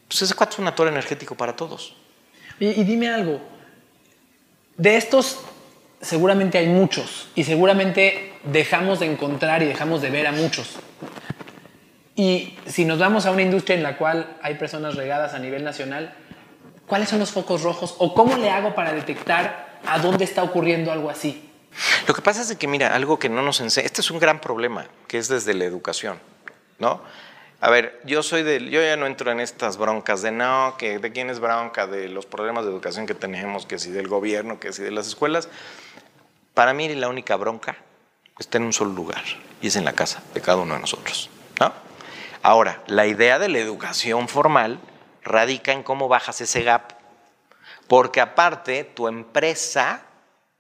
pues 0.08 0.22
ese 0.24 0.34
cuate 0.34 0.54
es 0.54 0.60
un 0.60 0.68
actor 0.68 0.88
energético 0.88 1.36
para 1.36 1.56
todos. 1.56 1.96
Y, 2.62 2.84
dime 2.84 3.10
algo, 3.10 3.42
de 4.78 4.96
estos 4.96 5.40
seguramente 6.00 6.60
hay 6.60 6.68
muchos 6.68 7.28
y 7.34 7.44
seguramente 7.44 8.34
dejamos 8.44 9.00
de 9.00 9.08
encontrar 9.08 9.64
y 9.64 9.66
dejamos 9.66 10.00
de 10.04 10.12
ver 10.12 10.28
a 10.28 10.32
muchos. 10.32 10.76
Y 12.16 12.56
si 12.68 12.86
nos 12.86 13.00
vamos 13.00 13.26
a 13.26 13.32
una 13.32 13.42
industria 13.42 13.76
en 13.76 13.82
la 13.82 13.98
cual 13.98 14.38
hay 14.44 14.56
personas 14.56 14.94
regadas 14.94 15.34
a 15.34 15.40
nivel 15.40 15.64
nacional, 15.64 16.14
¿cuáles 16.86 17.10
son 17.10 17.18
los 17.18 17.32
focos 17.32 17.64
rojos 17.64 17.96
o 17.98 18.14
cómo 18.14 18.38
le 18.38 18.52
hago 18.52 18.76
para 18.76 18.94
detectar 18.94 19.80
a 19.88 19.98
dónde 19.98 20.26
está 20.26 20.44
ocurriendo 20.44 20.92
algo 20.92 21.10
así? 21.10 21.50
Lo 22.08 22.14
que 22.14 22.22
pasa 22.22 22.44
es 22.44 22.56
que, 22.56 22.68
mira, 22.68 22.94
algo 22.94 23.18
que 23.18 23.28
no 23.28 23.42
nos 23.42 23.60
enseña, 23.60 23.88
este 23.88 24.02
es 24.02 24.12
un 24.12 24.20
gran 24.20 24.40
problema, 24.40 24.86
que 25.08 25.18
es 25.18 25.28
desde 25.28 25.56
la 25.56 25.66
educación, 25.66 26.20
¿no? 26.78 27.02
A 27.64 27.70
ver, 27.70 28.02
yo 28.04 28.24
soy 28.24 28.42
de, 28.42 28.70
yo 28.72 28.82
ya 28.82 28.98
no 28.98 29.06
entro 29.06 29.32
en 29.32 29.40
estas 29.40 29.78
broncas 29.78 30.24
de 30.24 30.32
no, 30.32 30.76
que 30.80 30.98
de 30.98 31.12
quién 31.12 31.30
es 31.30 31.40
bronca, 31.40 31.86
de 31.86 32.10
los 32.10 32.26
problemas 32.26 32.66
de 32.66 32.72
educación 32.72 33.06
que 33.06 33.14
tenemos, 33.14 33.68
que 33.68 33.78
si 33.78 33.92
del 33.92 34.08
gobierno, 34.08 34.60
que 34.60 34.74
si 34.74 34.82
de 34.82 34.90
las 34.90 35.06
escuelas. 35.06 35.48
Para 36.56 36.74
mí 36.74 36.90
la 36.96 37.08
única 37.08 37.36
bronca 37.36 37.78
está 38.40 38.58
en 38.58 38.64
un 38.64 38.74
solo 38.74 38.92
lugar 38.94 39.24
y 39.62 39.68
es 39.68 39.76
en 39.76 39.86
la 39.86 39.94
casa 39.94 40.24
de 40.34 40.42
cada 40.42 40.58
uno 40.58 40.74
de 40.74 40.80
nosotros. 40.80 41.30
¿no? 41.60 41.72
Ahora, 42.42 42.82
la 42.88 43.06
idea 43.06 43.38
de 43.38 43.48
la 43.48 43.60
educación 43.60 44.28
formal 44.28 44.80
radica 45.24 45.72
en 45.72 45.84
cómo 45.84 46.08
bajas 46.08 46.42
ese 46.42 46.64
gap, 46.64 46.94
porque 47.88 48.22
aparte 48.22 48.84
tu 48.86 49.08
empresa 49.08 50.02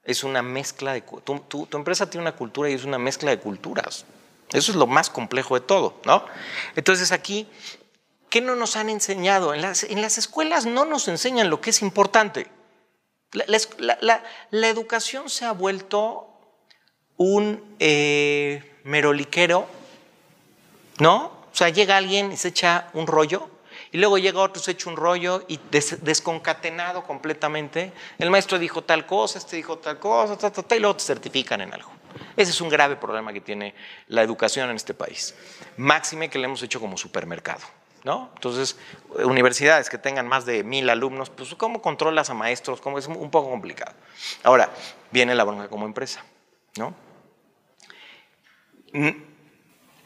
es 0.03 0.23
una 0.23 0.43
mezcla 0.43 0.93
de... 0.93 1.01
Tu, 1.01 1.39
tu, 1.39 1.77
empresa 1.77 2.07
tiene 2.07 2.21
una 2.21 2.35
cultura 2.35 2.69
y 2.69 2.73
es 2.73 2.85
una 2.85 2.99
mezcla 2.99 3.31
de 3.31 3.39
culturas. 3.39 4.05
Eso 4.53 4.71
es 4.71 4.77
lo 4.77 4.87
más 4.87 5.09
complejo 5.09 5.55
de 5.55 5.61
todo, 5.61 5.99
¿no? 6.05 6.25
Entonces 6.75 7.11
aquí, 7.11 7.47
¿qué 8.29 8.41
no 8.41 8.55
nos 8.55 8.75
han 8.75 8.89
enseñado? 8.89 9.53
En 9.53 9.61
las, 9.61 9.83
en 9.83 10.01
las 10.01 10.17
escuelas 10.17 10.65
no 10.65 10.85
nos 10.85 11.07
enseñan 11.07 11.49
lo 11.49 11.61
que 11.61 11.69
es 11.69 11.81
importante. 11.81 12.47
La, 13.31 14.67
educación 14.67 15.29
se 15.29 15.45
ha 15.45 15.53
vuelto 15.53 16.27
un 17.15 17.75
eh, 17.79 18.79
meroliquero, 18.83 19.67
¿no? 20.99 21.25
O 21.25 21.55
sea, 21.55 21.69
llega 21.69 21.95
alguien 21.97 22.31
y 22.33 22.37
se 22.37 22.49
echa 22.49 22.89
un 22.93 23.07
rollo, 23.07 23.49
y 23.91 23.97
luego 23.97 24.17
llega 24.17 24.39
otro, 24.39 24.61
se 24.61 24.71
echa 24.71 24.89
un 24.89 24.95
rollo 24.95 25.43
y 25.47 25.59
desconcatenado 26.01 27.03
completamente. 27.03 27.91
El 28.17 28.29
maestro 28.29 28.57
dijo 28.57 28.83
tal 28.83 29.05
cosa, 29.05 29.37
este 29.37 29.57
dijo 29.57 29.79
tal 29.79 29.99
cosa, 29.99 30.37
y 30.75 30.79
luego 30.79 30.95
te 30.95 31.03
certifican 31.03 31.61
en 31.61 31.73
algo. 31.73 31.91
Ese 32.37 32.51
es 32.51 32.61
un 32.61 32.69
grave 32.69 32.95
problema 32.95 33.33
que 33.33 33.41
tiene 33.41 33.75
la 34.07 34.21
educación 34.21 34.69
en 34.69 34.75
este 34.75 34.93
país. 34.93 35.35
Máxime 35.77 36.29
que 36.29 36.39
le 36.39 36.45
hemos 36.45 36.63
hecho 36.63 36.79
como 36.79 36.97
supermercado. 36.97 37.61
¿no? 38.03 38.31
Entonces, 38.35 38.77
universidades 39.13 39.89
que 39.89 39.97
tengan 39.97 40.27
más 40.27 40.45
de 40.45 40.63
mil 40.63 40.89
alumnos, 40.89 41.29
pues 41.29 41.53
¿cómo 41.55 41.81
controlas 41.81 42.29
a 42.29 42.33
maestros? 42.33 42.81
¿Cómo? 42.81 42.97
Es 42.97 43.07
un 43.07 43.29
poco 43.29 43.49
complicado. 43.49 43.93
Ahora, 44.43 44.69
viene 45.11 45.35
la 45.35 45.43
bronca 45.43 45.67
como 45.67 45.85
empresa, 45.85 46.23
¿no? 46.77 46.95
Mm. 48.93 49.09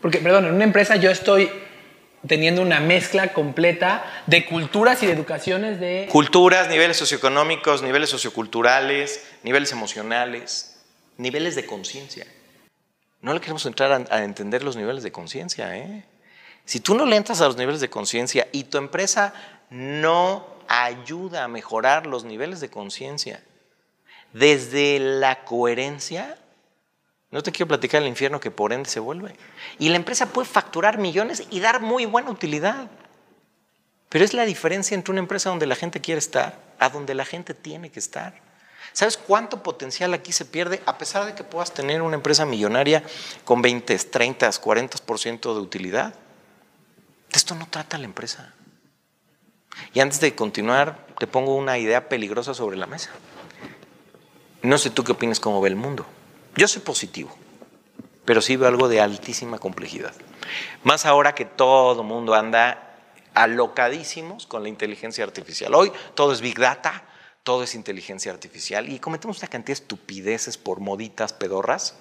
Porque, 0.02 0.20
perdón, 0.20 0.46
en 0.46 0.56
una 0.56 0.66
empresa 0.66 0.98
yo 0.98 1.10
estoy 1.10 1.50
teniendo 2.28 2.62
una 2.62 2.80
mezcla 2.80 3.34
completa 3.34 4.04
de 4.26 4.46
culturas 4.46 5.02
y 5.04 5.06
de 5.06 5.14
educaciones 5.14 5.80
de... 5.80 6.08
Culturas, 6.12 6.68
niveles 6.68 6.98
socioeconómicos, 6.98 7.82
niveles 7.82 8.10
socioculturales, 8.10 9.26
niveles 9.44 9.72
emocionales, 9.72 10.75
niveles 11.18 11.56
de 11.56 11.66
conciencia. 11.66 12.26
No 13.22 13.34
le 13.34 13.40
queremos 13.40 13.66
entrar 13.66 13.92
a, 13.92 14.16
a 14.16 14.24
entender 14.24 14.64
los 14.64 14.76
niveles 14.76 15.04
de 15.04 15.12
conciencia, 15.12 15.76
¿eh? 15.78 16.06
Si 16.66 16.80
tú 16.80 16.96
no 16.96 17.06
le 17.06 17.16
entras 17.16 17.42
a 17.42 17.46
los 17.46 17.58
niveles 17.58 17.80
de 17.80 17.90
conciencia 17.90 18.48
y 18.52 18.66
tu 18.66 18.78
empresa 18.78 19.34
no 19.70 20.48
ayuda 20.68 21.44
a 21.44 21.48
mejorar 21.48 22.08
los 22.08 22.24
niveles 22.24 22.60
de 22.60 22.70
conciencia 22.70 23.44
desde 24.34 25.00
la 25.00 25.46
coherencia, 25.46 26.38
no 27.32 27.44
te 27.44 27.52
quiero 27.52 27.68
platicar 27.68 28.02
el 28.02 28.08
infierno 28.08 28.40
que 28.40 28.52
por 28.52 28.74
ende 28.74 28.90
se 28.90 29.00
vuelve. 29.00 29.36
Y 29.80 29.90
la 29.90 29.96
empresa 29.96 30.28
puede 30.28 30.48
facturar 30.48 30.98
millones 30.98 31.44
y 31.50 31.60
dar 31.60 31.82
muy 31.82 32.06
buena 32.06 32.32
utilidad. 32.32 32.90
Pero 34.10 34.26
es 34.26 34.34
la 34.34 34.46
diferencia 34.46 34.96
entre 34.96 35.12
una 35.12 35.20
empresa 35.20 35.50
donde 35.50 35.66
la 35.66 35.76
gente 35.76 36.02
quiere 36.02 36.20
estar 36.20 36.60
a 36.80 36.90
donde 36.90 37.14
la 37.14 37.26
gente 37.26 37.54
tiene 37.54 37.92
que 37.92 38.00
estar. 38.00 38.42
¿Sabes 38.96 39.18
cuánto 39.18 39.62
potencial 39.62 40.14
aquí 40.14 40.32
se 40.32 40.46
pierde 40.46 40.82
a 40.86 40.98
pesar 40.98 41.26
de 41.26 41.36
que 41.36 41.44
puedas 41.44 41.74
tener 41.74 42.02
una 42.02 42.16
empresa 42.16 42.46
millonaria 42.46 43.04
con 43.44 43.62
20, 43.62 43.94
30, 43.98 44.50
40% 44.50 45.54
de 45.54 45.60
utilidad? 45.60 46.16
Esto 47.34 47.56
no 47.56 47.68
trata 47.70 47.98
la 47.98 48.06
empresa. 48.06 48.54
Y 49.94 50.00
antes 50.00 50.22
de 50.22 50.34
continuar, 50.34 51.08
te 51.20 51.28
pongo 51.28 51.58
una 51.58 51.78
idea 51.78 52.08
peligrosa 52.08 52.54
sobre 52.54 52.78
la 52.78 52.88
mesa. 52.88 53.10
No 54.62 54.78
sé 54.78 54.92
tú 54.92 55.04
qué 55.04 55.12
opinas 55.12 55.42
cómo 55.42 55.60
ve 55.60 55.68
el 55.68 55.76
mundo. 55.76 56.06
Yo 56.56 56.66
soy 56.70 56.82
positivo, 56.82 57.36
pero 58.24 58.42
sí 58.42 58.56
veo 58.56 58.70
algo 58.70 58.88
de 58.88 59.02
altísima 59.02 59.60
complejidad. 59.60 60.14
Más 60.86 61.06
ahora 61.06 61.36
que 61.36 61.44
todo 61.44 62.02
mundo 62.04 62.34
anda 62.34 62.96
alocadísimos 63.34 64.46
con 64.48 64.64
la 64.64 64.70
inteligencia 64.70 65.26
artificial. 65.26 65.76
Hoy 65.76 65.92
todo 66.14 66.32
es 66.32 66.40
Big 66.40 66.58
Data, 66.58 67.04
todo 67.46 67.62
es 67.62 67.76
inteligencia 67.76 68.32
artificial 68.32 68.90
y 68.90 68.98
cometemos 68.98 69.38
una 69.38 69.48
cantidad 69.48 69.78
de 69.78 69.84
estupideces 69.84 70.58
por 70.58 70.80
moditas 70.80 71.32
pedorras, 71.32 71.94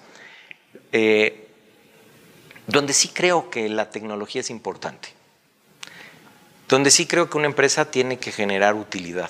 eh, 0.91 1.47
donde 2.65 2.93
sí 2.93 3.09
creo 3.09 3.51
que 3.51 3.69
la 3.69 3.91
tecnología 3.91 4.41
es 4.41 4.49
importante, 4.49 5.09
donde 6.67 6.89
sí 6.89 7.05
creo 7.05 7.29
que 7.29 7.37
una 7.37 7.45
empresa 7.45 7.91
tiene 7.91 8.17
que 8.17 8.31
generar 8.31 8.73
utilidad, 8.73 9.29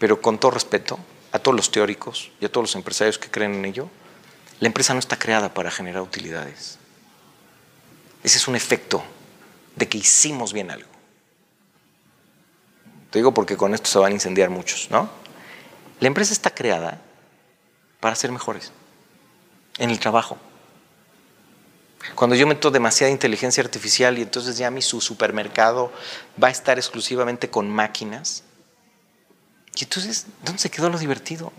pero 0.00 0.20
con 0.20 0.40
todo 0.40 0.50
respeto 0.50 0.98
a 1.30 1.38
todos 1.38 1.56
los 1.56 1.70
teóricos 1.70 2.32
y 2.40 2.46
a 2.46 2.50
todos 2.50 2.64
los 2.64 2.74
empresarios 2.74 3.16
que 3.16 3.30
creen 3.30 3.54
en 3.54 3.64
ello, 3.64 3.88
la 4.58 4.66
empresa 4.66 4.92
no 4.92 4.98
está 4.98 5.16
creada 5.16 5.54
para 5.54 5.70
generar 5.70 6.02
utilidades. 6.02 6.80
Ese 8.24 8.38
es 8.38 8.48
un 8.48 8.56
efecto 8.56 9.04
de 9.76 9.88
que 9.88 9.98
hicimos 9.98 10.52
bien 10.52 10.72
algo. 10.72 10.95
Te 13.10 13.18
digo 13.18 13.32
porque 13.32 13.56
con 13.56 13.74
esto 13.74 13.88
se 13.88 13.98
van 13.98 14.12
a 14.12 14.14
incendiar 14.14 14.50
muchos, 14.50 14.88
¿no? 14.90 15.08
La 16.00 16.08
empresa 16.08 16.32
está 16.32 16.50
creada 16.50 17.00
para 18.00 18.14
ser 18.14 18.32
mejores 18.32 18.72
en 19.78 19.90
el 19.90 19.98
trabajo. 19.98 20.36
Cuando 22.14 22.36
yo 22.36 22.46
meto 22.46 22.70
demasiada 22.70 23.10
inteligencia 23.10 23.62
artificial 23.62 24.18
y 24.18 24.22
entonces 24.22 24.56
ya 24.56 24.70
mi 24.70 24.82
su 24.82 25.00
supermercado 25.00 25.92
va 26.42 26.48
a 26.48 26.50
estar 26.50 26.78
exclusivamente 26.78 27.50
con 27.50 27.68
máquinas, 27.68 28.44
y 29.76 29.84
entonces, 29.84 30.26
¿dónde 30.42 30.60
se 30.60 30.70
quedó 30.70 30.88
lo 30.88 30.98
divertido? 30.98 31.52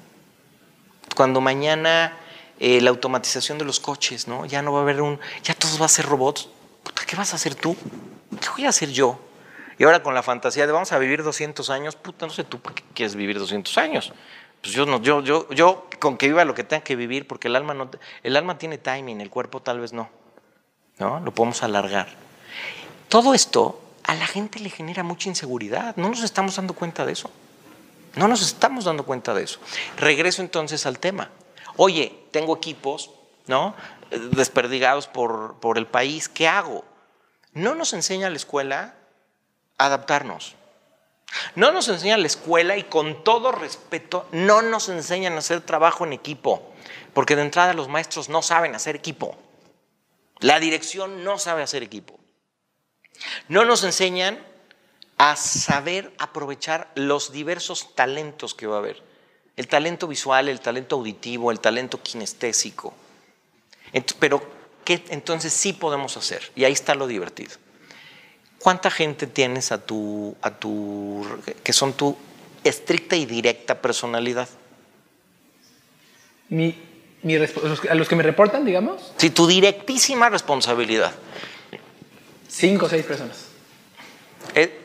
Cuando 1.15 1.39
mañana 1.39 2.17
eh, 2.60 2.81
la 2.81 2.89
automatización 2.89 3.60
de 3.60 3.65
los 3.65 3.79
coches, 3.79 4.27
¿no? 4.27 4.45
Ya 4.47 4.63
no 4.63 4.73
va 4.73 4.79
a 4.79 4.81
haber 4.81 5.01
un, 5.01 5.19
ya 5.43 5.53
todos 5.53 5.79
va 5.79 5.86
a 5.86 5.89
ser 5.89 6.05
robots. 6.05 6.49
¿qué 7.05 7.15
vas 7.15 7.33
a 7.33 7.36
hacer 7.36 7.53
tú? 7.53 7.75
¿Qué 8.41 8.49
voy 8.49 8.65
a 8.65 8.69
hacer 8.69 8.89
yo? 8.89 9.19
Y 9.77 9.83
ahora 9.83 10.01
con 10.01 10.13
la 10.13 10.23
fantasía 10.23 10.65
de 10.65 10.71
vamos 10.71 10.91
a 10.91 10.97
vivir 10.97 11.23
200 11.23 11.69
años, 11.69 11.95
puta, 11.95 12.25
no 12.25 12.33
sé 12.33 12.43
tú 12.43 12.59
por 12.59 12.73
qué 12.73 12.83
quieres 12.93 13.15
vivir 13.15 13.37
200 13.37 13.77
años. 13.77 14.13
Pues 14.61 14.73
yo, 14.73 14.85
no, 14.85 15.01
yo, 15.01 15.21
yo, 15.21 15.47
yo 15.49 15.87
con 15.99 16.17
que 16.17 16.27
viva 16.27 16.43
lo 16.45 16.55
que 16.55 16.63
tenga 16.63 16.83
que 16.83 16.95
vivir, 16.95 17.27
porque 17.27 17.47
el 17.47 17.55
alma, 17.55 17.73
no, 17.73 17.89
el 18.23 18.35
alma 18.35 18.57
tiene 18.57 18.77
timing, 18.77 19.21
el 19.21 19.29
cuerpo 19.29 19.61
tal 19.61 19.79
vez 19.79 19.93
no. 19.93 20.09
¿no? 20.97 21.19
Lo 21.19 21.31
podemos 21.33 21.61
alargar. 21.63 22.07
Todo 23.07 23.33
esto 23.33 23.79
a 24.03 24.15
la 24.15 24.25
gente 24.25 24.59
le 24.59 24.69
genera 24.69 25.03
mucha 25.03 25.29
inseguridad. 25.29 25.95
No 25.95 26.09
nos 26.09 26.23
estamos 26.23 26.55
dando 26.55 26.73
cuenta 26.73 27.05
de 27.05 27.13
eso. 27.13 27.29
No 28.15 28.27
nos 28.27 28.41
estamos 28.41 28.85
dando 28.85 29.05
cuenta 29.05 29.33
de 29.33 29.43
eso. 29.43 29.59
Regreso 29.97 30.41
entonces 30.41 30.85
al 30.85 30.97
tema. 30.97 31.29
Oye, 31.75 32.17
tengo 32.31 32.57
equipos, 32.57 33.11
¿no? 33.45 33.75
Desperdigados 34.31 35.07
por, 35.07 35.55
por 35.59 35.77
el 35.77 35.85
país. 35.85 36.27
¿Qué 36.27 36.47
hago? 36.47 36.83
No 37.53 37.75
nos 37.75 37.93
enseña 37.93 38.29
la 38.29 38.37
escuela 38.37 38.95
adaptarnos. 39.77 40.55
No 41.55 41.71
nos 41.71 41.89
enseña 41.89 42.17
la 42.17 42.27
escuela 42.27 42.77
y 42.77 42.83
con 42.83 43.23
todo 43.23 43.51
respeto, 43.51 44.27
no 44.31 44.61
nos 44.61 44.89
enseñan 44.89 45.33
a 45.33 45.39
hacer 45.39 45.61
trabajo 45.61 46.05
en 46.05 46.13
equipo, 46.13 46.73
porque 47.13 47.35
de 47.35 47.41
entrada 47.41 47.73
los 47.73 47.89
maestros 47.89 48.29
no 48.29 48.41
saben 48.41 48.75
hacer 48.75 48.95
equipo. 48.95 49.37
La 50.39 50.59
dirección 50.59 51.23
no 51.23 51.37
sabe 51.37 51.63
hacer 51.63 51.83
equipo. 51.83 52.19
No 53.47 53.65
nos 53.65 53.83
enseñan 53.83 54.39
a 55.17 55.35
saber 55.35 56.13
aprovechar 56.19 56.91
los 56.95 57.31
diversos 57.31 57.95
talentos 57.95 58.53
que 58.53 58.67
va 58.67 58.75
a 58.75 58.79
haber. 58.79 59.03
El 59.55 59.67
talento 59.67 60.07
visual, 60.07 60.47
el 60.47 60.61
talento 60.61 60.95
auditivo, 60.95 61.51
el 61.51 61.59
talento 61.59 62.01
kinestésico. 62.01 62.93
Pero, 64.19 64.47
¿qué 64.85 65.03
entonces 65.09 65.53
sí 65.53 65.73
podemos 65.73 66.15
hacer? 66.17 66.51
Y 66.55 66.65
ahí 66.65 66.73
está 66.73 66.93
lo 66.93 67.07
divertido. 67.07 67.55
¿Cuánta 68.59 68.89
gente 68.89 69.27
tienes 69.27 69.71
a 69.71 69.77
tu, 69.77 70.35
a 70.41 70.51
tu, 70.51 71.25
que 71.63 71.73
son 71.73 71.93
tu 71.93 72.17
estricta 72.63 73.15
y 73.15 73.25
directa 73.25 73.81
personalidad? 73.81 74.49
Mi, 76.49 76.75
a 77.89 77.95
los 77.95 78.07
que 78.07 78.15
me 78.15 78.23
reportan, 78.23 78.65
digamos. 78.65 79.13
Sí, 79.17 79.29
tu 79.29 79.47
directísima 79.47 80.29
responsabilidad. 80.29 81.13
Cinco 82.47 82.85
o 82.85 82.89
seis 82.89 83.05
personas. 83.05 83.45
Eh, 84.55 84.81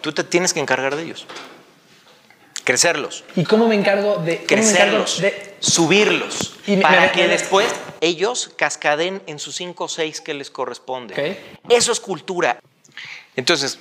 Tú 0.00 0.12
te 0.12 0.24
tienes 0.24 0.52
que 0.52 0.60
encargar 0.60 0.96
de 0.96 1.02
ellos. 1.02 1.26
Crecerlos. 2.64 3.24
¿Y 3.36 3.44
cómo 3.44 3.68
me 3.68 3.74
encargo 3.74 4.16
de 4.16 4.44
crecerlos? 4.44 5.20
De... 5.20 5.56
Subirlos. 5.60 6.56
para 6.80 7.12
que 7.12 7.28
después 7.28 7.66
ellos 8.00 8.50
cascaden 8.56 9.22
en 9.26 9.38
sus 9.38 9.56
cinco 9.56 9.84
o 9.84 9.88
seis 9.88 10.20
que 10.20 10.34
les 10.34 10.50
corresponde. 10.50 11.38
Eso 11.68 11.92
es 11.92 12.00
cultura. 12.00 12.60
Entonces, 13.40 13.78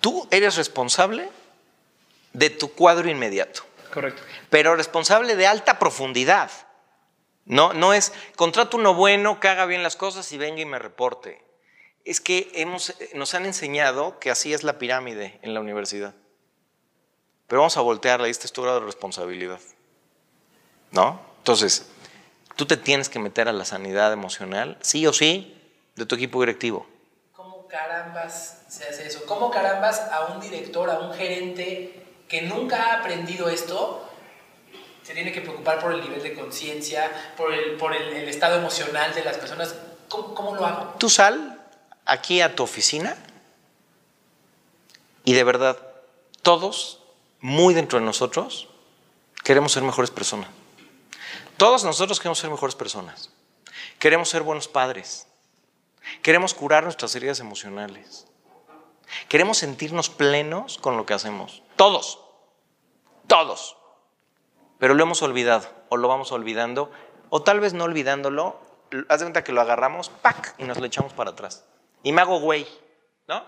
tú 0.00 0.28
eres 0.30 0.56
responsable 0.56 1.30
de 2.32 2.50
tu 2.50 2.72
cuadro 2.72 3.08
inmediato. 3.08 3.62
Correcto. 3.94 4.22
Pero 4.50 4.74
responsable 4.74 5.36
de 5.36 5.46
alta 5.46 5.78
profundidad. 5.78 6.50
No, 7.44 7.72
no 7.72 7.94
es 7.94 8.12
contrato 8.36 8.76
uno 8.76 8.94
bueno, 8.94 9.40
que 9.40 9.48
haga 9.48 9.66
bien 9.66 9.82
las 9.82 9.96
cosas 9.96 10.30
y 10.32 10.38
venga 10.38 10.60
y 10.60 10.66
me 10.66 10.78
reporte 10.78 11.42
es 12.04 12.20
que 12.20 12.50
hemos, 12.54 12.94
nos 13.14 13.34
han 13.34 13.46
enseñado 13.46 14.18
que 14.18 14.30
así 14.30 14.52
es 14.52 14.64
la 14.64 14.78
pirámide 14.78 15.38
en 15.42 15.54
la 15.54 15.60
universidad. 15.60 16.14
Pero 17.46 17.60
vamos 17.60 17.76
a 17.76 17.80
voltearla, 17.80 18.28
esta 18.28 18.46
es 18.46 18.52
tu 18.52 18.62
grado 18.62 18.80
de 18.80 18.86
responsabilidad. 18.86 19.60
¿No? 20.90 21.20
Entonces, 21.38 21.86
tú 22.56 22.66
te 22.66 22.76
tienes 22.76 23.08
que 23.08 23.18
meter 23.18 23.48
a 23.48 23.52
la 23.52 23.64
sanidad 23.64 24.12
emocional, 24.12 24.78
sí 24.82 25.06
o 25.06 25.12
sí, 25.12 25.56
de 25.94 26.06
tu 26.06 26.14
equipo 26.14 26.40
directivo. 26.40 26.88
¿Cómo 27.72 27.84
carambas 27.84 28.58
se 28.68 28.86
hace 28.86 29.06
eso? 29.06 29.24
¿Cómo 29.24 29.50
carambas 29.50 29.98
a 30.12 30.26
un 30.26 30.40
director, 30.40 30.90
a 30.90 30.98
un 30.98 31.14
gerente 31.14 32.04
que 32.28 32.42
nunca 32.42 32.84
ha 32.84 32.98
aprendido 32.98 33.48
esto, 33.48 34.06
se 35.02 35.14
tiene 35.14 35.32
que 35.32 35.40
preocupar 35.40 35.80
por 35.80 35.94
el 35.94 36.02
nivel 36.02 36.22
de 36.22 36.34
conciencia, 36.34 37.10
por, 37.34 37.50
el, 37.54 37.78
por 37.78 37.94
el, 37.96 38.28
estado 38.28 38.56
emocional 38.56 39.14
de 39.14 39.24
las 39.24 39.38
personas? 39.38 39.74
¿Cómo, 40.10 40.34
¿Cómo 40.34 40.54
lo 40.54 40.66
hago? 40.66 40.94
Tú 40.98 41.08
sal 41.08 41.62
aquí 42.04 42.42
a 42.42 42.54
tu 42.54 42.62
oficina 42.62 43.16
y 45.24 45.32
de 45.32 45.42
verdad, 45.42 45.78
todos, 46.42 47.00
muy 47.40 47.72
dentro 47.72 47.98
de 47.98 48.04
nosotros, 48.04 48.68
queremos 49.44 49.72
ser 49.72 49.82
mejores 49.82 50.10
personas. 50.10 50.50
Todos 51.56 51.84
nosotros 51.84 52.20
queremos 52.20 52.38
ser 52.38 52.50
mejores 52.50 52.74
personas. 52.74 53.30
Queremos 53.98 54.28
ser 54.28 54.42
buenos 54.42 54.68
padres. 54.68 55.26
Queremos 56.22 56.54
curar 56.54 56.84
nuestras 56.84 57.14
heridas 57.14 57.40
emocionales. 57.40 58.26
Queremos 59.28 59.58
sentirnos 59.58 60.08
plenos 60.08 60.78
con 60.78 60.96
lo 60.96 61.06
que 61.06 61.14
hacemos. 61.14 61.62
Todos. 61.76 62.20
Todos. 63.26 63.76
Pero 64.78 64.94
lo 64.94 65.02
hemos 65.02 65.22
olvidado 65.22 65.68
o 65.88 65.96
lo 65.96 66.08
vamos 66.08 66.32
olvidando 66.32 66.90
o 67.28 67.42
tal 67.42 67.60
vez 67.60 67.72
no 67.72 67.84
olvidándolo, 67.84 68.60
haz 69.08 69.20
de 69.20 69.24
cuenta 69.26 69.44
que 69.44 69.52
lo 69.52 69.60
agarramos, 69.60 70.08
¡pac! 70.08 70.54
y 70.58 70.64
nos 70.64 70.78
lo 70.78 70.86
echamos 70.86 71.12
para 71.12 71.30
atrás 71.30 71.64
y 72.02 72.12
me 72.12 72.20
hago 72.20 72.40
güey, 72.40 72.66
¿no? 73.28 73.44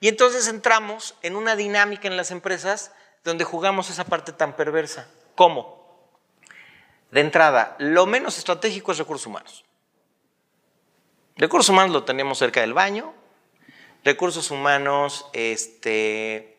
Y 0.00 0.08
entonces 0.08 0.46
entramos 0.46 1.16
en 1.22 1.36
una 1.36 1.56
dinámica 1.56 2.06
en 2.06 2.16
las 2.16 2.30
empresas 2.30 2.92
donde 3.24 3.44
jugamos 3.44 3.90
esa 3.90 4.04
parte 4.04 4.32
tan 4.32 4.54
perversa. 4.54 5.08
¿Cómo? 5.34 5.76
De 7.10 7.20
entrada, 7.20 7.74
lo 7.78 8.06
menos 8.06 8.38
estratégico 8.38 8.92
es 8.92 8.98
recursos 8.98 9.26
humanos. 9.26 9.64
Recursos 11.38 11.70
humanos 11.70 11.92
lo 11.92 12.04
tenemos 12.04 12.38
cerca 12.38 12.60
del 12.60 12.74
baño. 12.74 13.14
Recursos 14.04 14.50
humanos, 14.50 15.26
este, 15.32 16.58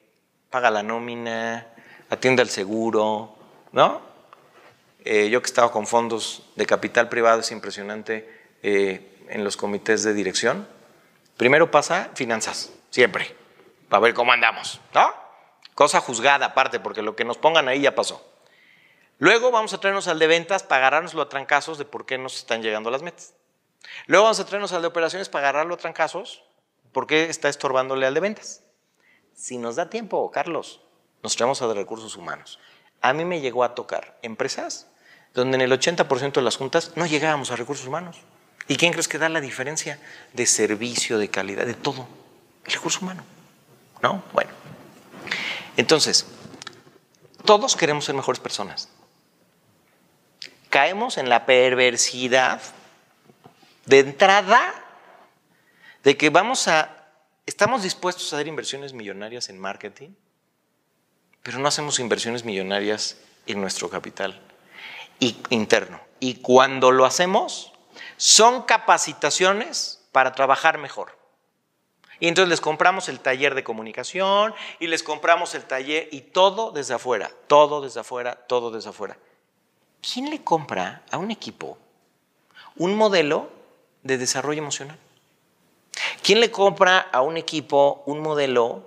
paga 0.50 0.72
la 0.72 0.84
nómina, 0.84 1.68
atiende 2.10 2.42
al 2.42 2.50
seguro, 2.50 3.36
¿no? 3.72 4.02
Eh, 5.06 5.30
yo 5.30 5.42
que 5.42 5.48
estaba 5.48 5.72
con 5.72 5.88
fondos 5.88 6.50
de 6.56 6.66
capital 6.66 7.08
privado 7.08 7.40
es 7.40 7.52
impresionante 7.52 8.30
eh, 8.64 9.26
en 9.30 9.44
los 9.44 9.56
comités 9.56 10.04
de 10.04 10.14
dirección 10.14 10.68
Primero 11.40 11.72
pasa 11.72 12.10
finanzas, 12.16 12.70
siempre, 12.90 13.34
para 13.88 14.02
ver 14.02 14.14
cómo 14.14 14.34
andamos, 14.34 14.82
¿no? 14.94 15.14
Cosa 15.74 16.02
juzgada 16.02 16.48
aparte, 16.48 16.82
porque 16.82 17.02
lo 17.02 17.16
que 17.16 17.24
nos 17.24 17.38
pongan 17.38 17.70
ahí 17.70 17.80
ya 17.80 17.96
pasó. 17.96 18.30
Luego 19.20 19.50
vamos 19.50 19.72
a 19.72 19.80
traernos 19.80 20.10
al 20.10 20.20
de 20.20 20.28
ventas 20.28 20.64
para 20.64 20.80
agarrarnos 20.80 21.16
a 21.16 21.30
trancazos 21.30 21.78
de 21.78 21.86
por 21.86 22.06
qué 22.06 22.18
nos 22.18 22.36
están 22.36 22.62
llegando 22.62 22.92
las 22.92 23.04
metas. 23.04 23.36
Luego 24.08 24.26
vamos 24.26 24.40
a 24.40 24.46
traernos 24.46 24.74
al 24.74 24.82
de 24.82 24.88
operaciones 24.88 25.30
para 25.30 25.50
agarrarlo 25.50 25.76
a 25.76 25.78
trancazos 25.78 26.44
por 26.92 27.08
qué 27.08 27.30
está 27.30 27.50
estorbándole 27.50 28.06
al 28.06 28.14
de 28.14 28.20
ventas. 28.20 28.64
Si 29.36 29.58
nos 29.58 29.76
da 29.76 29.90
tiempo, 29.90 30.30
Carlos, 30.32 30.82
nos 31.24 31.36
traemos 31.36 31.62
a 31.62 31.68
de 31.68 31.74
recursos 31.74 32.16
humanos. 32.16 32.60
A 33.02 33.14
mí 33.14 33.26
me 33.26 33.42
llegó 33.42 33.64
a 33.64 33.76
tocar 33.76 34.18
empresas 34.22 34.88
donde 35.34 35.56
en 35.56 35.62
el 35.62 35.72
80% 35.72 36.34
de 36.34 36.42
las 36.42 36.58
juntas 36.58 36.94
no 36.96 37.06
llegábamos 37.06 37.52
a 37.52 37.56
recursos 37.56 37.88
humanos. 37.88 38.18
¿Y 38.68 38.76
quién 38.76 38.92
crees 38.92 39.08
que 39.08 39.18
da 39.18 39.30
la 39.30 39.42
diferencia 39.42 40.00
de 40.34 40.46
servicio, 40.46 41.18
de 41.18 41.30
calidad, 41.30 41.66
de 41.66 41.74
todo? 41.74 42.08
El 42.66 42.74
recurso 42.74 43.00
humano. 43.02 43.24
¿No? 44.02 44.24
Bueno. 44.34 44.52
Entonces, 45.78 46.26
todos 47.46 47.76
queremos 47.76 48.06
ser 48.06 48.16
mejores 48.16 48.40
personas 48.40 48.90
caemos 50.70 51.18
en 51.18 51.30
la 51.30 51.46
perversidad 51.46 52.62
de 53.90 54.00
entrada 54.00 54.74
de 56.04 56.16
que 56.16 56.30
vamos 56.30 56.68
a, 56.68 57.08
estamos 57.48 57.82
dispuestos 57.82 58.32
a 58.32 58.36
hacer 58.36 58.48
inversiones 58.48 58.94
millonarias 58.94 59.50
en 59.50 59.58
marketing, 59.58 60.10
pero 61.42 61.58
no 61.58 61.68
hacemos 61.68 62.00
inversiones 62.00 62.46
millonarias 62.46 63.18
en 63.48 63.60
nuestro 63.60 63.90
capital 63.90 64.40
interno. 65.50 66.00
Y 66.20 66.36
cuando 66.36 66.92
lo 66.92 67.06
hacemos, 67.06 67.74
son 68.16 68.62
capacitaciones 68.64 70.08
para 70.12 70.34
trabajar 70.34 70.78
mejor. 70.78 71.18
Y 72.20 72.28
entonces 72.28 72.50
les 72.50 72.62
compramos 72.62 73.10
el 73.10 73.20
taller 73.22 73.56
de 73.56 73.64
comunicación 73.64 74.54
y 74.80 74.86
les 74.86 75.02
compramos 75.02 75.56
el 75.56 75.64
taller 75.64 76.10
y 76.12 76.22
todo 76.22 76.72
desde 76.72 76.94
afuera, 76.94 77.32
todo 77.48 77.82
desde 77.82 78.02
afuera, 78.02 78.36
todo 78.36 78.70
desde 78.70 78.90
afuera. 78.90 79.18
¿quién 80.02 80.30
le 80.30 80.44
compra 80.44 81.04
a 81.12 81.18
un 81.18 81.32
equipo 81.32 81.78
un 82.78 82.96
modelo 82.96 83.59
de 84.04 84.18
desarrollo 84.18 84.62
emocional? 84.62 84.98
¿Quién 86.24 86.40
le 86.40 86.52
compra 86.52 87.00
a 87.12 87.22
un 87.22 87.38
equipo 87.38 88.04
un 88.06 88.22
modelo 88.22 88.84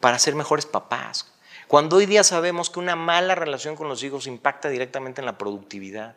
para 0.00 0.18
ser 0.18 0.34
mejores 0.34 0.66
papás? 0.66 1.32
Cuando 1.68 1.96
hoy 1.96 2.06
día 2.06 2.24
sabemos 2.24 2.70
que 2.70 2.78
una 2.78 2.96
mala 2.96 3.34
relación 3.34 3.76
con 3.76 3.88
los 3.88 4.02
hijos 4.02 4.26
impacta 4.26 4.68
directamente 4.68 5.20
en 5.20 5.26
la 5.26 5.38
productividad. 5.38 6.14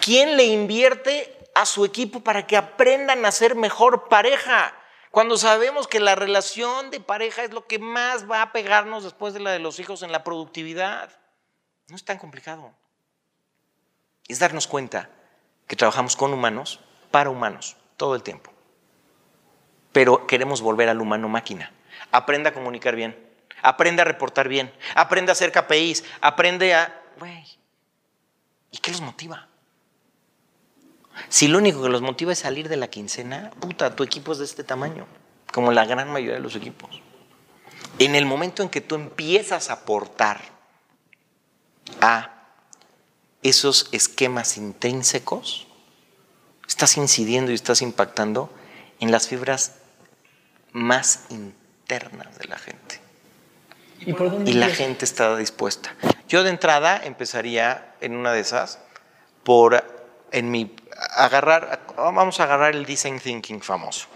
¿Quién 0.00 0.36
le 0.36 0.44
invierte 0.44 1.36
a 1.54 1.66
su 1.66 1.84
equipo 1.84 2.20
para 2.20 2.46
que 2.46 2.56
aprendan 2.56 3.24
a 3.24 3.32
ser 3.32 3.54
mejor 3.54 4.08
pareja? 4.08 4.74
Cuando 5.10 5.36
sabemos 5.36 5.88
que 5.88 6.00
la 6.00 6.14
relación 6.14 6.90
de 6.90 7.00
pareja 7.00 7.42
es 7.42 7.52
lo 7.52 7.66
que 7.66 7.78
más 7.78 8.30
va 8.30 8.42
a 8.42 8.52
pegarnos 8.52 9.04
después 9.04 9.34
de 9.34 9.40
la 9.40 9.50
de 9.50 9.58
los 9.58 9.80
hijos 9.80 10.02
en 10.02 10.12
la 10.12 10.22
productividad. 10.22 11.10
No 11.88 11.96
es 11.96 12.04
tan 12.04 12.18
complicado. 12.18 12.72
Es 14.28 14.38
darnos 14.38 14.66
cuenta 14.66 15.10
que 15.70 15.76
trabajamos 15.76 16.16
con 16.16 16.32
humanos 16.32 16.80
para 17.12 17.30
humanos 17.30 17.76
todo 17.96 18.16
el 18.16 18.24
tiempo. 18.24 18.50
Pero 19.92 20.26
queremos 20.26 20.62
volver 20.62 20.88
al 20.88 21.00
humano 21.00 21.28
máquina. 21.28 21.72
Aprende 22.10 22.48
a 22.48 22.52
comunicar 22.52 22.96
bien, 22.96 23.16
aprende 23.62 24.02
a 24.02 24.04
reportar 24.04 24.48
bien, 24.48 24.74
aprende 24.96 25.30
a 25.30 25.34
hacer 25.34 25.52
KPIs, 25.52 26.02
aprende 26.20 26.74
a... 26.74 27.00
¿y 28.72 28.78
qué 28.78 28.90
los 28.90 29.00
motiva? 29.00 29.46
Si 31.28 31.46
lo 31.46 31.58
único 31.58 31.80
que 31.80 31.88
los 31.88 32.02
motiva 32.02 32.32
es 32.32 32.40
salir 32.40 32.68
de 32.68 32.76
la 32.76 32.88
quincena, 32.88 33.52
puta, 33.60 33.94
tu 33.94 34.02
equipo 34.02 34.32
es 34.32 34.38
de 34.38 34.46
este 34.46 34.64
tamaño, 34.64 35.06
como 35.52 35.70
la 35.70 35.84
gran 35.84 36.10
mayoría 36.10 36.34
de 36.34 36.40
los 36.40 36.56
equipos. 36.56 37.00
En 38.00 38.16
el 38.16 38.26
momento 38.26 38.64
en 38.64 38.70
que 38.70 38.80
tú 38.80 38.96
empiezas 38.96 39.70
a 39.70 39.74
aportar 39.74 40.40
a 42.00 42.39
esos 43.42 43.88
esquemas 43.92 44.56
intrínsecos, 44.56 45.66
estás 46.68 46.96
incidiendo 46.96 47.50
y 47.52 47.54
estás 47.54 47.82
impactando 47.82 48.52
en 49.00 49.10
las 49.10 49.28
fibras 49.28 49.76
más 50.72 51.26
internas 51.30 52.38
de 52.38 52.48
la 52.48 52.58
gente. 52.58 53.00
¿Y, 54.00 54.52
la 54.54 54.68
gente 54.68 55.04
está 55.04 55.36
dispuesta. 55.36 55.94
Yo 56.26 56.42
de 56.42 56.50
entrada 56.50 57.00
empezaría 57.04 57.94
en 58.00 58.16
una 58.16 58.32
de 58.32 58.40
esas 58.40 58.78
por 59.44 59.84
en 60.32 60.50
mi 60.50 60.74
agarrar 61.16 61.80
vamos 61.96 62.40
a 62.40 62.44
agarrar 62.44 62.74
el 62.74 62.86
design 62.86 63.18
thinking 63.18 63.60
famoso. 63.60 64.06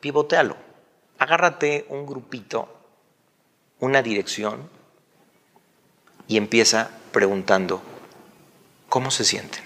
Pivotealo. 0.00 0.56
Agárrate 1.18 1.86
un 1.90 2.06
grupito, 2.06 2.68
una 3.78 4.02
dirección 4.02 4.70
y 6.30 6.36
empieza 6.36 6.92
preguntando, 7.10 7.82
¿cómo 8.88 9.10
se 9.10 9.24
sienten? 9.24 9.64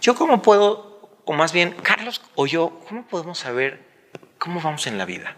Yo 0.00 0.14
cómo 0.14 0.40
puedo, 0.40 1.10
o 1.26 1.34
más 1.34 1.52
bien, 1.52 1.76
Carlos 1.82 2.22
o 2.36 2.46
yo, 2.46 2.80
¿cómo 2.88 3.06
podemos 3.06 3.38
saber 3.38 3.84
cómo 4.38 4.62
vamos 4.62 4.86
en 4.86 4.96
la 4.96 5.04
vida? 5.04 5.36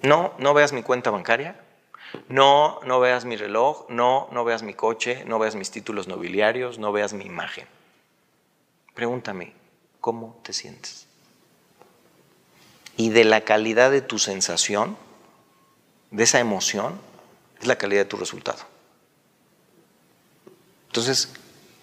No, 0.00 0.32
no 0.38 0.54
veas 0.54 0.72
mi 0.72 0.82
cuenta 0.82 1.10
bancaria, 1.10 1.60
no, 2.30 2.80
no 2.86 2.98
veas 2.98 3.26
mi 3.26 3.36
reloj, 3.36 3.84
no, 3.90 4.26
no 4.32 4.42
veas 4.42 4.62
mi 4.62 4.72
coche, 4.72 5.22
no 5.26 5.38
veas 5.38 5.54
mis 5.54 5.70
títulos 5.70 6.08
nobiliarios, 6.08 6.78
no 6.78 6.90
veas 6.90 7.12
mi 7.12 7.26
imagen. 7.26 7.68
Pregúntame, 8.94 9.52
¿cómo 10.00 10.40
te 10.42 10.54
sientes? 10.54 11.08
Y 12.96 13.10
de 13.10 13.24
la 13.24 13.42
calidad 13.42 13.90
de 13.90 14.00
tu 14.00 14.18
sensación, 14.18 14.96
de 16.10 16.24
esa 16.24 16.40
emoción, 16.40 16.98
es 17.60 17.66
la 17.66 17.76
calidad 17.76 18.00
de 18.00 18.08
tu 18.08 18.16
resultado. 18.16 18.72
Entonces, 20.94 21.28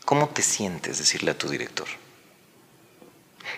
¿cómo 0.06 0.30
te 0.30 0.42
sientes 0.42 0.98
decirle 0.98 1.32
a 1.32 1.34
tu 1.38 1.50
director? 1.50 1.86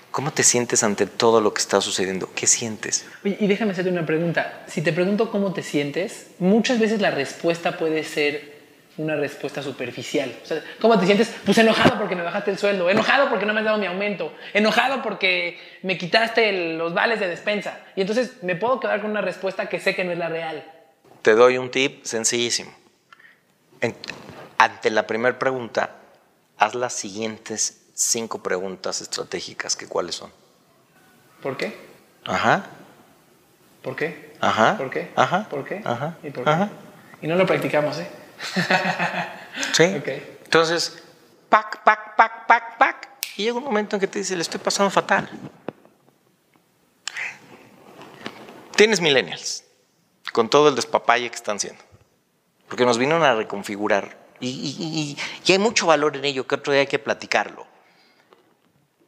¿Cómo 0.10 0.34
te 0.34 0.42
sientes 0.42 0.82
ante 0.82 1.06
todo 1.06 1.42
lo 1.42 1.54
que 1.54 1.62
está 1.62 1.80
sucediendo? 1.80 2.32
¿Qué 2.34 2.48
sientes? 2.48 3.06
Y 3.24 3.46
déjame 3.46 3.74
hacerte 3.74 3.92
una 3.92 4.04
pregunta. 4.04 4.66
Si 4.68 4.82
te 4.82 4.92
pregunto 4.92 5.30
cómo 5.30 5.54
te 5.54 5.62
sientes, 5.62 6.26
muchas 6.40 6.80
veces 6.80 7.02
la 7.02 7.12
respuesta 7.12 7.78
puede 7.78 8.04
ser 8.04 8.52
una 8.98 9.16
respuesta 9.16 9.62
superficial. 9.62 10.36
O 10.42 10.46
sea, 10.48 10.64
¿Cómo 10.82 11.00
te 11.00 11.06
sientes? 11.06 11.32
Pues 11.46 11.56
enojado 11.60 12.00
porque 12.00 12.16
me 12.16 12.24
bajaste 12.24 12.50
el 12.50 12.58
sueldo, 12.58 12.90
enojado 12.90 13.30
porque 13.30 13.46
no 13.46 13.54
me 13.54 13.60
has 13.60 13.66
dado 13.66 13.78
mi 13.78 13.86
aumento, 13.86 14.34
enojado 14.56 15.04
porque 15.04 15.60
me 15.84 16.00
quitaste 16.00 16.74
los 16.74 16.96
vales 16.96 17.20
de 17.20 17.28
despensa. 17.28 17.80
Y 17.96 18.02
entonces 18.02 18.42
me 18.42 18.56
puedo 18.56 18.80
quedar 18.80 19.02
con 19.04 19.12
una 19.12 19.22
respuesta 19.22 19.70
que 19.70 19.80
sé 19.80 19.94
que 19.94 20.04
no 20.04 20.14
es 20.14 20.18
la 20.18 20.30
real. 20.30 20.66
Te 21.22 21.36
doy 21.36 21.60
un 21.60 21.70
tip 21.70 22.04
sencillísimo 22.06 22.74
ante 24.58 24.90
la 24.90 25.08
primera 25.08 25.38
pregunta, 25.38 25.96
haz 26.58 26.76
las 26.76 26.94
siguientes 26.94 27.82
cinco 27.94 28.42
preguntas 28.42 29.02
estratégicas, 29.02 29.76
que 29.76 29.88
cuáles 29.88 30.16
son. 30.16 30.32
¿Por 31.42 31.58
qué? 31.58 31.78
Ajá. 32.26 32.66
¿Por 33.82 33.96
qué? 33.96 34.34
Ajá. 34.40 34.78
¿Por 34.78 34.90
qué? 34.90 35.12
Ajá. 35.16 35.48
¿Por 35.50 35.66
qué? 35.66 35.82
Ajá. 35.84 36.18
¿Y 36.24 36.30
por 36.30 36.46
qué? 36.46 36.70
Y 37.22 37.28
no 37.28 37.36
lo 37.36 37.46
practicamos, 37.46 37.98
¿eh? 38.00 38.08
sí. 39.74 39.84
Entonces, 40.44 41.04
pac, 41.50 41.84
pac, 41.84 42.16
pac, 42.16 42.48
pac, 42.48 42.78
pac. 42.78 43.10
Y 43.38 43.44
llega 43.44 43.58
un 43.58 43.64
momento 43.64 43.96
en 43.96 44.00
que 44.00 44.08
te 44.08 44.20
dice, 44.20 44.36
le 44.36 44.42
estoy 44.42 44.60
pasando 44.60 44.90
fatal. 44.90 45.30
Tienes 48.76 49.02
millennials, 49.02 49.64
con 50.32 50.50
todo 50.50 50.70
el 50.70 50.76
despapalle 50.76 51.30
que 51.30 51.36
están 51.36 51.58
haciendo. 51.58 51.84
Porque 52.68 52.86
nos 52.86 52.98
vinieron 52.98 53.24
a 53.24 53.36
reconfigurar 53.36 54.23
y, 54.44 55.18
hay 55.48 55.60
mucho 55.60 55.88
valor 55.88 56.16
en 56.18 56.26
ello, 56.26 56.46
que 56.46 56.56
otro 56.56 56.74
día 56.74 56.82
hay 56.82 56.88
que 56.88 57.00
platicarlo. 57.00 57.66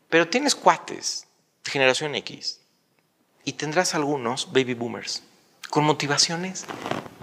Pero 0.09 0.27
tienes 0.27 0.55
cuates 0.55 1.27
de 1.63 1.71
generación 1.71 2.15
X 2.15 2.61
y 3.43 3.53
tendrás 3.53 3.95
algunos 3.95 4.51
baby 4.51 4.73
boomers 4.73 5.23
con 5.69 5.83
motivaciones 5.83 6.65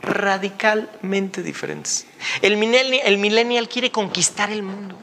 radicalmente 0.02 1.42
diferentes. 1.42 2.06
El 2.42 2.56
millennial, 2.56 3.68
quiere 3.68 3.90
conquistar 3.90 4.50
el 4.50 4.62
mundo, 4.62 4.96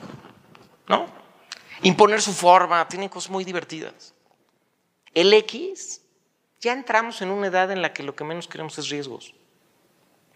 ¿no? 0.88 1.08
Imponer 1.82 2.22
su 2.22 2.34
forma, 2.34 2.88
tiene 2.88 3.10
cosas 3.10 3.32
muy 3.32 3.46
divertidas. 3.46 4.14
El 5.14 5.34
X, 5.34 6.02
ya 6.60 6.74
entramos 6.74 7.22
en 7.22 7.30
una 7.30 7.48
edad 7.48 7.72
en 7.72 7.82
la 7.82 7.94
que 7.94 8.04
lo 8.04 8.16
que 8.16 8.26
menos 8.26 8.48
queremos 8.48 8.78
es 8.78 8.90
riesgos. 8.90 9.34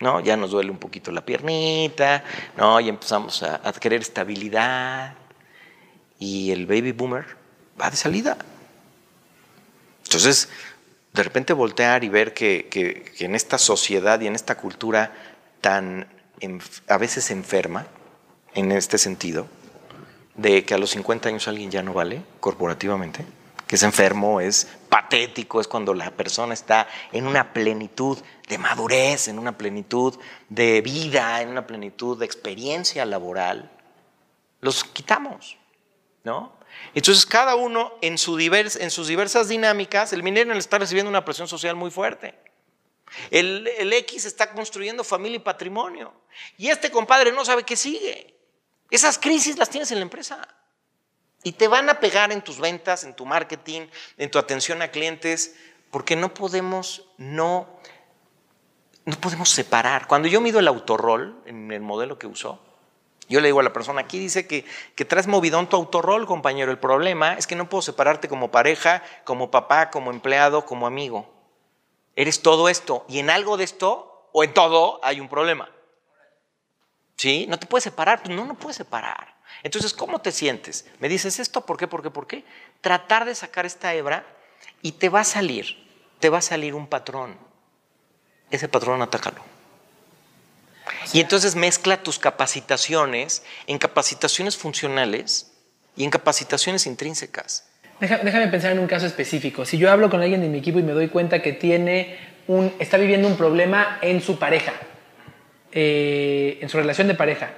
¿No? 0.04 0.20
Ya 0.20 0.38
nos 0.38 0.52
duele 0.52 0.70
un 0.70 0.78
poquito 0.78 1.12
la 1.12 1.26
piernita, 1.26 2.24
¿no? 2.58 2.80
Y 2.80 2.90
empezamos 2.90 3.42
a, 3.42 3.74
querer 3.74 4.02
estabilidad. 4.02 5.16
Y 6.20 6.52
el 6.52 6.68
baby 6.68 6.92
boomer 6.92 7.26
va 7.82 7.90
de 7.90 7.98
salida. 7.98 8.38
Entonces, 10.04 10.50
de 11.14 11.24
repente 11.24 11.54
voltear 11.54 12.04
y 12.04 12.10
ver 12.10 12.34
que, 12.34 13.12
en 13.20 13.34
esta 13.34 13.58
sociedad 13.58 14.20
y 14.22 14.28
en 14.28 14.36
esta 14.36 14.56
cultura 14.56 15.12
tan 15.62 16.08
a 16.90 16.98
veces 16.98 17.32
enferma, 17.32 17.88
en 18.54 18.74
este 18.74 18.98
sentido, 18.98 19.48
de 20.36 20.66
que 20.66 20.74
a 20.74 20.78
los 20.78 20.90
50 20.90 21.30
años 21.30 21.48
alguien 21.48 21.72
ya 21.72 21.82
no 21.84 21.94
vale 21.94 22.22
corporativamente, 22.42 23.24
es 23.76 23.84
enfermo, 23.84 24.42
es 24.42 24.68
patético, 24.90 25.60
es 25.60 25.68
cuando 25.68 25.94
la 25.94 26.12
persona 26.12 26.54
está 26.54 26.88
en 27.12 27.26
una 27.26 27.54
plenitud 27.54 28.20
de 28.48 28.58
madurez, 28.58 29.28
en 29.28 29.40
una 29.40 29.58
plenitud 29.58 30.20
de 30.50 30.82
vida, 30.82 31.42
en 31.42 31.50
una 31.50 31.66
plenitud 31.66 32.18
de 32.20 32.26
experiencia 32.26 33.06
laboral. 33.06 33.72
Los 34.62 34.84
quitamos, 34.84 35.58
¿no? 36.24 36.54
Entonces, 36.94 37.26
cada 37.26 37.56
uno 37.56 37.94
en, 38.02 38.18
su 38.18 38.38
en 38.40 38.92
sus 38.92 39.08
diversas 39.08 39.48
dinámicas, 39.48 40.14
el 40.14 40.24
minero 40.24 40.54
está 40.54 40.78
recibiendo 40.78 41.10
una 41.10 41.26
presión 41.26 41.48
social 41.48 41.76
muy 41.76 41.92
fuerte. 41.92 42.36
El, 43.30 43.68
el, 43.78 43.94
X 43.94 44.26
está 44.26 44.52
construyendo 44.52 45.04
familia 45.04 45.38
y 45.38 45.40
patrimonio. 45.40 46.14
Y 46.58 46.70
este 46.70 46.92
compadre 46.92 47.32
no 47.32 47.46
sabe 47.46 47.64
qué 47.64 47.76
sigue. 47.76 48.36
Esas 48.90 49.20
crisis 49.20 49.58
las 49.58 49.70
tienes 49.70 49.92
en 49.92 50.00
la 50.00 50.04
empresa. 50.04 50.48
Y 51.44 51.54
te 51.54 51.68
van 51.68 51.90
a 51.90 52.00
pegar 52.00 52.32
en 52.32 52.42
tus 52.42 52.60
ventas, 52.60 53.04
en 53.04 53.14
tu 53.14 53.26
marketing, 53.26 53.88
en 54.18 54.32
tu 54.32 54.40
atención 54.40 54.82
a 54.82 54.90
clientes, 54.90 55.56
porque 55.92 56.16
no 56.16 56.34
podemos 56.34 57.06
no, 57.18 57.68
no 59.06 59.16
podemos 59.18 59.50
separar. 59.50 60.08
Cuando 60.08 60.28
yo 60.28 60.42
mido 60.42 60.60
el 60.60 60.68
autorrol 60.68 61.42
en 61.46 61.72
el 61.72 61.82
modelo 61.82 62.18
que 62.18 62.28
usó, 62.28 62.60
yo 63.30 63.40
le 63.40 63.48
digo 63.48 63.60
a 63.60 63.64
la 63.64 63.74
persona, 63.74 64.02
aquí 64.02 64.20
dice 64.20 64.48
que, 64.48 64.66
que 64.96 65.06
traes 65.06 65.28
movidón 65.28 65.68
tu 65.68 65.76
autorrol, 65.76 66.26
compañero. 66.26 66.72
El 66.72 66.80
problema 66.80 67.34
es 67.34 67.48
que 67.48 67.56
no 67.56 67.70
puedo 67.70 67.82
separarte 67.82 68.28
como 68.28 68.52
pareja, 68.52 69.02
como 69.24 69.50
papá, 69.50 69.90
como 69.90 70.12
empleado, 70.12 70.66
como 70.66 70.88
amigo. 70.88 71.32
Eres 72.16 72.42
todo 72.42 72.70
esto. 72.70 73.06
Y 73.08 73.20
en 73.20 73.30
algo 73.30 73.58
de 73.58 73.64
esto, 73.64 74.30
o 74.34 74.44
en 74.44 74.54
todo, 74.54 75.00
hay 75.04 75.20
un 75.20 75.30
problema. 75.30 75.70
¿Sí? 77.24 77.46
No 77.48 77.58
te 77.58 77.68
puedes 77.68 77.86
separar. 77.86 78.22
Pues 78.22 78.36
no, 78.36 78.44
no 78.44 78.56
puedes 78.56 78.76
separar. 78.76 79.34
Entonces, 79.64 79.94
¿cómo 79.94 80.20
te 80.20 80.34
sientes? 80.34 80.86
Me 81.00 81.08
dices 81.08 81.40
esto, 81.40 81.66
¿por 81.66 81.78
qué? 81.78 81.88
¿Por 81.88 82.04
qué? 82.04 82.10
¿Por 82.10 82.28
qué? 82.28 82.44
Tratar 82.82 83.24
de 83.24 83.34
sacar 83.34 83.66
esta 83.66 83.94
hebra 83.94 84.26
y 84.82 84.92
te 84.92 85.08
va 85.08 85.22
a 85.22 85.24
salir, 85.24 85.88
te 86.20 86.28
va 86.28 86.40
a 86.40 86.42
salir 86.42 86.76
un 86.76 86.86
patrón. 86.86 87.38
Ese 88.52 88.68
patrón 88.68 89.02
atácalo. 89.02 89.42
Y 91.14 91.22
entonces 91.22 91.56
mezcla 91.56 92.04
tus 92.04 92.20
capacitaciones 92.20 93.44
en 93.68 93.78
capacitaciones 93.78 94.58
funcionales 94.58 95.50
y 95.96 96.04
en 96.04 96.10
capacitaciones 96.10 96.86
intrínsecas. 96.88 97.70
déjame 98.02 98.50
pensar 98.50 98.74
en 98.74 98.80
un 98.80 98.88
caso 98.88 99.06
específico. 99.06 99.64
Si 99.64 99.78
yo 99.78 99.90
hablo 99.90 100.10
con 100.10 100.22
alguien 100.22 100.42
de 100.42 100.50
mi 100.50 100.58
equipo 100.58 100.78
y 100.78 100.84
me 100.84 100.92
doy 100.92 101.08
cuenta 101.08 101.42
que 101.42 101.54
tiene 101.54 102.18
un, 102.48 102.76
está 102.80 102.98
viviendo 102.98 103.30
un 103.30 103.38
problema 103.38 103.98
en 104.02 104.22
su 104.22 104.38
pareja, 104.38 104.74
eh, 105.74 106.60
en 106.62 106.70
su 106.70 106.78
relación 106.78 107.08
de 107.08 107.16
pareja, 107.16 107.52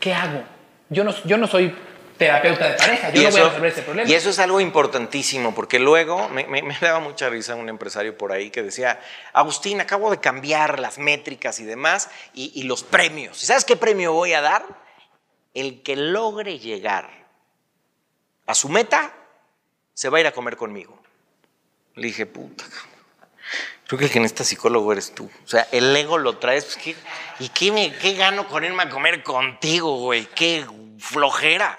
¿qué 0.00 0.12
hago? 0.12 0.42
Yo 0.88 1.04
no, 1.04 1.14
yo 1.24 1.36
no 1.36 1.46
soy 1.46 1.72
terapeuta 2.20 2.68
de 2.68 2.74
pareja, 2.74 3.10
yo 3.10 3.22
no 3.22 3.30
voy 3.30 3.40
a 3.40 3.44
resolver 3.44 3.72
ese 3.72 3.82
problema. 3.82 4.10
Y 4.10 4.14
eso 4.14 4.28
es 4.28 4.38
algo 4.40 4.60
importantísimo, 4.60 5.54
porque 5.54 5.78
luego 5.78 6.28
me, 6.28 6.62
daba 6.80 7.00
mucha 7.00 7.30
risa 7.30 7.54
un 7.54 7.68
empresario 7.68 8.18
por 8.18 8.32
ahí 8.32 8.50
que 8.50 8.62
decía, 8.62 9.00
Agustín, 9.32 9.80
acabo 9.80 10.10
de 10.10 10.18
cambiar 10.18 10.80
las 10.80 10.98
métricas 10.98 11.60
y 11.60 11.64
demás, 11.64 12.10
y, 12.34 12.64
los 12.64 12.82
premios. 12.82 13.38
¿Sabes 13.38 13.64
qué 13.64 13.76
premio 13.76 14.12
voy 14.12 14.34
a 14.34 14.42
dar? 14.42 14.64
El 15.54 15.82
que 15.82 15.96
logre 15.96 16.58
llegar 16.58 17.08
a 18.46 18.54
su 18.54 18.68
meta, 18.68 19.14
se 19.94 20.08
va 20.08 20.18
a 20.18 20.20
ir 20.20 20.26
a 20.26 20.32
comer 20.32 20.56
conmigo. 20.56 21.00
Le 21.94 22.08
dije, 22.08 22.26
puta, 22.26 22.64
creo 23.90 23.98
que 23.98 24.04
el 24.04 24.12
que 24.12 24.20
necesita 24.20 24.44
psicólogo 24.44 24.92
eres 24.92 25.12
tú. 25.16 25.28
O 25.44 25.48
sea, 25.48 25.66
el 25.72 25.96
ego 25.96 26.16
lo 26.16 26.38
traes, 26.38 26.64
pues, 26.64 26.96
¿y 27.40 27.48
qué, 27.48 27.72
me, 27.72 27.92
qué 27.96 28.14
gano 28.14 28.46
con 28.46 28.62
irme 28.62 28.84
a 28.84 28.88
comer 28.88 29.24
contigo, 29.24 29.96
güey? 29.96 30.26
¿Qué 30.26 30.64
flojera? 31.00 31.76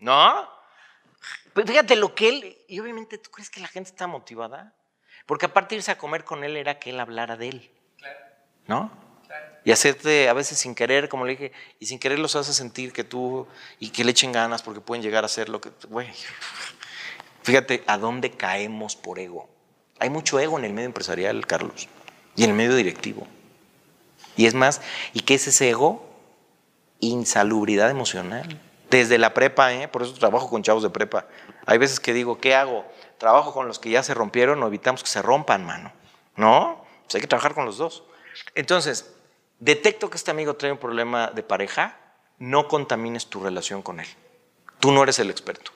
¿No? 0.00 0.48
Fíjate 1.54 1.96
lo 1.96 2.14
que 2.14 2.30
él, 2.30 2.58
y 2.66 2.80
obviamente 2.80 3.18
tú 3.18 3.30
crees 3.30 3.50
que 3.50 3.60
la 3.60 3.68
gente 3.68 3.90
está 3.90 4.06
motivada, 4.06 4.72
porque 5.26 5.44
aparte 5.44 5.74
de 5.74 5.80
irse 5.80 5.90
a 5.90 5.98
comer 5.98 6.24
con 6.24 6.44
él 6.44 6.56
era 6.56 6.78
que 6.78 6.88
él 6.88 6.98
hablara 6.98 7.36
de 7.36 7.48
él. 7.50 7.70
¿No? 8.66 8.90
Y 9.64 9.70
hacerte 9.70 10.30
a 10.30 10.32
veces 10.32 10.60
sin 10.60 10.74
querer, 10.74 11.10
como 11.10 11.26
le 11.26 11.32
dije, 11.32 11.52
y 11.78 11.84
sin 11.84 11.98
querer 11.98 12.20
los 12.20 12.36
hace 12.36 12.54
sentir 12.54 12.94
que 12.94 13.04
tú, 13.04 13.46
y 13.78 13.90
que 13.90 14.02
le 14.02 14.12
echen 14.12 14.32
ganas 14.32 14.62
porque 14.62 14.80
pueden 14.80 15.02
llegar 15.02 15.26
a 15.26 15.28
ser 15.28 15.50
lo 15.50 15.60
que, 15.60 15.72
güey. 15.90 16.08
Fíjate 17.42 17.84
a 17.86 17.98
dónde 17.98 18.30
caemos 18.30 18.96
por 18.96 19.18
ego. 19.18 19.52
Hay 20.02 20.10
mucho 20.10 20.40
ego 20.40 20.58
en 20.58 20.64
el 20.64 20.72
medio 20.72 20.86
empresarial, 20.86 21.46
Carlos, 21.46 21.86
y 22.34 22.42
en 22.42 22.50
el 22.50 22.56
medio 22.56 22.74
directivo. 22.74 23.24
Y 24.36 24.46
es 24.46 24.54
más, 24.54 24.80
¿y 25.12 25.20
qué 25.20 25.34
es 25.34 25.46
ese 25.46 25.70
ego? 25.70 26.04
Insalubridad 26.98 27.88
emocional. 27.88 28.60
Desde 28.90 29.16
la 29.16 29.32
prepa, 29.32 29.72
¿eh? 29.72 29.86
por 29.86 30.02
eso 30.02 30.12
trabajo 30.14 30.50
con 30.50 30.64
chavos 30.64 30.82
de 30.82 30.90
prepa. 30.90 31.28
Hay 31.66 31.78
veces 31.78 32.00
que 32.00 32.12
digo, 32.12 32.40
¿qué 32.40 32.56
hago? 32.56 32.84
¿Trabajo 33.16 33.52
con 33.52 33.68
los 33.68 33.78
que 33.78 33.90
ya 33.90 34.02
se 34.02 34.12
rompieron 34.12 34.60
o 34.64 34.66
evitamos 34.66 35.04
que 35.04 35.08
se 35.08 35.22
rompan, 35.22 35.64
mano? 35.64 35.92
¿No? 36.34 36.84
Pues 37.04 37.14
hay 37.14 37.20
que 37.20 37.28
trabajar 37.28 37.54
con 37.54 37.64
los 37.64 37.78
dos. 37.78 38.02
Entonces, 38.56 39.14
detecto 39.60 40.10
que 40.10 40.16
este 40.16 40.32
amigo 40.32 40.54
trae 40.54 40.72
un 40.72 40.78
problema 40.78 41.28
de 41.28 41.44
pareja, 41.44 41.96
no 42.40 42.66
contamines 42.66 43.28
tu 43.28 43.38
relación 43.38 43.82
con 43.82 44.00
él. 44.00 44.08
Tú 44.80 44.90
no 44.90 45.04
eres 45.04 45.20
el 45.20 45.30
experto. 45.30 45.70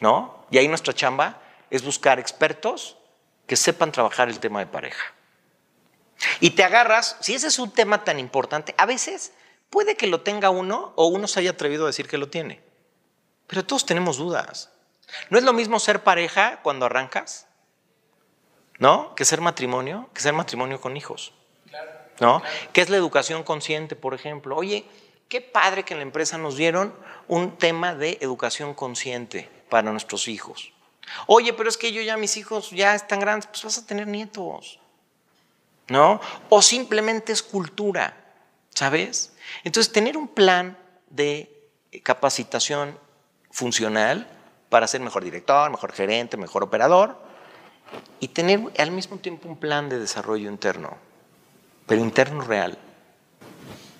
¿No? 0.00 0.44
Y 0.50 0.58
ahí 0.58 0.68
nuestra 0.68 0.92
chamba 0.92 1.40
es 1.70 1.82
buscar 1.82 2.18
expertos 2.18 2.98
que 3.46 3.56
sepan 3.56 3.92
trabajar 3.92 4.28
el 4.28 4.40
tema 4.40 4.60
de 4.60 4.66
pareja. 4.66 5.12
Y 6.40 6.50
te 6.50 6.64
agarras, 6.64 7.16
si 7.20 7.34
ese 7.34 7.48
es 7.48 7.58
un 7.58 7.70
tema 7.70 8.04
tan 8.04 8.18
importante, 8.18 8.74
a 8.78 8.86
veces 8.86 9.32
Puede 9.70 9.96
que 9.96 10.06
lo 10.06 10.20
tenga 10.20 10.50
uno 10.50 10.92
o 10.96 11.06
uno 11.06 11.26
se 11.26 11.40
haya 11.40 11.50
atrevido 11.50 11.84
a 11.84 11.88
decir 11.88 12.08
que 12.08 12.18
lo 12.18 12.28
tiene. 12.28 12.62
Pero 13.46 13.64
todos 13.64 13.86
tenemos 13.86 14.16
dudas. 14.16 14.70
¿No 15.30 15.38
es 15.38 15.44
lo 15.44 15.52
mismo 15.52 15.78
ser 15.78 16.02
pareja 16.02 16.60
cuando 16.62 16.86
arrancas? 16.86 17.46
¿No? 18.78 19.14
Que 19.14 19.24
ser 19.24 19.40
matrimonio, 19.40 20.10
que 20.14 20.20
ser 20.20 20.32
matrimonio 20.32 20.80
con 20.80 20.96
hijos. 20.96 21.32
¿No? 22.20 22.42
¿Qué 22.72 22.80
es 22.80 22.88
la 22.88 22.96
educación 22.96 23.42
consciente, 23.42 23.96
por 23.96 24.14
ejemplo? 24.14 24.56
Oye, 24.56 24.86
qué 25.28 25.40
padre 25.40 25.84
que 25.84 25.94
en 25.94 25.98
la 25.98 26.04
empresa 26.04 26.38
nos 26.38 26.56
dieron 26.56 26.94
un 27.28 27.58
tema 27.58 27.94
de 27.94 28.18
educación 28.20 28.74
consciente 28.74 29.50
para 29.68 29.90
nuestros 29.90 30.28
hijos. 30.28 30.72
Oye, 31.26 31.52
pero 31.52 31.68
es 31.68 31.76
que 31.76 31.92
yo 31.92 32.02
ya 32.02 32.16
mis 32.16 32.36
hijos 32.36 32.70
ya 32.70 32.94
están 32.94 33.20
grandes, 33.20 33.46
pues 33.46 33.64
vas 33.64 33.78
a 33.78 33.86
tener 33.86 34.06
nietos. 34.06 34.78
¿No? 35.88 36.20
O 36.48 36.62
simplemente 36.62 37.32
es 37.32 37.42
cultura, 37.42 38.16
¿sabes? 38.70 39.32
Entonces, 39.62 39.92
tener 39.92 40.16
un 40.16 40.26
plan 40.26 40.76
de 41.08 41.70
capacitación 42.02 42.98
funcional 43.50 44.28
para 44.68 44.86
ser 44.86 45.00
mejor 45.00 45.22
director, 45.22 45.70
mejor 45.70 45.92
gerente, 45.92 46.36
mejor 46.36 46.64
operador, 46.64 47.16
y 48.20 48.28
tener 48.28 48.60
al 48.78 48.90
mismo 48.90 49.18
tiempo 49.18 49.48
un 49.48 49.58
plan 49.58 49.88
de 49.88 49.98
desarrollo 49.98 50.50
interno, 50.50 50.96
pero 51.86 52.00
interno 52.00 52.42
real, 52.42 52.76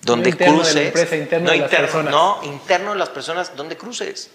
donde 0.01 0.35
cruces, 0.35 0.73
de 0.73 0.81
la 0.81 0.87
empresa, 0.87 1.15
interno 1.15 1.51
de 1.51 1.57
las 1.57 1.69
personas. 1.69 2.11
no 2.11 2.43
interno 2.43 2.91
de 2.91 2.97
las 2.97 3.09
personas, 3.09 3.55
donde 3.55 3.77
cruces, 3.77 4.29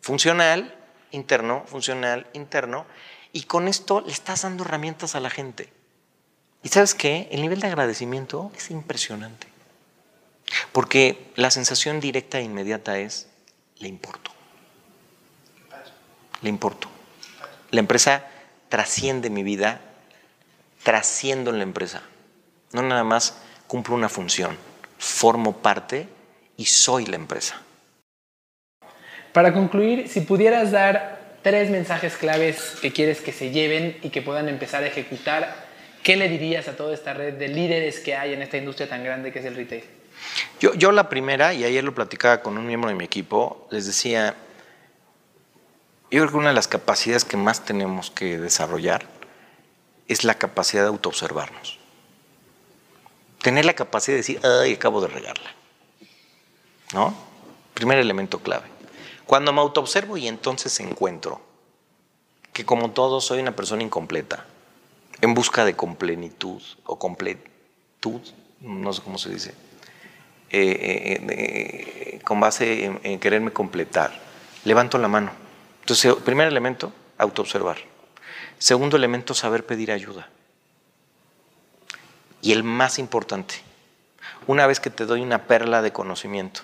funcional, 0.00 0.74
interno, 1.10 1.64
funcional, 1.66 2.26
interno, 2.32 2.86
y 3.32 3.42
con 3.42 3.68
esto 3.68 4.00
le 4.00 4.12
estás 4.12 4.42
dando 4.42 4.64
herramientas 4.64 5.14
a 5.14 5.20
la 5.20 5.30
gente. 5.30 5.72
Y 6.62 6.68
sabes 6.68 6.94
qué, 6.94 7.28
el 7.30 7.40
nivel 7.40 7.60
de 7.60 7.68
agradecimiento 7.68 8.50
es 8.56 8.70
impresionante. 8.70 9.46
Porque 10.72 11.30
la 11.36 11.50
sensación 11.50 12.00
directa 12.00 12.38
e 12.38 12.42
inmediata 12.42 12.98
es, 12.98 13.28
le 13.78 13.88
importo. 13.88 14.30
Le 16.42 16.48
importo. 16.48 16.88
La 17.70 17.80
empresa 17.80 18.26
trasciende 18.68 19.30
mi 19.30 19.42
vida, 19.42 19.80
trasciendo 20.82 21.50
en 21.50 21.58
la 21.58 21.64
empresa. 21.64 22.02
No 22.72 22.82
nada 22.82 23.04
más 23.04 23.36
cumplo 23.66 23.94
una 23.94 24.08
función, 24.08 24.56
formo 24.98 25.56
parte 25.58 26.08
y 26.56 26.66
soy 26.66 27.06
la 27.06 27.16
empresa. 27.16 27.62
Para 29.32 29.52
concluir, 29.52 30.08
si 30.08 30.22
pudieras 30.22 30.72
dar 30.72 31.20
tres 31.42 31.70
mensajes 31.70 32.16
claves 32.16 32.76
que 32.82 32.92
quieres 32.92 33.20
que 33.20 33.32
se 33.32 33.50
lleven 33.50 33.96
y 34.02 34.10
que 34.10 34.22
puedan 34.22 34.48
empezar 34.48 34.82
a 34.82 34.86
ejecutar, 34.86 35.54
¿qué 36.02 36.16
le 36.16 36.28
dirías 36.28 36.68
a 36.68 36.76
toda 36.76 36.94
esta 36.94 37.14
red 37.14 37.34
de 37.34 37.48
líderes 37.48 38.00
que 38.00 38.16
hay 38.16 38.32
en 38.32 38.42
esta 38.42 38.56
industria 38.56 38.88
tan 38.88 39.04
grande 39.04 39.32
que 39.32 39.38
es 39.38 39.44
el 39.44 39.54
retail? 39.54 39.84
Yo, 40.60 40.74
yo 40.74 40.92
la 40.92 41.08
primera, 41.08 41.54
y 41.54 41.64
ayer 41.64 41.82
lo 41.84 41.94
platicaba 41.94 42.42
con 42.42 42.58
un 42.58 42.66
miembro 42.66 42.90
de 42.90 42.96
mi 42.96 43.04
equipo, 43.04 43.66
les 43.70 43.86
decía, 43.86 44.34
yo 46.10 46.20
creo 46.20 46.30
que 46.30 46.36
una 46.36 46.48
de 46.48 46.54
las 46.54 46.68
capacidades 46.68 47.24
que 47.24 47.36
más 47.36 47.64
tenemos 47.64 48.10
que 48.10 48.38
desarrollar 48.38 49.06
es 50.08 50.24
la 50.24 50.34
capacidad 50.34 50.82
de 50.82 50.88
autoobservarnos. 50.88 51.78
Tener 53.42 53.64
la 53.64 53.74
capacidad 53.74 54.14
de 54.14 54.18
decir, 54.18 54.40
ay, 54.42 54.74
acabo 54.74 55.00
de 55.00 55.08
regarla. 55.08 55.54
¿No? 56.92 57.14
Primer 57.74 57.98
elemento 57.98 58.40
clave. 58.40 58.79
Cuando 59.30 59.52
me 59.52 59.60
autoobservo 59.60 60.16
y 60.16 60.26
entonces 60.26 60.80
encuentro 60.80 61.40
que 62.52 62.66
como 62.66 62.90
todo 62.90 63.20
soy 63.20 63.38
una 63.38 63.54
persona 63.54 63.84
incompleta, 63.84 64.44
en 65.20 65.34
busca 65.34 65.64
de 65.64 65.76
complenitud 65.76 66.60
o 66.82 66.98
completud, 66.98 68.20
no 68.60 68.92
sé 68.92 69.02
cómo 69.02 69.18
se 69.18 69.30
dice, 69.30 69.54
eh, 70.50 71.20
eh, 71.30 72.20
con 72.24 72.40
base 72.40 72.86
en, 73.04 73.20
quererme 73.20 73.52
completar, 73.52 74.20
levanto 74.64 74.98
la 74.98 75.06
mano. 75.06 75.30
Entonces, 75.82 76.12
primer 76.24 76.48
elemento, 76.48 76.92
autoobservar. 77.16 77.76
Segundo 78.58 78.96
elemento, 78.96 79.34
saber 79.34 79.64
pedir 79.64 79.92
ayuda. 79.92 80.28
Y 82.42 82.50
el 82.50 82.64
más 82.64 82.98
importante, 82.98 83.62
una 84.48 84.66
vez 84.66 84.80
que 84.80 84.90
te 84.90 85.06
doy 85.06 85.20
una 85.20 85.44
perla 85.44 85.82
de 85.82 85.92
conocimiento, 85.92 86.62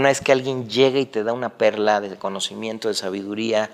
una 0.00 0.08
vez 0.08 0.20
que 0.20 0.32
alguien 0.32 0.68
llega 0.68 0.98
y 0.98 1.06
te 1.06 1.22
da 1.22 1.32
una 1.32 1.50
perla 1.50 2.00
de 2.00 2.16
conocimiento, 2.16 2.88
de 2.88 2.94
sabiduría, 2.94 3.70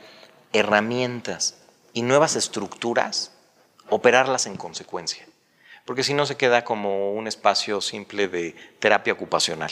herramientas 0.53 1.59
y 1.93 2.03
nuevas 2.03 2.37
estructuras, 2.37 3.33
operarlas 3.89 4.47
en 4.47 4.57
consecuencia. 4.57 5.27
Porque 5.85 6.05
si 6.05 6.15
no 6.15 6.27
se 6.27 6.37
queda 6.37 6.65
como 6.65 7.13
un 7.13 7.27
espacio 7.27 7.81
simple 7.81 8.29
de 8.29 8.55
terapia 8.79 9.13
ocupacional. 9.13 9.71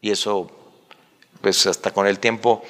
Y 0.00 0.10
eso, 0.10 0.50
pues 1.40 1.66
hasta 1.66 1.92
con 1.92 2.06
el 2.06 2.18
tiempo, 2.20 2.62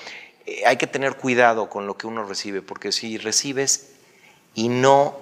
eh, 0.46 0.62
hay 0.66 0.76
que 0.76 0.86
tener 0.86 1.16
cuidado 1.16 1.68
con 1.68 1.86
lo 1.86 1.96
que 1.96 2.06
uno 2.06 2.24
recibe, 2.24 2.62
porque 2.62 2.92
si 2.92 3.18
recibes 3.18 3.92
y 4.54 4.68
no 4.68 5.16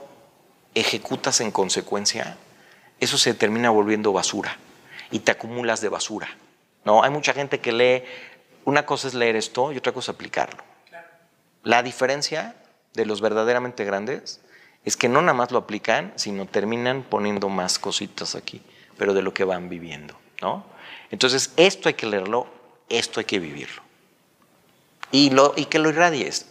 ejecutas 0.74 1.40
en 1.40 1.50
consecuencia, 1.50 2.36
eso 3.00 3.18
se 3.18 3.34
termina 3.34 3.70
volviendo 3.70 4.12
basura 4.12 4.58
y 5.10 5.20
te 5.20 5.32
acumulas 5.32 5.80
de 5.80 5.88
basura. 5.88 6.28
¿No? 6.88 7.04
Hay 7.04 7.10
mucha 7.10 7.34
gente 7.34 7.60
que 7.60 7.70
lee, 7.70 8.02
una 8.64 8.86
cosa 8.86 9.08
es 9.08 9.14
leer 9.14 9.36
esto 9.36 9.72
y 9.72 9.76
otra 9.76 9.92
cosa 9.92 10.10
es 10.10 10.14
aplicarlo. 10.14 10.64
La 11.62 11.82
diferencia 11.82 12.56
de 12.94 13.04
los 13.04 13.20
verdaderamente 13.20 13.84
grandes 13.84 14.40
es 14.86 14.96
que 14.96 15.06
no 15.06 15.20
nada 15.20 15.34
más 15.34 15.50
lo 15.50 15.58
aplican, 15.58 16.14
sino 16.16 16.46
terminan 16.46 17.02
poniendo 17.02 17.50
más 17.50 17.78
cositas 17.78 18.34
aquí, 18.34 18.62
pero 18.96 19.12
de 19.12 19.20
lo 19.20 19.34
que 19.34 19.44
van 19.44 19.68
viviendo. 19.68 20.18
¿no? 20.40 20.64
Entonces, 21.10 21.52
esto 21.58 21.90
hay 21.90 21.94
que 21.94 22.06
leerlo, 22.06 22.46
esto 22.88 23.20
hay 23.20 23.26
que 23.26 23.38
vivirlo. 23.38 23.82
Y, 25.10 25.28
lo, 25.28 25.52
y 25.56 25.66
que 25.66 25.78
lo 25.78 25.90
irradies. 25.90 26.46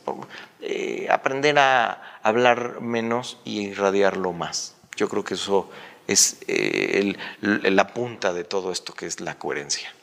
Eh, 0.61 1.07
aprender 1.09 1.57
a 1.57 2.19
hablar 2.21 2.79
menos 2.79 3.39
y 3.43 3.61
irradiarlo 3.61 4.33
más. 4.33 4.75
Yo 4.95 5.09
creo 5.09 5.23
que 5.23 5.33
eso 5.33 5.71
es 6.05 6.38
eh, 6.47 7.15
la 7.41 7.88
punta 7.88 8.33
de 8.33 8.43
todo 8.43 8.71
esto 8.71 8.93
que 8.93 9.07
es 9.07 9.19
la 9.19 9.39
coherencia. 9.39 9.96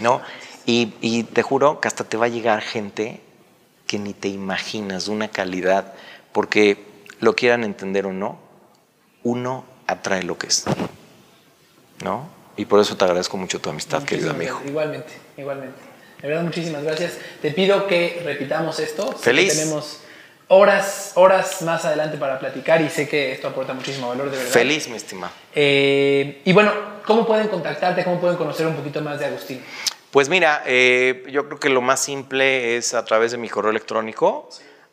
¿No? 0.00 0.20
Y, 0.64 0.94
y, 1.00 1.22
te 1.22 1.42
juro 1.42 1.80
que 1.80 1.88
hasta 1.88 2.04
te 2.04 2.16
va 2.16 2.26
a 2.26 2.28
llegar 2.28 2.60
gente 2.60 3.20
que 3.86 3.98
ni 3.98 4.14
te 4.14 4.28
imaginas, 4.28 5.06
de 5.06 5.12
una 5.12 5.28
calidad, 5.28 5.94
porque 6.32 6.84
lo 7.20 7.36
quieran 7.36 7.62
entender 7.62 8.06
o 8.06 8.12
no, 8.12 8.38
uno 9.22 9.64
atrae 9.86 10.22
lo 10.22 10.38
que 10.38 10.48
es. 10.48 10.64
¿No? 12.02 12.28
Y 12.56 12.64
por 12.64 12.80
eso 12.80 12.96
te 12.96 13.04
agradezco 13.04 13.36
mucho 13.36 13.60
tu 13.60 13.70
amistad, 13.70 14.02
querido 14.02 14.30
amigo. 14.30 14.60
Igualmente, 14.66 15.12
igualmente. 15.36 15.78
De 16.20 16.28
verdad, 16.28 16.42
muchísimas 16.42 16.82
gracias. 16.82 17.18
Te 17.42 17.50
pido 17.50 17.86
que 17.86 18.22
repitamos 18.24 18.80
esto. 18.80 19.12
Feliz. 19.12 19.52
tenemos 19.52 20.00
horas, 20.48 21.12
horas 21.14 21.62
más 21.62 21.84
adelante 21.84 22.16
para 22.16 22.38
platicar 22.38 22.80
y 22.80 22.88
sé 22.88 23.08
que 23.08 23.32
esto 23.32 23.48
aporta 23.48 23.74
muchísimo 23.74 24.08
valor, 24.08 24.30
de 24.30 24.38
verdad. 24.38 24.52
Feliz, 24.52 24.88
mi 24.88 24.96
estimado. 24.96 25.32
Eh, 25.54 26.40
y 26.44 26.52
bueno, 26.52 26.72
¿cómo 27.06 27.26
pueden 27.26 27.48
contactarte? 27.48 28.04
¿Cómo 28.04 28.20
pueden 28.20 28.36
conocer 28.36 28.66
un 28.66 28.74
poquito 28.74 29.00
más 29.00 29.18
de 29.18 29.26
Agustín? 29.26 29.62
Pues 30.10 30.28
mira, 30.28 30.62
eh, 30.66 31.24
yo 31.30 31.46
creo 31.46 31.60
que 31.60 31.68
lo 31.68 31.80
más 31.80 32.00
simple 32.00 32.76
es 32.76 32.94
a 32.94 33.04
través 33.04 33.32
de 33.32 33.38
mi 33.38 33.48
correo 33.48 33.70
electrónico, 33.70 34.48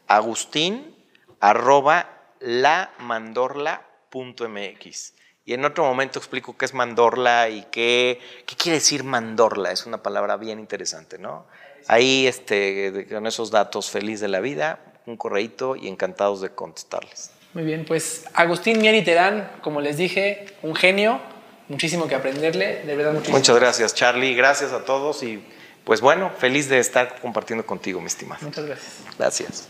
agustín 0.07 0.95
arroba 1.39 2.09
lamandorla.mx. 2.39 5.14
Y 5.45 5.53
en 5.53 5.66
otro 5.66 5.84
momento 5.84 6.20
explico 6.20 6.57
qué 6.57 6.66
es 6.66 6.74
mandorla 6.74 7.49
y 7.49 7.66
qué, 7.70 8.20
qué 8.45 8.55
quiere 8.55 8.78
decir 8.78 9.03
mandorla. 9.03 9.72
Es 9.72 9.86
una 9.86 10.01
palabra 10.01 10.38
bien 10.38 10.59
interesante, 10.59 11.20
¿no? 11.20 11.45
Ahí, 11.88 12.28
este, 12.28 13.07
con 13.09 13.28
esos 13.28 13.51
datos, 13.51 13.89
feliz 13.89 14.22
de 14.22 14.30
la 14.30 14.39
vida, 14.39 14.80
un 15.05 15.18
correíto 15.18 15.76
y 15.76 15.89
encantados 15.89 16.39
de 16.39 16.49
contestarles. 16.49 17.32
Muy 17.53 17.66
bien, 17.66 17.86
pues 17.86 18.26
Agustín 18.34 18.80
Mieri 18.80 19.03
Terán, 19.03 19.51
como 19.61 19.82
les 19.82 19.97
dije, 19.97 20.45
un 20.64 20.76
genio, 20.76 21.20
muchísimo 21.70 22.07
que 22.07 22.16
aprenderle, 22.16 22.84
de 22.86 22.95
verdad 22.95 23.14
muchísimo. 23.14 23.38
Muchas 23.38 23.55
gracias, 23.55 23.93
Charlie, 23.93 24.36
gracias 24.36 24.72
a 24.72 24.86
todos 24.86 25.24
y 25.24 25.43
pues 25.84 26.01
bueno, 26.01 26.32
feliz 26.38 26.70
de 26.70 26.80
estar 26.80 27.20
compartiendo 27.20 27.66
contigo, 27.66 27.99
mi 27.99 28.07
estimado. 28.07 28.41
Muchas 28.45 28.66
gracias. 28.66 28.93
Gracias. 29.18 29.68